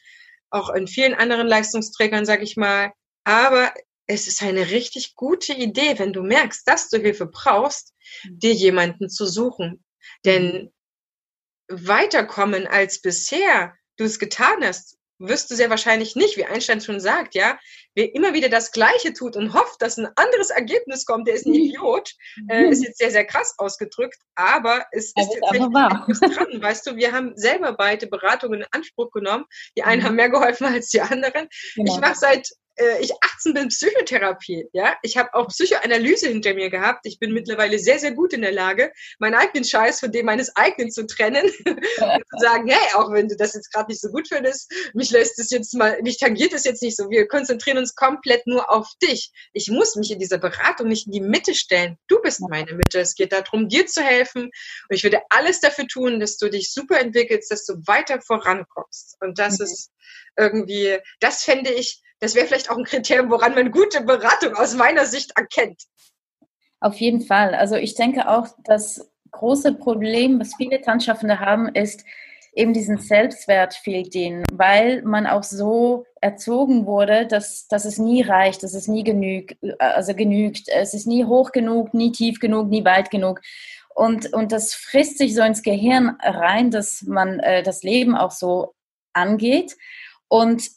auch 0.51 0.71
in 0.71 0.87
vielen 0.87 1.15
anderen 1.15 1.47
Leistungsträgern, 1.47 2.25
sage 2.25 2.45
ich 2.45 2.57
mal. 2.57 2.93
Aber 3.25 3.75
es 4.07 4.27
ist 4.27 4.43
eine 4.43 4.71
richtig 4.71 5.17
gute 5.17 5.53
Idee, 5.53 5.99
wenn 5.99 6.13
du 6.13 6.23
merkst, 6.23 6.67
dass 6.67 6.89
du 6.89 6.99
Hilfe 6.99 7.27
brauchst, 7.27 7.93
mhm. 8.25 8.39
dir 8.39 8.53
jemanden 8.55 9.11
zu 9.11 9.27
suchen. 9.27 9.83
Denn 10.25 10.73
weiterkommen 11.69 12.67
als 12.67 13.01
bisher 13.01 13.75
du 13.97 14.05
es 14.05 14.19
getan 14.19 14.63
hast, 14.63 14.97
wirst 15.19 15.51
du 15.51 15.55
sehr 15.55 15.71
wahrscheinlich 15.71 16.15
nicht, 16.15 16.37
wie 16.37 16.45
Einstein 16.45 16.81
schon 16.81 17.01
sagt, 17.01 17.35
ja. 17.35 17.59
Wer 17.95 18.15
immer 18.15 18.35
wieder 18.35 18.51
das 18.51 18.73
Gleiche 18.73 19.15
tut 19.15 19.37
und 19.37 19.55
hofft, 19.55 19.81
dass 19.81 19.97
ein 19.97 20.09
anderes 20.17 20.51
Ergebnis 20.51 21.07
kommt, 21.07 21.27
der 21.27 21.35
ist 21.35 21.47
ein 21.47 21.53
mhm. 21.53 21.61
Idiot. 21.61 22.13
Äh, 22.51 22.69
ist 22.69 22.85
jetzt 22.85 22.99
sehr, 22.99 23.11
sehr 23.11 23.25
krass 23.25 23.55
ausgedrückt, 23.57 24.19
aber 24.35 24.85
es 24.93 25.13
ist, 25.17 25.19
ist 25.19 25.41
tatsächlich 25.41 25.71
dran. 26.37 26.63
Weißt 26.63 26.87
du, 26.87 26.97
wir 26.97 27.13
haben 27.13 27.33
selber 27.37 27.73
beide 27.73 28.07
Beratungen 28.07 28.61
in 28.61 28.67
Anspruch 28.73 29.11
genommen. 29.13 29.47
Die 29.79 29.83
einen 29.83 30.03
mhm. 30.03 30.07
haben 30.07 30.17
mehr 30.17 30.29
geholfen 30.29 30.67
als 30.67 30.91
die 30.91 31.01
anderen. 31.01 31.49
Genau. 31.75 31.95
Ich 31.95 32.01
mache 32.01 32.17
seit 32.17 32.51
äh, 32.77 33.01
ich 33.01 33.13
18 33.23 33.55
bin 33.55 33.69
Psychotherapie, 33.69 34.69
ja. 34.73 34.97
Ich 35.03 35.17
habe 35.17 35.33
auch 35.35 35.49
Psychoanalyse 35.49 36.29
hinter 36.29 36.55
mir 36.55 36.71
gehabt. 36.71 37.01
Ich 37.05 37.19
bin 37.19 37.33
mittlerweile 37.33 37.79
sehr, 37.79 37.99
sehr 37.99 38.13
gut 38.13 38.33
in 38.33 38.43
der 38.43 38.53
Lage, 38.53 38.93
meinen 39.19 39.35
eigenen 39.35 39.65
Scheiß 39.65 40.01
von 40.01 40.13
dem 40.13 40.27
meines 40.27 40.55
eigenen 40.57 40.91
zu 40.91 41.07
trennen 41.07 41.45
und 41.45 41.81
zu 41.97 42.39
sagen, 42.39 42.69
hey, 42.69 42.95
auch 42.95 43.11
wenn 43.13 43.29
du 43.29 43.37
das 43.37 43.55
jetzt 43.55 43.73
gerade 43.73 43.91
nicht 43.91 44.01
so 44.01 44.09
gut 44.09 44.29
findest, 44.29 44.73
mich 44.95 45.11
lässt 45.11 45.39
es 45.39 45.51
jetzt 45.51 45.75
mal, 45.75 46.01
mich 46.03 46.19
tangiert 46.19 46.53
es 46.53 46.65
jetzt 46.65 46.83
nicht 46.83 46.97
so. 46.97 47.11
Wir 47.11 47.27
konzentrieren 47.29 47.79
uns 47.79 47.95
komplett 47.95 48.47
nur 48.47 48.71
auf 48.71 48.89
dich. 49.03 49.31
Ich 49.53 49.69
muss 49.69 49.97
mich 49.97 50.11
in 50.11 50.19
dieser 50.19 50.39
Beratung 50.39 50.89
nicht 50.89 51.07
in 51.07 51.13
die 51.13 51.21
Mitte 51.21 51.55
stellen. 51.55 51.97
Du 52.09 52.21
bist 52.21 52.41
meine 52.41 52.75
Mitte. 52.75 53.01
Es 53.01 53.15
geht 53.15 53.33
darum, 53.33 53.69
dir 53.69 53.87
zu 53.87 54.03
helfen. 54.03 54.45
Und 54.45 54.53
ich 54.91 55.03
würde 55.03 55.21
alles 55.31 55.61
dafür 55.61 55.87
tun, 55.87 56.21
dass 56.21 56.37
du 56.37 56.51
dich 56.51 56.73
super 56.73 57.01
entwickelst, 57.01 57.51
dass 57.51 57.65
du 57.65 57.75
weiter 57.87 58.21
vorankommst. 58.21 59.17
Und 59.21 59.39
das 59.39 59.59
mhm. 59.59 59.65
ist 59.65 59.91
irgendwie, 60.37 60.99
das 61.21 61.43
fände 61.43 61.73
ich, 61.73 62.03
das 62.21 62.35
wäre 62.35 62.47
vielleicht 62.47 62.71
auch 62.71 62.79
ein 62.79 62.85
Kriterium, 62.85 63.31
woran 63.31 63.55
man 63.55 63.71
gute 63.71 64.03
Beratung 64.03 64.55
aus 64.55 64.75
meiner 64.75 65.07
Sicht 65.07 65.33
erkennt. 65.37 65.83
Auf 66.81 66.97
jeden 66.97 67.23
Fall. 67.23 67.55
Also 67.55 67.77
ich 67.77 67.95
denke 67.95 68.29
auch, 68.29 68.49
das 68.65 69.11
große 69.33 69.75
Problem, 69.75 70.41
was 70.41 70.55
viele 70.57 70.81
Tanzschaffende 70.81 71.41
haben, 71.41 71.69
ist 71.69 72.05
eben 72.55 72.73
diesen 72.73 72.99
Selbstwert 72.99 73.75
fehlt 73.75 74.15
denen, 74.15 74.43
weil 74.51 75.03
man 75.03 75.27
auch 75.27 75.43
so 75.43 76.07
erzogen 76.23 76.87
wurde, 76.87 77.27
dass, 77.27 77.69
dass 77.69 77.85
es 77.85 77.99
nie 77.99 78.23
reicht, 78.23 78.63
dass 78.63 78.75
es 78.75 78.89
nie 78.89 79.05
genügt, 79.05 79.57
also 79.79 80.15
genügt. 80.15 80.69
Es 80.69 80.95
ist 80.95 81.07
nie 81.07 81.25
hoch 81.25 81.53
genug, 81.53 81.93
nie 81.93 82.13
tief 82.13 82.41
genug, 82.41 82.69
nie 82.69 82.85
weit 82.85 83.11
genug. 83.11 83.43
Und, 83.95 84.33
und 84.33 84.53
das 84.53 84.75
frisst 84.75 85.19
sich 85.19 85.35
so 85.35 85.43
ins 85.43 85.63
Gehirn 85.63 86.17
rein, 86.23 86.71
dass 86.71 87.03
man 87.03 87.41
äh, 87.41 87.63
das 87.63 87.83
Leben 87.83 88.17
auch 88.17 88.31
so 88.31 88.75
angeht. 89.13 89.77
Und 90.29 90.71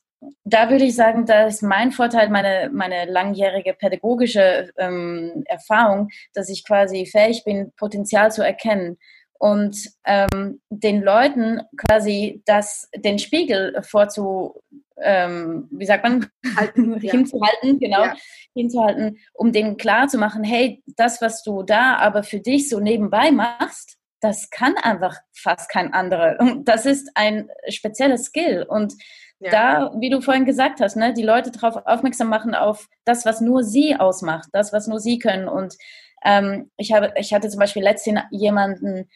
da 0.43 0.69
würde 0.69 0.85
ich 0.85 0.95
sagen, 0.95 1.25
da 1.25 1.47
ist 1.47 1.61
mein 1.61 1.91
Vorteil, 1.91 2.29
meine, 2.29 2.69
meine 2.73 3.05
langjährige 3.05 3.73
pädagogische 3.73 4.69
ähm, 4.77 5.43
Erfahrung, 5.45 6.09
dass 6.33 6.49
ich 6.49 6.65
quasi 6.65 7.05
fähig 7.05 7.43
bin, 7.45 7.71
Potenzial 7.77 8.31
zu 8.31 8.43
erkennen 8.43 8.97
und 9.39 9.89
ähm, 10.05 10.61
den 10.69 11.01
Leuten 11.01 11.61
quasi 11.77 12.43
das, 12.45 12.89
den 12.93 13.19
Spiegel 13.19 13.81
vorzu, 13.81 14.61
ähm, 15.01 15.69
wie 15.71 15.85
sagt 15.85 16.03
man, 16.03 16.27
Halten, 16.57 16.99
hinzuhalten, 16.99 17.79
genau, 17.79 18.03
ja. 18.03 18.15
hinzuhalten, 18.53 19.17
um 19.33 19.53
denen 19.53 19.77
klar 19.77 20.09
zu 20.09 20.17
machen, 20.17 20.43
hey, 20.43 20.83
das, 20.97 21.21
was 21.21 21.41
du 21.43 21.63
da 21.63 21.95
aber 21.95 22.23
für 22.23 22.41
dich 22.41 22.67
so 22.67 22.81
nebenbei 22.81 23.31
machst, 23.31 23.97
das 24.19 24.49
kann 24.49 24.75
einfach 24.75 25.15
fast 25.33 25.69
kein 25.69 25.93
anderer. 25.93 26.37
Das 26.65 26.85
ist 26.85 27.09
ein 27.15 27.49
spezielles 27.69 28.25
Skill 28.25 28.65
und 28.67 28.93
ja. 29.39 29.51
da, 29.51 29.91
wie 29.99 30.09
du 30.09 30.21
vorhin 30.21 30.45
gesagt 30.45 30.81
hast, 30.81 30.95
ne, 30.95 31.13
die 31.13 31.23
Leute 31.23 31.51
darauf 31.51 31.85
aufmerksam 31.85 32.29
machen 32.29 32.55
auf 32.55 32.87
das, 33.05 33.25
was 33.25 33.41
nur 33.41 33.63
sie 33.63 33.95
ausmacht, 33.95 34.49
das, 34.51 34.73
was 34.73 34.87
nur 34.87 34.99
sie 34.99 35.19
können. 35.19 35.47
Und 35.47 35.75
ähm, 36.23 36.71
ich, 36.77 36.91
habe, 36.91 37.13
ich 37.17 37.33
hatte 37.33 37.49
zum 37.49 37.59
Beispiel 37.59 37.83
letztens 37.83 38.21
jemanden, 38.31 39.09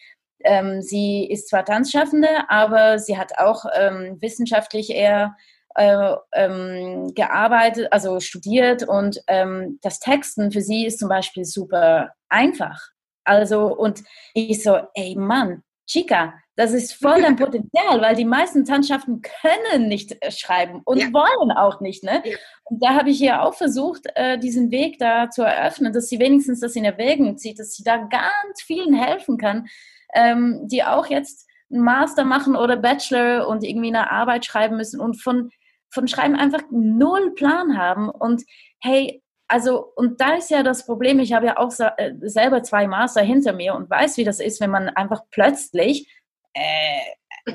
ähm, 0.43 0.81
sie 0.81 1.25
ist 1.29 1.49
zwar 1.49 1.65
Tanzschaffende, 1.65 2.29
aber 2.47 2.99
sie 2.99 3.17
hat 3.17 3.37
auch 3.37 3.65
ähm, 3.75 4.17
wissenschaftlich 4.21 4.89
eher 4.89 5.35
äh, 5.75 6.15
ähm, 6.33 7.13
gearbeitet, 7.15 7.87
also 7.91 8.19
studiert 8.19 8.83
und 8.83 9.21
ähm, 9.27 9.79
das 9.81 9.99
Texten 9.99 10.51
für 10.51 10.61
sie 10.61 10.85
ist 10.85 10.99
zum 10.99 11.09
Beispiel 11.09 11.45
super 11.45 12.11
einfach. 12.29 12.79
Also, 13.25 13.67
und 13.75 14.03
ich 14.33 14.61
so, 14.61 14.79
ey 14.93 15.15
Mann, 15.15 15.63
Chica, 15.85 16.33
das 16.55 16.71
ist 16.71 16.93
voll 16.93 17.21
dein 17.21 17.35
Potenzial, 17.37 18.01
weil 18.01 18.15
die 18.15 18.25
meisten 18.25 18.65
Tanzschaften 18.65 19.21
können 19.21 19.87
nicht 19.87 20.15
äh, 20.21 20.31
schreiben 20.31 20.81
und 20.85 20.99
ja. 20.99 21.13
wollen 21.13 21.51
auch 21.51 21.81
nicht. 21.81 22.03
Ne? 22.03 22.21
Ja. 22.23 22.37
Und 22.65 22.83
da 22.83 22.95
habe 22.95 23.09
ich 23.09 23.21
ihr 23.21 23.41
auch 23.41 23.55
versucht, 23.55 24.07
äh, 24.15 24.37
diesen 24.37 24.71
Weg 24.71 24.99
da 24.99 25.29
zu 25.29 25.43
eröffnen, 25.43 25.93
dass 25.93 26.09
sie 26.09 26.19
wenigstens 26.19 26.59
das 26.59 26.75
in 26.75 26.85
Erwägung 26.85 27.37
zieht, 27.37 27.59
dass 27.59 27.73
sie 27.73 27.83
da 27.83 27.97
ganz 27.97 28.61
vielen 28.65 28.93
helfen 28.93 29.37
kann, 29.37 29.67
ähm, 30.13 30.67
die 30.67 30.83
auch 30.83 31.07
jetzt 31.07 31.47
einen 31.71 31.83
Master 31.83 32.23
machen 32.23 32.55
oder 32.55 32.77
Bachelor 32.77 33.47
und 33.47 33.63
irgendwie 33.63 33.87
eine 33.87 34.11
Arbeit 34.11 34.45
schreiben 34.45 34.77
müssen 34.77 34.99
und 34.99 35.21
von, 35.21 35.49
von 35.89 36.07
Schreiben 36.07 36.35
einfach 36.35 36.61
null 36.69 37.33
Plan 37.33 37.77
haben. 37.77 38.09
Und 38.09 38.43
hey, 38.79 39.22
also, 39.53 39.91
und 39.95 40.19
da 40.19 40.33
ist 40.33 40.49
ja 40.49 40.63
das 40.63 40.83
Problem, 40.83 41.19
ich 41.19 41.31
habe 41.31 41.45
ja 41.45 41.57
auch 41.57 41.71
äh, 41.79 42.13
selber 42.21 42.63
zwei 42.63 42.87
Master 42.87 43.21
hinter 43.21 43.53
mir 43.53 43.75
und 43.75 43.87
weiß, 43.87 44.17
wie 44.17 44.23
das 44.23 44.39
ist, 44.39 44.59
wenn 44.59 44.71
man 44.71 44.89
einfach 44.89 45.21
plötzlich 45.29 46.11
äh, 46.55 47.01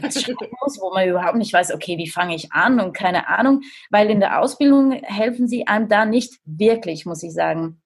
muss, 0.61 0.81
wo 0.81 0.95
man 0.95 1.09
überhaupt 1.09 1.39
nicht 1.39 1.53
weiß, 1.53 1.75
okay, 1.75 1.99
wie 1.99 2.09
fange 2.09 2.37
ich 2.37 2.53
an 2.53 2.79
und 2.79 2.93
keine 2.93 3.27
Ahnung, 3.27 3.63
weil 3.91 4.11
in 4.11 4.21
der 4.21 4.41
Ausbildung 4.41 4.93
helfen 4.93 5.49
sie 5.49 5.67
einem 5.67 5.89
da 5.89 6.05
nicht 6.05 6.39
wirklich, 6.45 7.05
muss 7.05 7.25
ich 7.25 7.33
sagen. 7.33 7.83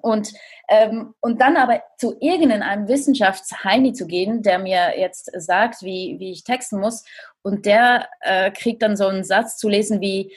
Und, 0.00 0.32
ähm, 0.68 1.14
und 1.20 1.40
dann 1.40 1.56
aber 1.56 1.84
zu 1.98 2.16
irgendeinem 2.18 2.88
Wissenschaftsheini 2.88 3.92
zu 3.92 4.08
gehen, 4.08 4.42
der 4.42 4.58
mir 4.58 4.98
jetzt 4.98 5.30
sagt, 5.40 5.82
wie, 5.82 6.16
wie 6.18 6.32
ich 6.32 6.42
texten 6.42 6.80
muss, 6.80 7.04
und 7.42 7.64
der 7.64 8.08
äh, 8.22 8.50
kriegt 8.50 8.82
dann 8.82 8.96
so 8.96 9.06
einen 9.06 9.22
Satz 9.22 9.56
zu 9.56 9.68
lesen 9.68 10.00
wie, 10.00 10.34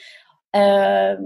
äh, 0.52 1.16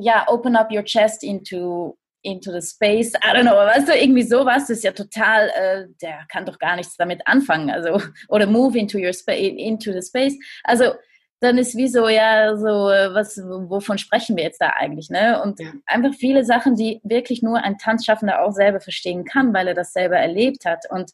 ja, 0.00 0.24
open 0.28 0.56
up 0.56 0.70
your 0.72 0.84
chest 0.84 1.22
into 1.24 1.96
into 2.22 2.52
the 2.52 2.60
space, 2.60 3.14
I 3.22 3.32
don't 3.34 3.44
know, 3.44 3.56
weißt 3.56 3.88
du, 3.88 3.96
irgendwie 3.96 4.22
sowas, 4.22 4.68
ist 4.68 4.84
ja 4.84 4.92
total, 4.92 5.48
äh, 5.48 5.86
der 6.02 6.26
kann 6.28 6.44
doch 6.44 6.58
gar 6.58 6.76
nichts 6.76 6.96
damit 6.98 7.26
anfangen, 7.26 7.70
also, 7.70 7.98
oder 8.28 8.46
move 8.46 8.78
into 8.78 8.98
your 8.98 9.14
space, 9.14 9.54
into 9.56 9.90
the 9.92 10.02
space, 10.02 10.34
also, 10.64 10.92
dann 11.40 11.56
ist 11.56 11.74
wie 11.74 11.88
so, 11.88 12.08
ja, 12.08 12.54
so, 12.56 12.90
äh, 12.90 13.14
was, 13.14 13.38
wovon 13.38 13.96
sprechen 13.96 14.36
wir 14.36 14.44
jetzt 14.44 14.60
da 14.60 14.74
eigentlich, 14.76 15.08
ne? 15.08 15.40
Und 15.42 15.58
ja. 15.58 15.72
einfach 15.86 16.12
viele 16.12 16.44
Sachen, 16.44 16.74
die 16.74 17.00
wirklich 17.02 17.42
nur 17.42 17.64
ein 17.64 17.78
Tanzschaffender 17.78 18.42
auch 18.42 18.52
selber 18.52 18.78
verstehen 18.78 19.24
kann, 19.24 19.54
weil 19.54 19.68
er 19.68 19.74
das 19.74 19.94
selber 19.94 20.18
erlebt 20.18 20.66
hat 20.66 20.84
und 20.90 21.12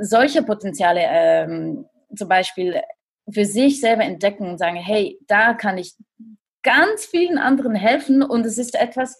solche 0.00 0.42
Potenziale, 0.42 1.00
ähm, 1.02 1.86
zum 2.16 2.26
Beispiel 2.26 2.80
für 3.30 3.44
sich 3.44 3.80
selber 3.80 4.04
entdecken 4.04 4.48
und 4.48 4.58
sagen, 4.58 4.76
hey, 4.76 5.18
da 5.26 5.52
kann 5.52 5.76
ich 5.76 5.94
ganz 6.64 7.06
vielen 7.06 7.38
anderen 7.38 7.76
helfen 7.76 8.22
und 8.22 8.44
es 8.44 8.58
ist 8.58 8.74
etwas, 8.74 9.16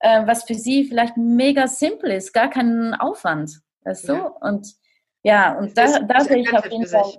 äh, 0.00 0.26
was 0.26 0.44
für 0.44 0.54
sie 0.54 0.84
vielleicht 0.84 1.16
mega 1.16 1.66
simpel 1.66 2.10
ist, 2.10 2.34
gar 2.34 2.50
keinen 2.50 2.94
Aufwand. 2.94 3.60
Weißt 3.84 4.08
du? 4.08 4.12
Ja. 4.12 4.26
Und 4.42 4.74
ja, 5.22 5.58
und 5.58 5.76
da, 5.76 6.00
da 6.00 6.20
sehe 6.20 6.42
ich 6.42 6.52
auf 6.52 6.70
jeden 6.70 6.86
Fall. 6.86 7.14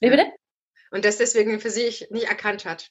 Wie 0.00 0.10
bitte? 0.10 0.26
Und 0.90 1.04
das 1.04 1.18
deswegen 1.18 1.60
für 1.60 1.70
sich 1.70 2.08
nicht 2.10 2.28
erkannt 2.28 2.64
hat. 2.64 2.90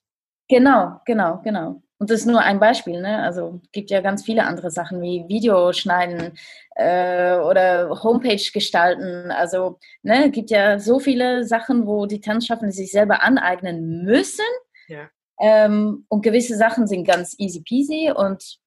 Genau, 0.49 0.99
genau, 1.05 1.41
genau. 1.43 1.82
Und 1.99 2.11
das 2.11 2.22
ist 2.22 2.26
nur 2.28 2.41
ein 2.41 2.59
Beispiel, 2.59 3.01
ne? 3.01 3.24
Also 3.24 3.59
gibt 3.72 3.89
ja 3.89 4.01
ganz 4.01 4.24
viele 4.24 4.45
andere 4.45 4.70
Sachen 4.70 5.01
wie 5.01 5.26
Videoschneiden 5.28 6.38
äh, 6.76 7.38
oder 7.38 8.03
Homepage 8.03 8.51
gestalten. 8.53 9.32
Also 9.32 9.80
ne, 10.03 10.30
gibt 10.30 10.51
ja 10.51 10.78
so 10.80 10.99
viele 10.99 11.43
Sachen, 11.43 11.88
wo 11.88 12.05
die 12.05 12.22
Tanzschaffenden 12.22 12.72
sich 12.72 12.91
selber 12.91 13.24
aneignen 13.24 14.03
müssen. 14.03 14.45
Ja. 14.88 15.09
Ähm, 15.40 16.06
und 16.10 16.22
gewisse 16.24 16.58
Sachen 16.58 16.88
sind 16.88 17.06
ganz 17.06 17.36
easy 17.38 17.62
peasy 17.62 18.12
und 18.16 18.60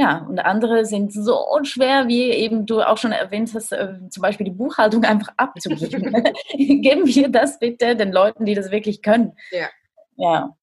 ja, 0.00 0.24
und 0.26 0.38
andere 0.38 0.86
sind 0.86 1.12
so 1.12 1.46
schwer, 1.62 2.08
wie 2.08 2.30
eben 2.30 2.64
du 2.64 2.80
auch 2.80 2.96
schon 2.96 3.12
erwähnt 3.12 3.52
hast, 3.54 3.70
äh, 3.72 3.98
zum 4.08 4.22
Beispiel 4.22 4.44
die 4.44 4.50
Buchhaltung 4.50 5.04
einfach 5.04 5.32
abzugeben. 5.36 6.12
Geben 6.56 7.06
wir 7.06 7.28
das 7.28 7.58
bitte 7.58 7.96
den 7.96 8.10
Leuten, 8.10 8.46
die 8.46 8.54
das 8.54 8.70
wirklich 8.70 9.02
können. 9.02 9.36
Ja. 9.50 9.68
Ja. 10.16 10.56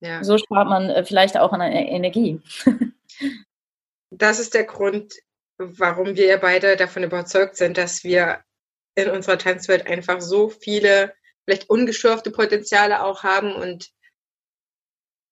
ja. 0.00 0.24
So 0.24 0.36
spart 0.36 0.68
man 0.68 0.90
äh, 0.90 1.04
vielleicht 1.04 1.38
auch 1.38 1.52
an 1.52 1.60
Energie. 1.60 2.40
das 4.10 4.40
ist 4.40 4.54
der 4.54 4.64
Grund, 4.64 5.14
warum 5.58 6.16
wir 6.16 6.36
beide 6.38 6.76
davon 6.76 7.04
überzeugt 7.04 7.56
sind, 7.56 7.78
dass 7.78 8.02
wir 8.02 8.40
in 8.96 9.10
unserer 9.10 9.38
Tanzwelt 9.38 9.86
einfach 9.86 10.20
so 10.20 10.48
viele, 10.48 11.14
vielleicht 11.44 11.70
ungeschürfte 11.70 12.32
Potenziale 12.32 13.04
auch 13.04 13.22
haben 13.22 13.54
und 13.54 13.90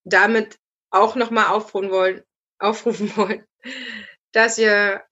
damit 0.05 0.57
auch 0.91 1.15
nochmal 1.15 1.47
aufrufen 1.47 1.91
wollen, 1.91 2.23
aufrufen 2.59 3.15
wollen, 3.17 3.45
dass 4.31 4.57
ihr, 4.57 5.03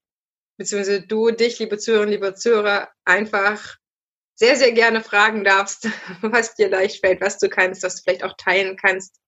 beziehungsweise 0.58 1.02
du, 1.02 1.32
dich, 1.32 1.60
liebe 1.60 1.78
Zuhörerinnen, 1.78 2.14
liebe 2.14 2.36
Zuhörer, 2.36 2.90
einfach 3.04 3.78
sehr, 4.36 4.56
sehr 4.56 4.72
gerne 4.72 5.02
fragen 5.02 5.44
darfst, 5.44 5.90
was 6.22 6.56
dir 6.56 6.70
leicht 6.70 7.06
fällt, 7.06 7.22
was 7.22 7.38
du 7.38 7.50
kannst, 7.50 7.84
was 7.84 7.98
du 7.98 8.04
vielleicht 8.04 8.24
auch 8.24 8.36
teilen 8.38 8.78
kannst. 8.78 9.20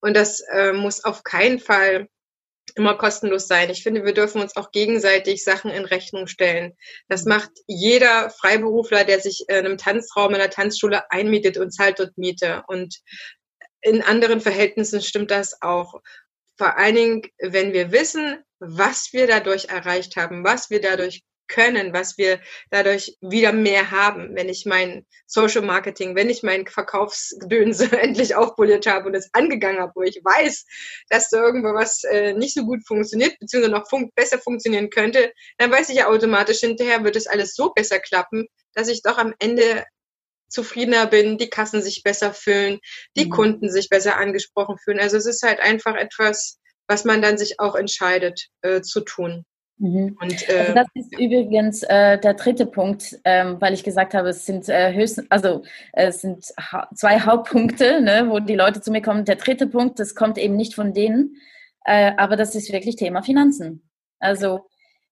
Und 0.00 0.14
das 0.14 0.40
äh, 0.52 0.72
muss 0.72 1.04
auf 1.04 1.22
keinen 1.22 1.58
Fall 1.58 2.08
immer 2.74 2.96
kostenlos 2.96 3.46
sein. 3.46 3.70
Ich 3.70 3.82
finde, 3.82 4.04
wir 4.04 4.14
dürfen 4.14 4.40
uns 4.40 4.56
auch 4.56 4.70
gegenseitig 4.70 5.44
Sachen 5.44 5.70
in 5.70 5.84
Rechnung 5.84 6.26
stellen. 6.26 6.74
Das 7.08 7.24
macht 7.24 7.50
jeder 7.66 8.30
Freiberufler, 8.30 9.04
der 9.04 9.20
sich 9.20 9.44
in 9.48 9.56
einem 9.56 9.78
Tanzraum, 9.78 10.30
in 10.30 10.40
einer 10.40 10.50
Tanzschule 10.50 11.10
einmietet 11.10 11.56
und 11.56 11.70
zahlt 11.70 11.98
dort 11.98 12.16
Miete. 12.18 12.64
Und 12.66 13.00
in 13.84 14.02
anderen 14.02 14.40
Verhältnissen 14.40 15.02
stimmt 15.02 15.30
das 15.30 15.60
auch. 15.62 16.00
Vor 16.56 16.78
allen 16.78 16.94
Dingen, 16.94 17.22
wenn 17.38 17.72
wir 17.72 17.92
wissen, 17.92 18.42
was 18.58 19.12
wir 19.12 19.26
dadurch 19.26 19.66
erreicht 19.66 20.16
haben, 20.16 20.44
was 20.44 20.70
wir 20.70 20.80
dadurch 20.80 21.22
können, 21.46 21.92
was 21.92 22.16
wir 22.16 22.40
dadurch 22.70 23.18
wieder 23.20 23.52
mehr 23.52 23.90
haben, 23.90 24.34
wenn 24.34 24.48
ich 24.48 24.64
mein 24.64 25.04
Social 25.26 25.60
Marketing, 25.60 26.16
wenn 26.16 26.30
ich 26.30 26.42
mein 26.42 26.66
Verkaufsgedönse 26.66 27.92
endlich 28.00 28.34
aufpoliert 28.34 28.86
habe 28.86 29.08
und 29.08 29.14
es 29.14 29.28
angegangen 29.34 29.80
habe, 29.80 29.92
wo 29.94 30.02
ich 30.02 30.20
weiß, 30.24 30.64
dass 31.10 31.28
da 31.28 31.42
irgendwo 31.42 31.74
was 31.74 32.04
äh, 32.04 32.32
nicht 32.32 32.54
so 32.54 32.64
gut 32.64 32.86
funktioniert, 32.86 33.38
beziehungsweise 33.38 33.74
noch 33.74 33.88
fun 33.90 34.10
besser 34.14 34.38
funktionieren 34.38 34.88
könnte, 34.88 35.32
dann 35.58 35.70
weiß 35.70 35.90
ich 35.90 35.96
ja 35.96 36.08
automatisch 36.08 36.60
hinterher, 36.60 37.04
wird 37.04 37.16
es 37.16 37.26
alles 37.26 37.54
so 37.54 37.72
besser 37.74 37.98
klappen, 37.98 38.46
dass 38.72 38.88
ich 38.88 39.02
doch 39.02 39.18
am 39.18 39.34
Ende 39.38 39.84
zufriedener 40.48 41.06
bin, 41.06 41.38
die 41.38 41.50
Kassen 41.50 41.82
sich 41.82 42.02
besser 42.02 42.32
fühlen, 42.32 42.78
die 43.16 43.26
mhm. 43.26 43.30
Kunden 43.30 43.70
sich 43.70 43.88
besser 43.88 44.16
angesprochen 44.16 44.78
fühlen. 44.78 45.00
Also 45.00 45.16
es 45.16 45.26
ist 45.26 45.42
halt 45.42 45.60
einfach 45.60 45.96
etwas, 45.96 46.58
was 46.86 47.04
man 47.04 47.22
dann 47.22 47.38
sich 47.38 47.60
auch 47.60 47.74
entscheidet 47.74 48.48
äh, 48.62 48.80
zu 48.82 49.00
tun. 49.00 49.44
Mhm. 49.78 50.16
Und, 50.20 50.48
äh, 50.48 50.58
also 50.58 50.74
das 50.74 50.86
ist 50.94 51.18
übrigens 51.18 51.82
äh, 51.82 52.18
der 52.18 52.34
dritte 52.34 52.66
Punkt, 52.66 53.18
ähm, 53.24 53.60
weil 53.60 53.74
ich 53.74 53.82
gesagt 53.82 54.14
habe, 54.14 54.28
es 54.28 54.46
sind 54.46 54.68
äh, 54.68 54.94
höchstens, 54.94 55.26
also 55.30 55.64
es 55.92 56.20
sind 56.20 56.44
ha 56.58 56.88
zwei 56.94 57.20
Hauptpunkte, 57.26 58.00
ne, 58.00 58.26
wo 58.28 58.38
die 58.38 58.54
Leute 58.54 58.80
zu 58.80 58.92
mir 58.92 59.02
kommen. 59.02 59.24
Der 59.24 59.36
dritte 59.36 59.66
Punkt, 59.66 59.98
das 59.98 60.14
kommt 60.14 60.38
eben 60.38 60.56
nicht 60.56 60.74
von 60.74 60.94
denen, 60.94 61.36
äh, 61.84 62.12
aber 62.16 62.36
das 62.36 62.54
ist 62.54 62.72
wirklich 62.72 62.96
Thema 62.96 63.22
Finanzen. 63.22 63.88
Also 64.20 64.66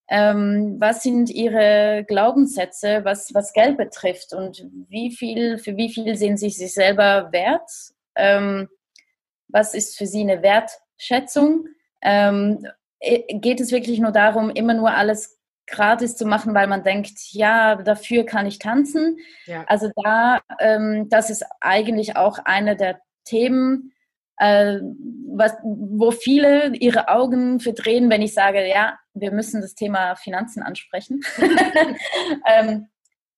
ähm, 0.09 0.77
was 0.79 1.03
sind 1.03 1.31
Ihre 1.31 2.05
Glaubenssätze, 2.07 3.01
was, 3.05 3.33
was 3.35 3.53
Geld 3.53 3.77
betrifft 3.77 4.33
und 4.35 4.67
wie 4.89 5.11
viel, 5.15 5.59
für 5.59 5.77
wie 5.77 5.89
viel 5.89 6.17
sehen 6.17 6.37
Sie 6.37 6.51
sich 6.51 6.75
selber 6.75 7.33
wert? 7.33 7.71
Ähm, 8.15 8.69
was 9.49 9.75
ist 9.75 9.97
für 9.97 10.07
Sie 10.07 10.21
eine 10.21 10.43
Wertschätzung? 10.43 11.67
Ähm, 12.03 12.67
geht 13.01 13.61
es 13.61 13.73
wirklich 13.73 13.99
nur 14.01 14.13
darum, 14.13 14.51
immer 14.51 14.75
nur 14.75 14.93
alles 14.93 15.39
gratis 15.67 16.17
zu 16.17 16.27
machen, 16.27 16.55
weil 16.55 16.67
man 16.67 16.85
denkt, 16.85 17.33
ja, 17.33 17.77
dafür 17.77 18.25
kann 18.25 18.47
ich 18.47 18.59
tanzen? 18.59 19.19
Ja. 19.47 19.65
Also 19.67 19.91
da, 20.03 20.41
ähm, 20.59 21.09
das 21.09 21.31
ist 21.31 21.45
eigentlich 21.61 22.17
auch 22.17 22.39
eine 22.45 22.77
der 22.77 23.01
Themen, 23.25 23.92
äh, 24.43 24.81
was, 25.35 25.55
wo 25.63 26.11
viele 26.11 26.75
ihre 26.77 27.09
Augen 27.09 27.61
verdrehen, 27.61 28.11
wenn 28.11 28.23
ich 28.23 28.35
sage, 28.35 28.69
ja, 28.69 28.99
wir 29.15 29.31
müssen 29.31 29.61
das 29.61 29.75
Thema 29.75 30.17
Finanzen 30.17 30.63
ansprechen. 30.63 31.21
ähm, 32.47 32.89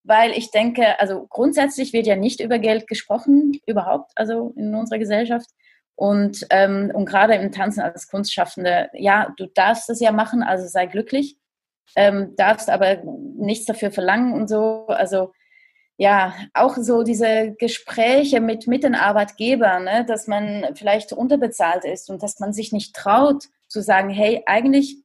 weil 0.03 0.33
ich 0.33 0.51
denke, 0.51 0.99
also 0.99 1.27
grundsätzlich 1.29 1.93
wird 1.93 2.07
ja 2.07 2.17
nicht 2.17 2.41
über 2.41 2.59
Geld 2.59 2.87
gesprochen, 2.87 3.61
überhaupt, 3.67 4.13
also 4.17 4.53
in 4.57 4.75
unserer 4.75 4.99
Gesellschaft. 4.99 5.49
Und, 5.95 6.47
ähm, 6.51 6.91
und 6.93 7.05
gerade 7.07 7.35
im 7.35 7.53
Tanzen 7.53 7.81
als 7.81 8.09
Kunstschaffende, 8.09 8.89
ja, 8.95 9.33
du 9.37 9.47
darfst 9.47 9.89
es 9.91 10.01
ja 10.01 10.11
machen, 10.11 10.43
also 10.43 10.67
sei 10.67 10.87
glücklich, 10.87 11.37
ähm, 11.97 12.35
darfst 12.37 12.69
aber 12.69 13.03
nichts 13.37 13.67
dafür 13.67 13.91
verlangen 13.93 14.33
und 14.33 14.49
so. 14.49 14.87
Also 14.89 15.33
ja, 15.97 16.35
auch 16.55 16.77
so 16.77 17.03
diese 17.05 17.55
Gespräche 17.59 18.41
mit, 18.41 18.67
mit 18.67 18.83
den 18.83 18.95
Arbeitgebern, 18.95 19.85
ne, 19.85 20.05
dass 20.07 20.27
man 20.27 20.67
vielleicht 20.75 21.13
unterbezahlt 21.13 21.85
ist 21.85 22.11
und 22.11 22.23
dass 22.23 22.41
man 22.41 22.53
sich 22.53 22.73
nicht 22.73 22.97
traut 22.97 23.45
zu 23.69 23.81
sagen, 23.81 24.11
hey, 24.11 24.43
eigentlich 24.47 24.99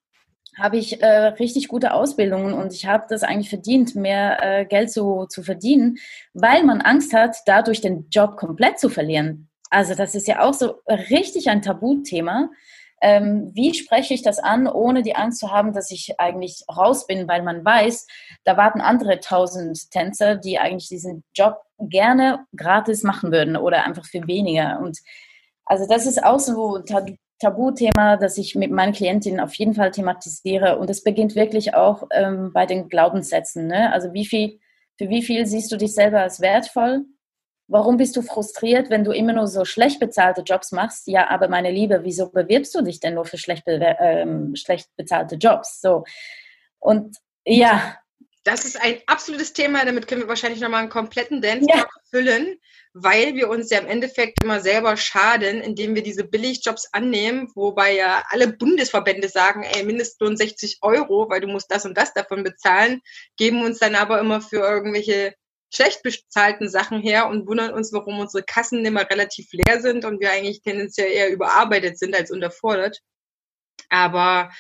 habe 0.58 0.78
ich 0.78 1.02
äh, 1.02 1.08
richtig 1.08 1.68
gute 1.68 1.94
Ausbildungen 1.94 2.54
und 2.54 2.74
ich 2.74 2.86
habe 2.86 3.06
das 3.08 3.24
eigentlich 3.24 3.50
verdient, 3.50 3.96
mehr 3.96 4.44
äh, 4.44 4.66
Geld 4.66 4.92
zu, 4.92 5.26
zu 5.30 5.44
verdienen, 5.44 5.98
weil 6.34 6.64
man 6.64 6.82
Angst 6.82 7.14
hat, 7.14 7.38
dadurch 7.46 7.82
den 7.82 8.08
Job 8.10 8.36
komplett 8.36 8.80
zu 8.80 8.90
verlieren. 8.90 9.50
Also 9.70 9.94
das 9.94 10.16
ist 10.16 10.28
ja 10.28 10.42
auch 10.42 10.54
so 10.54 10.82
richtig 10.88 11.50
ein 11.50 11.62
Tabuthema. 11.62 12.50
Ähm, 13.02 13.52
wie 13.54 13.74
spreche 13.74 14.14
ich 14.14 14.22
das 14.22 14.40
an, 14.40 14.68
ohne 14.68 15.04
die 15.04 15.16
Angst 15.16 15.40
zu 15.40 15.52
haben, 15.52 15.74
dass 15.74 15.92
ich 15.92 16.20
eigentlich 16.20 16.64
raus 16.70 17.08
bin, 17.08 17.28
weil 17.28 17.44
man 17.44 17.64
weiß, 17.64 18.08
da 18.44 18.58
warten 18.58 18.82
andere 18.82 19.20
tausend 19.20 19.90
Tänzer, 19.92 20.36
die 20.36 20.60
eigentlich 20.60 20.90
diesen 20.90 21.24
Job 21.34 21.62
gerne 21.80 22.46
gratis 22.56 23.04
machen 23.04 23.32
würden 23.32 23.56
oder 23.56 23.86
einfach 23.86 24.06
für 24.06 24.28
weniger. 24.28 24.80
Und 24.80 25.00
also 25.66 25.86
das 25.88 26.06
ist 26.06 26.24
auch 26.24 26.40
so 26.40 26.78
ein 26.78 27.18
Tabuthema, 27.40 28.18
das 28.18 28.38
ich 28.38 28.56
mit 28.56 28.72
meinen 28.72 28.94
Klientinnen 28.94 29.40
auf 29.40 29.54
jeden 29.54 29.74
Fall 29.74 29.92
thematisiere. 29.92 30.78
Und 30.78 30.90
es 30.90 31.04
beginnt 31.04 31.36
wirklich 31.36 31.74
auch 31.74 32.04
ähm, 32.12 32.52
bei 32.54 32.66
den 32.66 32.90
Glaubenssätzen. 32.90 33.68
Ne? 33.68 33.94
Also 33.94 34.14
wie 34.14 34.26
viel, 34.26 34.60
für 34.98 35.10
wie 35.10 35.24
viel 35.24 35.46
siehst 35.46 35.72
du 35.72 35.78
dich 35.78 35.94
selber 35.94 36.22
als 36.22 36.42
wertvoll? 36.42 37.06
Warum 37.72 37.98
bist 37.98 38.16
du 38.18 38.24
frustriert, 38.24 38.90
wenn 38.90 39.04
du 39.04 39.12
immer 39.12 39.32
nur 39.32 39.46
so 39.46 39.64
schlecht 39.64 40.00
bezahlte 40.00 40.42
Jobs 40.42 40.72
machst? 40.72 41.06
Ja, 41.06 41.30
aber 41.30 41.50
meine 41.50 41.70
Liebe, 41.70 42.00
wieso 42.04 42.28
bewirbst 42.30 42.74
du 42.74 42.82
dich 42.82 43.00
denn 43.00 43.14
nur 43.14 43.26
für 43.26 43.38
schlecht, 43.38 43.64
ähm, 43.68 44.56
schlecht 44.56 44.90
bezahlte 44.98 45.36
Jobs? 45.36 45.80
So. 45.80 46.04
Und 46.80 47.18
ja. 47.46 47.96
Das 48.44 48.66
ist 48.66 48.82
ein 48.82 48.98
absolutes 49.06 49.54
Thema, 49.54 49.86
damit 49.86 50.08
können 50.08 50.22
wir 50.22 50.28
wahrscheinlich 50.28 50.62
nochmal 50.62 50.80
einen 50.80 50.90
kompletten 50.90 51.42
Dance 51.42 51.68
ja. 51.70 51.86
füllen, 52.10 52.58
weil 52.94 53.36
wir 53.36 53.50
uns 53.50 53.70
ja 53.70 53.78
im 53.78 53.86
Endeffekt 53.86 54.44
immer 54.44 54.62
selber 54.62 54.98
schaden, 54.98 55.62
indem 55.62 55.94
wir 55.94 56.02
diese 56.02 56.24
Billigjobs 56.24 56.90
annehmen, 56.92 57.52
wobei 57.54 57.96
ja 57.96 58.24
alle 58.30 58.48
Bundesverbände 58.48 59.30
sagen, 59.30 59.64
ey, 59.64 59.84
Mindestlohn 59.84 60.38
60 60.38 60.80
Euro, 60.82 61.30
weil 61.30 61.42
du 61.42 61.48
musst 61.48 61.70
das 61.70 61.86
und 61.86 61.96
das 61.96 62.14
davon 62.14 62.44
bezahlen, 62.44 63.02
geben 63.38 63.64
uns 63.64 63.78
dann 63.78 63.94
aber 63.94 64.20
immer 64.20 64.42
für 64.42 64.58
irgendwelche 64.58 65.36
schlecht 65.72 66.04
bezahlten 66.04 66.70
Sachen 66.70 67.02
her 67.02 67.28
und 67.28 67.48
wundern 67.48 67.74
uns, 67.74 67.94
warum 67.94 68.20
unsere 68.20 68.44
Kassen 68.44 68.86
immer 68.86 69.10
relativ 69.10 69.48
leer 69.52 69.82
sind 69.82 70.06
und 70.06 70.20
wir 70.20 70.32
eigentlich 70.32 70.62
tendenziell 70.62 71.12
eher 71.12 71.32
überarbeitet 71.32 72.00
sind 72.00 72.16
als 72.16 72.32
unterfordert. 72.32 73.00
Aber 73.90 74.52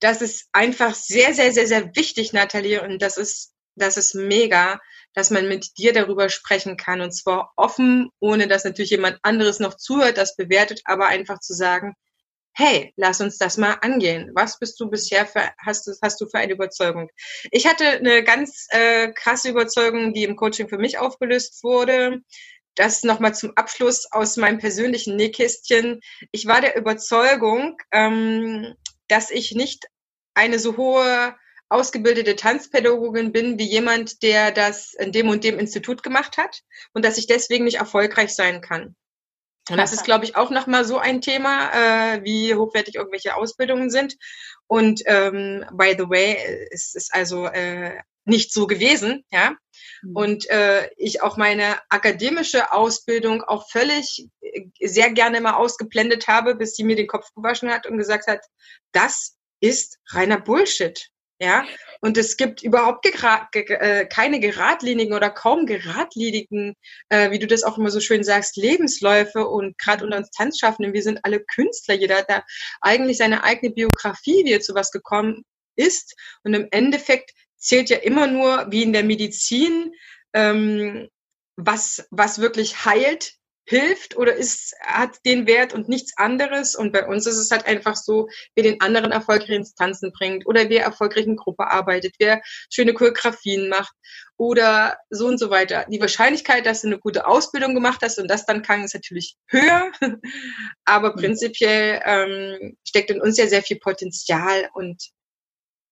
das 0.00 0.22
ist 0.22 0.48
einfach 0.52 0.94
sehr, 0.94 1.34
sehr, 1.34 1.52
sehr, 1.52 1.66
sehr 1.66 1.94
wichtig, 1.96 2.32
Nathalie, 2.32 2.82
und 2.82 3.02
das 3.02 3.16
ist, 3.16 3.52
das 3.74 3.96
ist 3.96 4.14
mega, 4.14 4.80
dass 5.14 5.30
man 5.30 5.48
mit 5.48 5.78
dir 5.78 5.92
darüber 5.92 6.28
sprechen 6.28 6.76
kann 6.76 7.00
und 7.00 7.12
zwar 7.12 7.52
offen, 7.56 8.10
ohne 8.20 8.46
dass 8.46 8.64
natürlich 8.64 8.90
jemand 8.90 9.18
anderes 9.22 9.58
noch 9.58 9.74
zuhört, 9.74 10.18
das 10.18 10.36
bewertet, 10.36 10.82
aber 10.84 11.06
einfach 11.06 11.40
zu 11.40 11.54
sagen, 11.54 11.94
hey, 12.58 12.92
lass 12.96 13.20
uns 13.20 13.38
das 13.38 13.56
mal 13.56 13.74
angehen. 13.82 14.32
Was 14.34 14.58
bist 14.58 14.80
du 14.80 14.90
bisher 14.90 15.26
für, 15.26 15.52
hast 15.64 15.86
du, 15.86 15.92
hast 16.02 16.20
du 16.20 16.26
für 16.26 16.38
eine 16.38 16.54
Überzeugung? 16.54 17.08
Ich 17.52 17.68
hatte 17.68 17.86
eine 17.86 18.24
ganz 18.24 18.66
äh, 18.70 19.12
krasse 19.12 19.50
Überzeugung, 19.50 20.12
die 20.12 20.24
im 20.24 20.34
Coaching 20.34 20.68
für 20.68 20.76
mich 20.76 20.98
aufgelöst 20.98 21.62
wurde. 21.62 22.20
Das 22.74 23.04
nochmal 23.04 23.32
zum 23.34 23.52
Abschluss 23.56 24.10
aus 24.10 24.36
meinem 24.36 24.58
persönlichen 24.58 25.14
Nähkästchen. 25.14 26.00
Ich 26.32 26.46
war 26.46 26.60
der 26.60 26.76
Überzeugung, 26.76 27.76
ähm, 27.92 28.74
dass 29.06 29.30
ich 29.30 29.52
nicht 29.52 29.86
eine 30.34 30.58
so 30.58 30.76
hohe 30.76 31.36
ausgebildete 31.68 32.34
Tanzpädagogin 32.34 33.30
bin 33.30 33.58
wie 33.60 33.68
jemand, 33.68 34.24
der 34.24 34.50
das 34.50 34.94
in 34.94 35.12
dem 35.12 35.28
und 35.28 35.44
dem 35.44 35.60
Institut 35.60 36.02
gemacht 36.02 36.36
hat 36.36 36.62
und 36.92 37.04
dass 37.04 37.18
ich 37.18 37.28
deswegen 37.28 37.66
nicht 37.66 37.78
erfolgreich 37.78 38.34
sein 38.34 38.62
kann. 38.62 38.96
Und 39.70 39.76
das 39.76 39.92
ist, 39.92 40.04
glaube 40.04 40.24
ich, 40.24 40.36
auch 40.36 40.50
nochmal 40.50 40.84
so 40.84 40.98
ein 40.98 41.20
Thema, 41.20 41.70
äh, 41.72 42.24
wie 42.24 42.54
hochwertig 42.54 42.94
irgendwelche 42.96 43.34
Ausbildungen 43.36 43.90
sind. 43.90 44.16
Und 44.66 45.02
ähm, 45.06 45.64
by 45.72 45.94
the 45.96 46.08
way, 46.08 46.68
es 46.70 46.94
ist 46.94 47.14
also 47.14 47.46
äh, 47.46 47.98
nicht 48.24 48.52
so 48.52 48.66
gewesen, 48.66 49.24
ja. 49.30 49.56
Mhm. 50.02 50.16
Und 50.16 50.50
äh, 50.50 50.90
ich 50.96 51.22
auch 51.22 51.36
meine 51.36 51.78
akademische 51.88 52.72
Ausbildung 52.72 53.42
auch 53.42 53.68
völlig 53.70 54.28
äh, 54.40 54.66
sehr 54.80 55.10
gerne 55.10 55.40
mal 55.40 55.54
ausgeblendet 55.54 56.28
habe, 56.28 56.54
bis 56.54 56.76
sie 56.76 56.84
mir 56.84 56.96
den 56.96 57.06
Kopf 57.06 57.32
gewaschen 57.34 57.70
hat 57.70 57.86
und 57.86 57.98
gesagt 57.98 58.26
hat, 58.26 58.44
das 58.92 59.36
ist 59.60 59.98
reiner 60.10 60.40
Bullshit. 60.40 61.08
Ja, 61.40 61.64
und 62.00 62.18
es 62.18 62.36
gibt 62.36 62.64
überhaupt 62.64 63.04
gera 63.04 63.48
äh, 63.52 64.06
keine 64.06 64.40
geradlinigen 64.40 65.14
oder 65.14 65.30
kaum 65.30 65.66
geradlinigen, 65.66 66.74
äh, 67.10 67.30
wie 67.30 67.38
du 67.38 67.46
das 67.46 67.62
auch 67.62 67.78
immer 67.78 67.90
so 67.90 68.00
schön 68.00 68.24
sagst, 68.24 68.56
Lebensläufe 68.56 69.46
und 69.46 69.78
gerade 69.78 70.04
unter 70.04 70.16
uns 70.16 70.30
Tanzschaffenden, 70.30 70.94
wir 70.94 71.02
sind 71.02 71.20
alle 71.22 71.38
Künstler, 71.38 71.94
jeder 71.94 72.18
hat 72.18 72.30
da 72.30 72.44
eigentlich 72.80 73.18
seine 73.18 73.44
eigene 73.44 73.72
Biografie, 73.72 74.44
wie 74.44 74.52
er 74.52 74.60
zu 74.60 74.74
was 74.74 74.90
gekommen 74.90 75.44
ist. 75.76 76.16
Und 76.42 76.54
im 76.54 76.66
Endeffekt 76.72 77.32
zählt 77.56 77.88
ja 77.88 77.98
immer 77.98 78.26
nur, 78.26 78.66
wie 78.70 78.82
in 78.82 78.92
der 78.92 79.04
Medizin, 79.04 79.92
ähm, 80.32 81.08
was, 81.56 82.06
was 82.10 82.40
wirklich 82.40 82.84
heilt, 82.84 83.37
hilft 83.68 84.16
oder 84.16 84.34
ist, 84.34 84.74
hat 84.80 85.18
den 85.26 85.46
Wert 85.46 85.74
und 85.74 85.90
nichts 85.90 86.16
anderes. 86.16 86.74
Und 86.74 86.90
bei 86.90 87.06
uns 87.06 87.26
ist 87.26 87.36
es 87.36 87.50
halt 87.50 87.66
einfach 87.66 87.96
so, 87.96 88.28
wer 88.54 88.64
den 88.64 88.80
anderen 88.80 89.12
erfolgreich 89.12 89.50
ins 89.50 89.74
Tanzen 89.74 90.10
bringt 90.10 90.46
oder 90.46 90.70
wer 90.70 90.84
erfolgreich 90.84 91.26
in 91.26 91.36
Gruppe 91.36 91.70
arbeitet, 91.70 92.14
wer 92.18 92.40
schöne 92.72 92.94
Choreografien 92.94 93.68
macht 93.68 93.92
oder 94.38 94.96
so 95.10 95.26
und 95.26 95.36
so 95.36 95.50
weiter. 95.50 95.84
Die 95.90 96.00
Wahrscheinlichkeit, 96.00 96.64
dass 96.64 96.80
du 96.80 96.86
eine 96.86 96.98
gute 96.98 97.26
Ausbildung 97.26 97.74
gemacht 97.74 98.00
hast 98.02 98.18
und 98.18 98.28
das 98.28 98.46
dann 98.46 98.62
kann, 98.62 98.84
ist 98.84 98.94
natürlich 98.94 99.36
höher. 99.48 99.92
Aber 100.86 101.10
mhm. 101.10 101.20
prinzipiell 101.20 102.00
ähm, 102.06 102.78
steckt 102.86 103.10
in 103.10 103.20
uns 103.20 103.36
ja 103.36 103.48
sehr 103.48 103.62
viel 103.62 103.78
Potenzial 103.78 104.70
und 104.72 105.10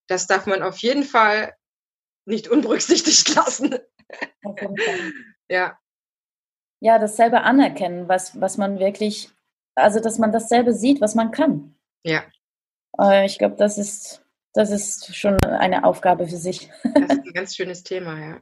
das 0.08 0.26
darf 0.26 0.46
man 0.46 0.62
auf 0.62 0.78
jeden 0.78 1.04
Fall 1.04 1.52
nicht 2.24 2.48
unberücksichtigt 2.48 3.34
lassen. 3.34 3.76
ja 5.50 5.76
ja, 6.86 7.00
dasselbe 7.00 7.42
anerkennen, 7.42 8.08
was, 8.08 8.40
was 8.40 8.58
man 8.58 8.78
wirklich, 8.78 9.28
also 9.74 9.98
dass 9.98 10.18
man 10.18 10.30
dasselbe 10.30 10.72
sieht, 10.72 11.00
was 11.00 11.16
man 11.16 11.32
kann. 11.32 11.74
Ja. 12.04 12.22
Äh, 12.96 13.26
ich 13.26 13.38
glaube, 13.38 13.56
das 13.56 13.76
ist, 13.76 14.24
das 14.54 14.70
ist 14.70 15.16
schon 15.16 15.42
eine 15.44 15.82
Aufgabe 15.82 16.28
für 16.28 16.36
sich. 16.36 16.70
Das 16.84 17.18
ist 17.18 17.26
ein 17.26 17.32
ganz 17.34 17.56
schönes 17.56 17.82
Thema, 17.82 18.20
ja. 18.20 18.40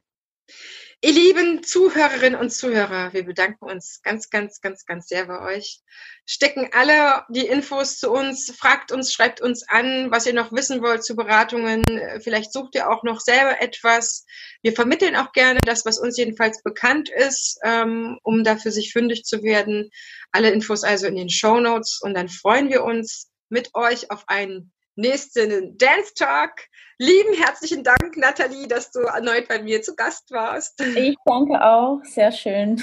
Ihr 1.04 1.12
lieben 1.12 1.62
Zuhörerinnen 1.62 2.40
und 2.40 2.48
Zuhörer, 2.48 3.12
wir 3.12 3.26
bedanken 3.26 3.66
uns 3.66 4.00
ganz, 4.02 4.30
ganz, 4.30 4.62
ganz, 4.62 4.86
ganz 4.86 5.06
sehr 5.06 5.26
bei 5.26 5.38
euch. 5.54 5.82
Stecken 6.24 6.70
alle 6.72 7.24
die 7.28 7.46
Infos 7.46 7.98
zu 7.98 8.10
uns, 8.10 8.50
fragt 8.58 8.90
uns, 8.90 9.12
schreibt 9.12 9.42
uns 9.42 9.68
an, 9.68 10.10
was 10.10 10.24
ihr 10.24 10.32
noch 10.32 10.50
wissen 10.50 10.80
wollt 10.80 11.04
zu 11.04 11.14
Beratungen. 11.14 11.84
Vielleicht 12.20 12.54
sucht 12.54 12.74
ihr 12.74 12.88
auch 12.88 13.02
noch 13.02 13.20
selber 13.20 13.60
etwas. 13.60 14.24
Wir 14.62 14.72
vermitteln 14.72 15.14
auch 15.14 15.32
gerne 15.32 15.60
das, 15.66 15.84
was 15.84 15.98
uns 15.98 16.16
jedenfalls 16.16 16.62
bekannt 16.62 17.10
ist, 17.10 17.58
ähm, 17.64 18.18
um 18.22 18.42
dafür 18.42 18.72
sich 18.72 18.94
fündig 18.94 19.24
zu 19.24 19.42
werden. 19.42 19.90
Alle 20.32 20.52
Infos 20.52 20.84
also 20.84 21.06
in 21.06 21.16
den 21.16 21.28
Show 21.28 21.60
Notes 21.60 22.00
und 22.00 22.14
dann 22.14 22.30
freuen 22.30 22.70
wir 22.70 22.82
uns 22.82 23.30
mit 23.50 23.74
euch 23.74 24.10
auf 24.10 24.24
einen 24.26 24.72
nächsten 24.96 25.76
Dance 25.78 26.14
Talk. 26.14 26.68
Lieben 26.98 27.34
herzlichen 27.34 27.82
Dank, 27.82 28.16
Nathalie, 28.16 28.68
dass 28.68 28.90
du 28.90 29.00
erneut 29.00 29.48
bei 29.48 29.60
mir 29.62 29.82
zu 29.82 29.94
Gast 29.96 30.30
warst. 30.30 30.80
Ich 30.80 31.16
danke 31.24 31.60
auch, 31.62 32.00
sehr 32.04 32.32
schön. 32.32 32.76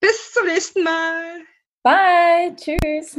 Bis 0.00 0.32
zum 0.32 0.46
nächsten 0.46 0.82
Mal. 0.84 1.40
Bye, 1.82 2.54
tschüss. 2.56 3.18